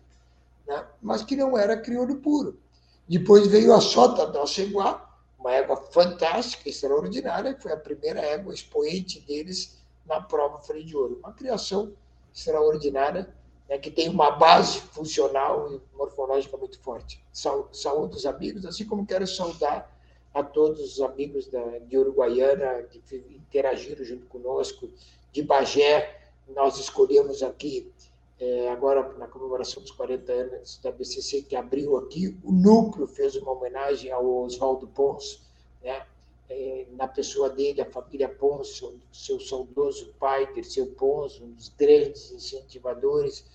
[0.67, 0.85] né?
[1.01, 2.59] mas que não era crioulo puro.
[3.07, 5.09] Depois veio a Sota da Alceguá,
[5.39, 10.97] uma égua fantástica, extraordinária, que foi a primeira égua expoente deles na prova freio de
[10.97, 11.19] ouro.
[11.19, 11.93] Uma criação
[12.33, 13.33] extraordinária,
[13.69, 17.23] né, que tem uma base funcional e morfológica muito forte.
[17.31, 19.94] Saúde os amigos, assim como quero saudar
[20.35, 23.01] a todos os amigos da, de Uruguaiana que
[23.33, 24.91] interagiram junto conosco,
[25.31, 27.89] de Bagé, nós escolhemos aqui,
[28.37, 33.37] é, agora na comemoração dos 40 anos da BCC, que abriu aqui, o núcleo fez
[33.37, 35.41] uma homenagem ao Oswaldo Pons,
[35.81, 36.05] né?
[36.47, 42.31] É, na pessoa dele, a família Pons, seu saudoso pai, Terceiro Pons, um dos grandes
[42.31, 43.45] incentivadores,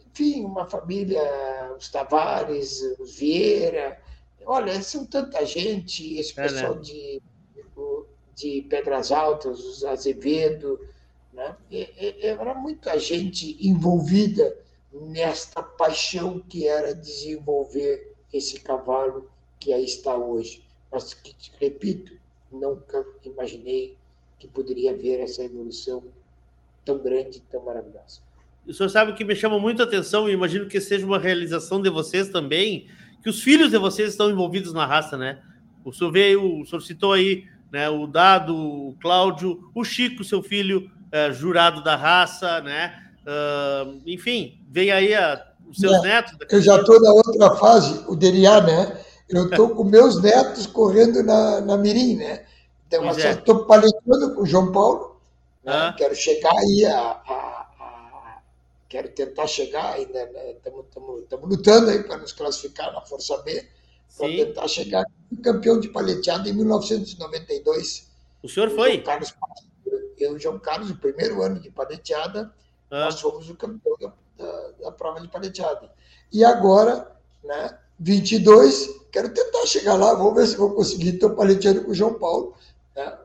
[0.00, 1.22] enfim, uma família,
[1.78, 4.00] os Tavares, os Vieira,
[4.46, 6.80] olha, são tanta gente, esse é, pessoal né?
[6.80, 7.22] de,
[8.34, 10.80] de Pedras Altas, os Azevedo,
[11.32, 11.56] né?
[12.20, 14.56] era muita gente envolvida
[14.92, 19.28] nesta paixão que era desenvolver esse cavalo
[19.58, 20.62] que aí está hoje.
[20.90, 21.16] Mas,
[21.60, 22.16] repito,
[22.50, 23.96] nunca imaginei
[24.38, 26.04] que poderia ver essa evolução
[26.84, 28.20] tão grande, tão maravilhosa.
[28.66, 31.80] O senhor sabe que me chama muito a atenção e imagino que seja uma realização
[31.80, 32.88] de vocês também,
[33.26, 35.40] que os filhos de vocês estão envolvidos na raça, né?
[35.84, 37.42] O senhor veio, o senhor citou aí
[37.72, 42.94] né, o Dado, o Cláudio, o Chico, seu filho, é, jurado da raça, né?
[43.22, 46.34] Uh, enfim, veio aí a, os seus é, netos.
[46.48, 48.96] Eu já estou na outra fase, o Deriá, né?
[49.28, 52.44] Eu estou com meus netos correndo na, na Mirim, né?
[52.86, 53.66] Então, estou é.
[53.66, 55.20] palestrando com o João Paulo,
[55.64, 55.72] né?
[55.72, 55.94] ah.
[55.98, 57.65] quero chegar aí a, a,
[58.88, 61.38] Quero tentar chegar ainda, estamos né?
[61.42, 63.66] lutando aí para nos classificar na Força B,
[64.16, 65.04] para tentar chegar
[65.42, 68.08] campeão de paleteado em 1992.
[68.42, 68.98] O senhor foi?
[69.02, 69.66] Carlos Passos
[70.18, 72.52] eu e o João Carlos, o primeiro ano de paleteada,
[72.90, 73.04] ah.
[73.04, 75.90] nós fomos o campeão da, da, da, prova de paleteada.
[76.32, 81.14] E agora, né, 22, quero tentar chegar lá, vamos ver se vou conseguir.
[81.14, 82.54] Estou paleteando com o João Paulo,
[82.94, 83.18] né,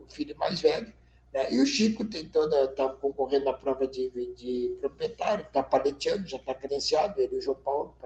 [0.00, 0.92] o filho mais velho.
[1.32, 6.54] Né, e o Chico está concorrendo na prova de, de proprietário, está paleteando, já está
[6.54, 7.96] credenciado, ele e o João Paulo,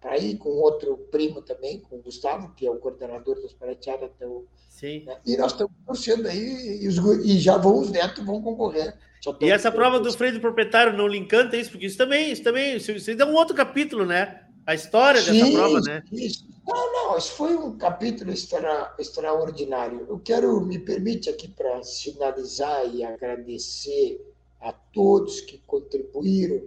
[0.00, 4.46] para ir com outro primo também, com o Gustavo, que é o coordenador até o
[4.78, 5.02] Sim.
[5.04, 5.16] Né?
[5.26, 8.94] E nós estamos torcendo aí, e, os, e, já vão, os netos vão concorrer.
[9.40, 11.72] E essa prova do freio do proprietário não lhe encanta isso?
[11.72, 14.44] Porque isso também, isso também, isso, isso é um outro capítulo, né?
[14.64, 16.02] A história sim, dessa prova, né?
[16.12, 16.46] Isso.
[16.68, 20.04] Não, não, isso foi um capítulo extra, extraordinário.
[20.06, 24.20] Eu quero, me permite aqui para finalizar e agradecer
[24.60, 26.62] a todos que contribuíram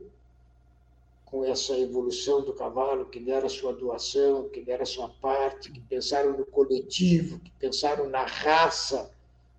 [1.23, 5.71] com essa evolução do cavalo, que deram a sua doação, que deram a sua parte,
[5.71, 9.11] que pensaram no coletivo, que pensaram na raça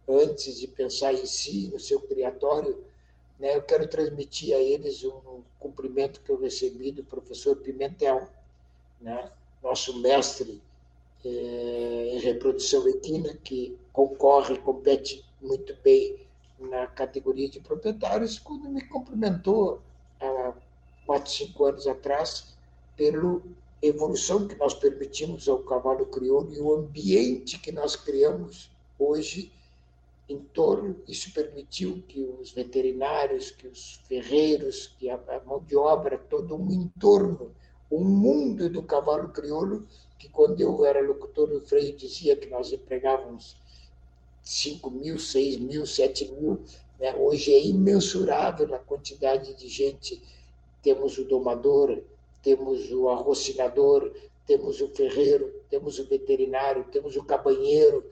[0.09, 2.85] antes de pensar em si, no seu criatório.
[3.39, 3.57] Né?
[3.57, 8.29] Eu quero transmitir a eles um cumprimento que eu recebi do professor Pimentel,
[9.01, 9.31] né?
[9.63, 10.61] Nosso mestre
[11.25, 11.29] é,
[12.15, 16.17] em reprodução equina, que concorre, compete muito bem
[16.59, 19.81] na categoria de proprietários, quando me cumprimentou
[20.21, 20.53] há
[21.07, 22.55] quatro, cinco anos atrás
[22.97, 23.41] pela
[23.81, 29.53] evolução que nós permitimos ao cavalo crioulo e o ambiente que nós criamos hoje
[30.29, 30.97] em torno.
[31.09, 36.71] Isso permitiu que os veterinários, que os ferreiros, que a mão de obra, todo um
[36.71, 37.53] entorno
[37.93, 39.87] o mundo do cavalo crioulo,
[40.19, 43.55] que quando eu era locutor do freio dizia que nós empregávamos
[44.43, 46.63] 5 mil, 6 mil, 7 mil,
[46.99, 47.15] né?
[47.15, 50.23] hoje é imensurável a quantidade de gente.
[50.83, 52.03] Temos o domador,
[52.43, 54.11] temos o arrocinador,
[54.47, 58.03] temos o ferreiro, temos o veterinário, temos o cabanheiro,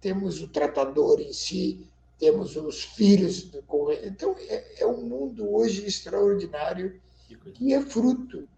[0.00, 1.86] temos o tratador em si,
[2.18, 3.44] temos os filhos.
[3.44, 3.62] Do...
[4.02, 7.00] Então, é, é um mundo hoje extraordinário
[7.54, 8.48] que é fruto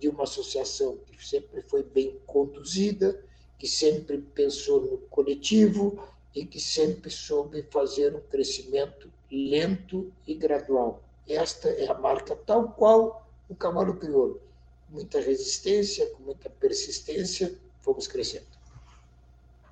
[0.00, 3.22] de uma associação que sempre foi bem conduzida,
[3.58, 6.02] que sempre pensou no coletivo
[6.34, 11.02] e que sempre soube fazer um crescimento lento e gradual.
[11.28, 14.40] Esta é a marca tal qual o cavalo crioulo.
[14.88, 18.46] Muita resistência, com muita persistência, fomos crescendo.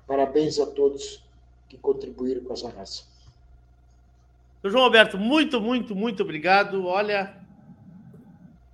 [0.07, 1.23] Parabéns a todos
[1.67, 3.03] que contribuíram com essa raça.
[4.63, 6.85] João Alberto, muito, muito, muito obrigado.
[6.85, 7.38] Olha,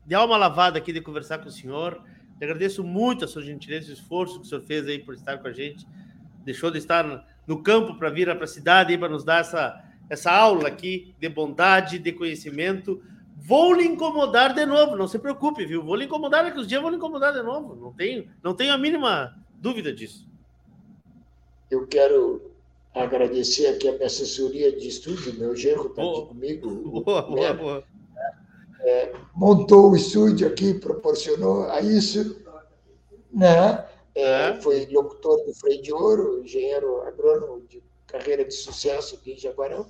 [0.06, 2.02] de alma lavada aqui de conversar com o senhor.
[2.40, 5.15] Eu agradeço muito a sua gentileza e o esforço que o senhor fez aí por
[5.15, 5.88] estar com a gente.
[6.44, 10.32] Deixou de estar no campo para vir para a cidade para nos dar essa, essa
[10.32, 13.02] aula aqui de bondade, de conhecimento.
[13.38, 15.84] Vou lhe incomodar de novo, não se preocupe, viu?
[15.84, 17.76] Vou lhe incomodar daqui uns dias, vou lhe incomodar de novo.
[17.76, 20.27] Não tenho, não tenho a mínima dúvida disso.
[21.69, 22.52] Eu quero
[22.94, 27.02] agradecer aqui a minha assessoria de estúdio, meu genro está aqui comigo.
[27.02, 27.95] Boa, boa, boa
[28.86, 32.44] é, montou o estúdio aqui, proporcionou a isso,
[33.34, 33.84] né?
[34.14, 39.38] É, foi locutor do Freio de Ouro, engenheiro agrônomo de carreira de sucesso aqui em
[39.38, 39.88] Jaguarão,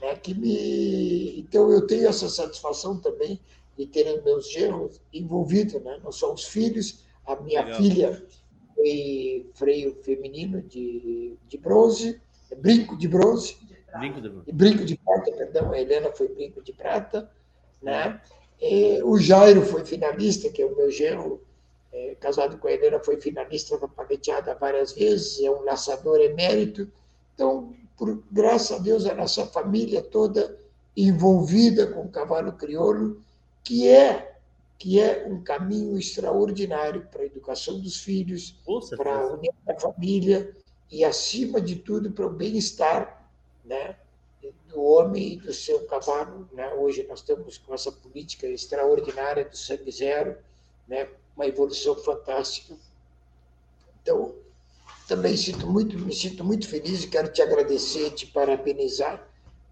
[0.00, 0.16] né?
[0.16, 1.38] que me...
[1.38, 3.40] Então, eu tenho essa satisfação também
[3.78, 5.98] de ter meus genros envolvidos, né?
[6.04, 7.80] não só os filhos, a minha Legal.
[7.80, 8.26] filha
[8.74, 12.20] foi freio feminino de, de bronze,
[12.58, 13.56] brinco de bronze,
[13.98, 17.30] brinco de, brinco de prata, perdão, a Helena foi brinco de prata,
[17.82, 18.20] né?
[18.60, 21.40] E o Jairo foi finalista, que é o meu genro,
[21.92, 26.90] é, casado com a Helena, foi finalista da paleteada várias vezes, é um laçador emérito.
[27.34, 30.56] Então, por graças a Deus, a nossa família toda
[30.96, 33.20] envolvida com o cavalo crioulo,
[33.64, 34.32] que é
[34.78, 38.60] que é um caminho extraordinário para a educação dos filhos,
[38.96, 40.56] para a união da família
[40.90, 43.30] e, acima de tudo, para o bem-estar
[43.64, 43.94] né,
[44.68, 46.48] do homem e do seu cavalo.
[46.52, 46.72] Né?
[46.74, 50.36] Hoje nós estamos com essa política extraordinária do sangue zero,
[50.88, 51.08] né?
[51.36, 52.74] uma evolução fantástica.
[54.02, 54.34] Então,
[55.06, 59.28] também sinto muito, me sinto muito feliz e quero te agradecer, te parabenizar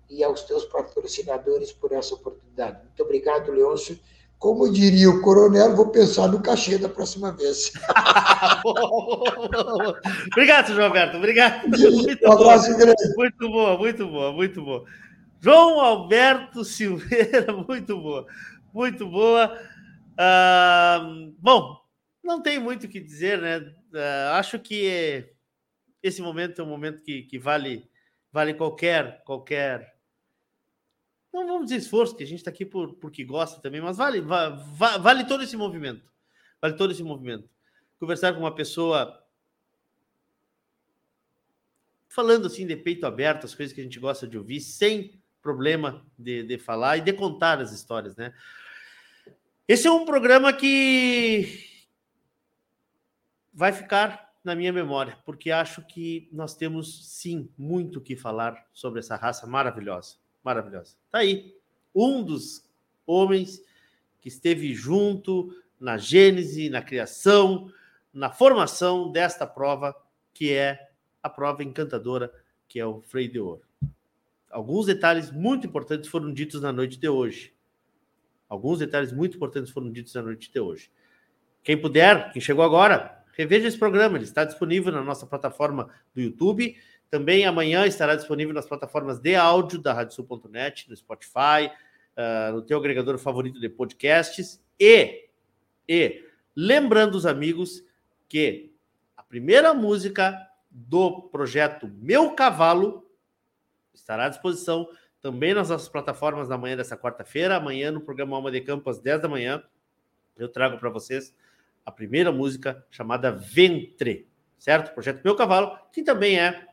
[0.09, 2.83] e aos teus patrocinadores por essa oportunidade.
[2.85, 3.99] Muito obrigado, Leôncio.
[4.41, 7.75] Como diria o coronel, vou pensar no cachê da próxima vez.
[10.33, 11.19] obrigado, João Alberto.
[11.19, 11.69] Obrigado.
[11.69, 13.15] Muito um abraço grande.
[13.17, 14.87] Muito boa, muito boa, muito boa.
[15.41, 18.27] João Alberto Silveira, muito boa.
[18.73, 19.59] Muito boa.
[20.13, 21.77] Uh, bom,
[22.25, 23.59] não tem muito o que dizer, né?
[23.59, 25.29] Uh, acho que
[26.03, 27.85] esse momento é um momento que, que vale,
[28.33, 30.00] vale qualquer, qualquer
[31.33, 34.21] não vamos dizer esforço, que a gente está aqui por, porque gosta também, mas vale,
[34.21, 36.11] vale, todo esse movimento.
[36.61, 37.49] Vale todo esse movimento.
[37.99, 39.25] Conversar com uma pessoa
[42.09, 46.05] falando assim de peito aberto, as coisas que a gente gosta de ouvir, sem problema
[46.19, 48.35] de, de falar e de contar as histórias, né?
[49.69, 51.87] Esse é um programa que
[53.55, 58.67] vai ficar na minha memória, porque acho que nós temos sim muito o que falar
[58.73, 60.97] sobre essa raça maravilhosa maravilhosa.
[61.11, 61.55] Tá aí.
[61.95, 62.65] Um dos
[63.07, 63.63] homens
[64.21, 67.73] que esteve junto na gênese, na criação,
[68.13, 69.95] na formação desta prova,
[70.33, 70.91] que é
[71.23, 72.33] a prova encantadora,
[72.69, 73.63] que é o Freio de Ouro.
[74.51, 77.55] Alguns detalhes muito importantes foram ditos na noite de hoje.
[78.49, 80.91] Alguns detalhes muito importantes foram ditos na noite de hoje.
[81.63, 86.21] Quem puder, quem chegou agora, reveja esse programa, ele está disponível na nossa plataforma do
[86.21, 86.77] YouTube.
[87.11, 91.71] Também amanhã estará disponível nas plataformas de áudio da radiosul.net, no Spotify,
[92.17, 94.63] uh, no teu agregador favorito de podcasts.
[94.79, 95.29] E,
[95.89, 96.25] e
[96.55, 97.85] lembrando os amigos
[98.29, 98.73] que
[99.17, 100.39] a primeira música
[100.71, 103.05] do projeto Meu Cavalo
[103.93, 104.89] estará à disposição
[105.21, 107.57] também nas nossas plataformas na manhã dessa quarta-feira.
[107.57, 109.63] Amanhã, no programa Alma de Campo, às 10 da manhã,
[110.39, 111.35] eu trago para vocês
[111.85, 114.95] a primeira música chamada Ventre, certo?
[114.95, 116.70] Projeto Meu Cavalo, que também é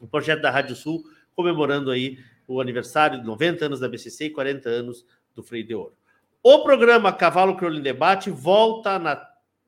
[0.00, 1.04] um projeto da Rádio Sul,
[1.34, 5.74] comemorando aí o aniversário de 90 anos da BCC e 40 anos do Freio de
[5.74, 5.94] Ouro.
[6.42, 9.16] O programa Cavalo Crioulo em Debate volta na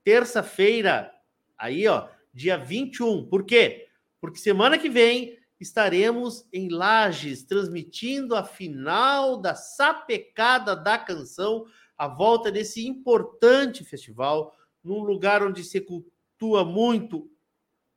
[0.02, 1.12] terça-feira,
[1.58, 3.26] aí ó, dia 21.
[3.26, 3.88] Por quê?
[4.20, 11.66] Porque semana que vem estaremos em Lages transmitindo a final da sapecada da canção,
[11.98, 17.30] a volta desse importante festival, num lugar onde se cultua muito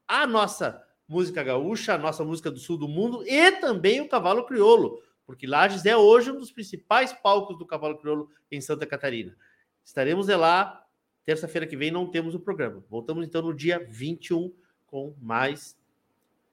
[0.05, 4.45] a nossa música gaúcha, a nossa música do sul do mundo e também o cavalo
[4.45, 9.35] crioulo, porque Lages é hoje um dos principais palcos do cavalo crioulo em Santa Catarina.
[9.83, 10.85] Estaremos lá,
[11.25, 12.83] terça-feira que vem não temos o programa.
[12.89, 14.53] Voltamos então no dia 21
[14.85, 15.77] com mais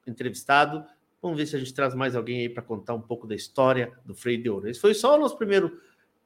[0.06, 0.84] entrevistado
[1.22, 3.92] Vamos ver se a gente traz mais alguém aí para contar um pouco da história
[4.06, 4.68] do Freio de Ouro.
[4.68, 5.78] Esse foi só o nosso primeiro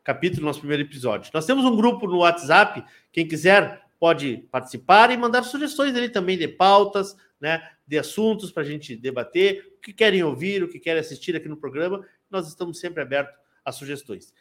[0.05, 1.31] capítulo, nosso primeiro episódio.
[1.35, 6.39] Nós temos um grupo no WhatsApp, quem quiser pode participar e mandar sugestões ali também
[6.39, 10.79] de pautas, né, de assuntos para a gente debater, o que querem ouvir, o que
[10.79, 12.05] querem assistir aqui no programa.
[12.31, 13.35] Nós estamos sempre abertos
[13.65, 14.33] a sugestões.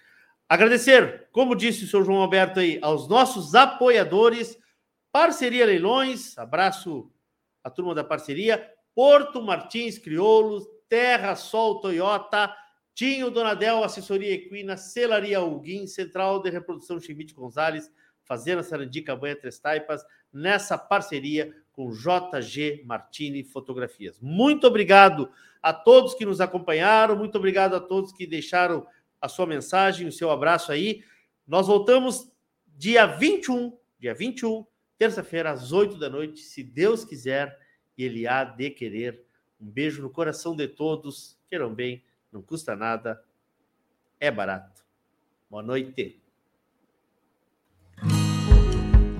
[0.47, 4.57] Agradecer, como disse o senhor João Alberto aí, aos nossos apoiadores,
[5.11, 7.11] Parceria Leilões, abraço
[7.63, 12.53] a turma da parceria, Porto Martins Crioulos, Terra Sol Toyota,
[12.93, 17.91] Tinho Donadel, Assessoria Equina, Celaria Alguim, Central de Reprodução Chimite Gonzalez,
[18.23, 24.19] Fazenda Sarandi Cabanha Três Taipas, nessa parceria com JG Martini Fotografias.
[24.21, 25.29] Muito obrigado
[25.61, 28.85] a todos que nos acompanharam, muito obrigado a todos que deixaram
[29.19, 31.03] a sua mensagem, o seu abraço aí.
[31.47, 32.31] Nós voltamos
[32.77, 34.65] dia 21, dia 21,
[34.97, 37.57] terça-feira, às 8 da noite, se Deus quiser
[37.97, 39.25] e ele há de querer.
[39.59, 41.37] Um beijo no coração de todos.
[41.49, 43.23] Queiram bem, não custa nada,
[44.19, 44.83] é barato.
[45.49, 46.21] Boa noite.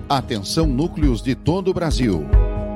[0.08, 2.43] Atenção, núcleos de todo o Brasil.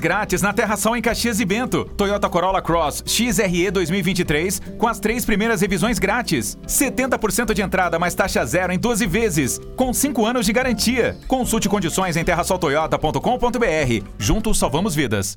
[0.00, 1.84] Grátis na Terra Sol em Caxias e Bento.
[1.96, 6.58] Toyota Corolla Cross XRE 2023 com as três primeiras revisões grátis.
[6.66, 11.16] 70% de entrada mais taxa zero em 12 vezes, com 5 anos de garantia.
[11.26, 14.06] Consulte condições em terrasoltoyota.com.br.
[14.18, 15.36] Juntos salvamos vidas.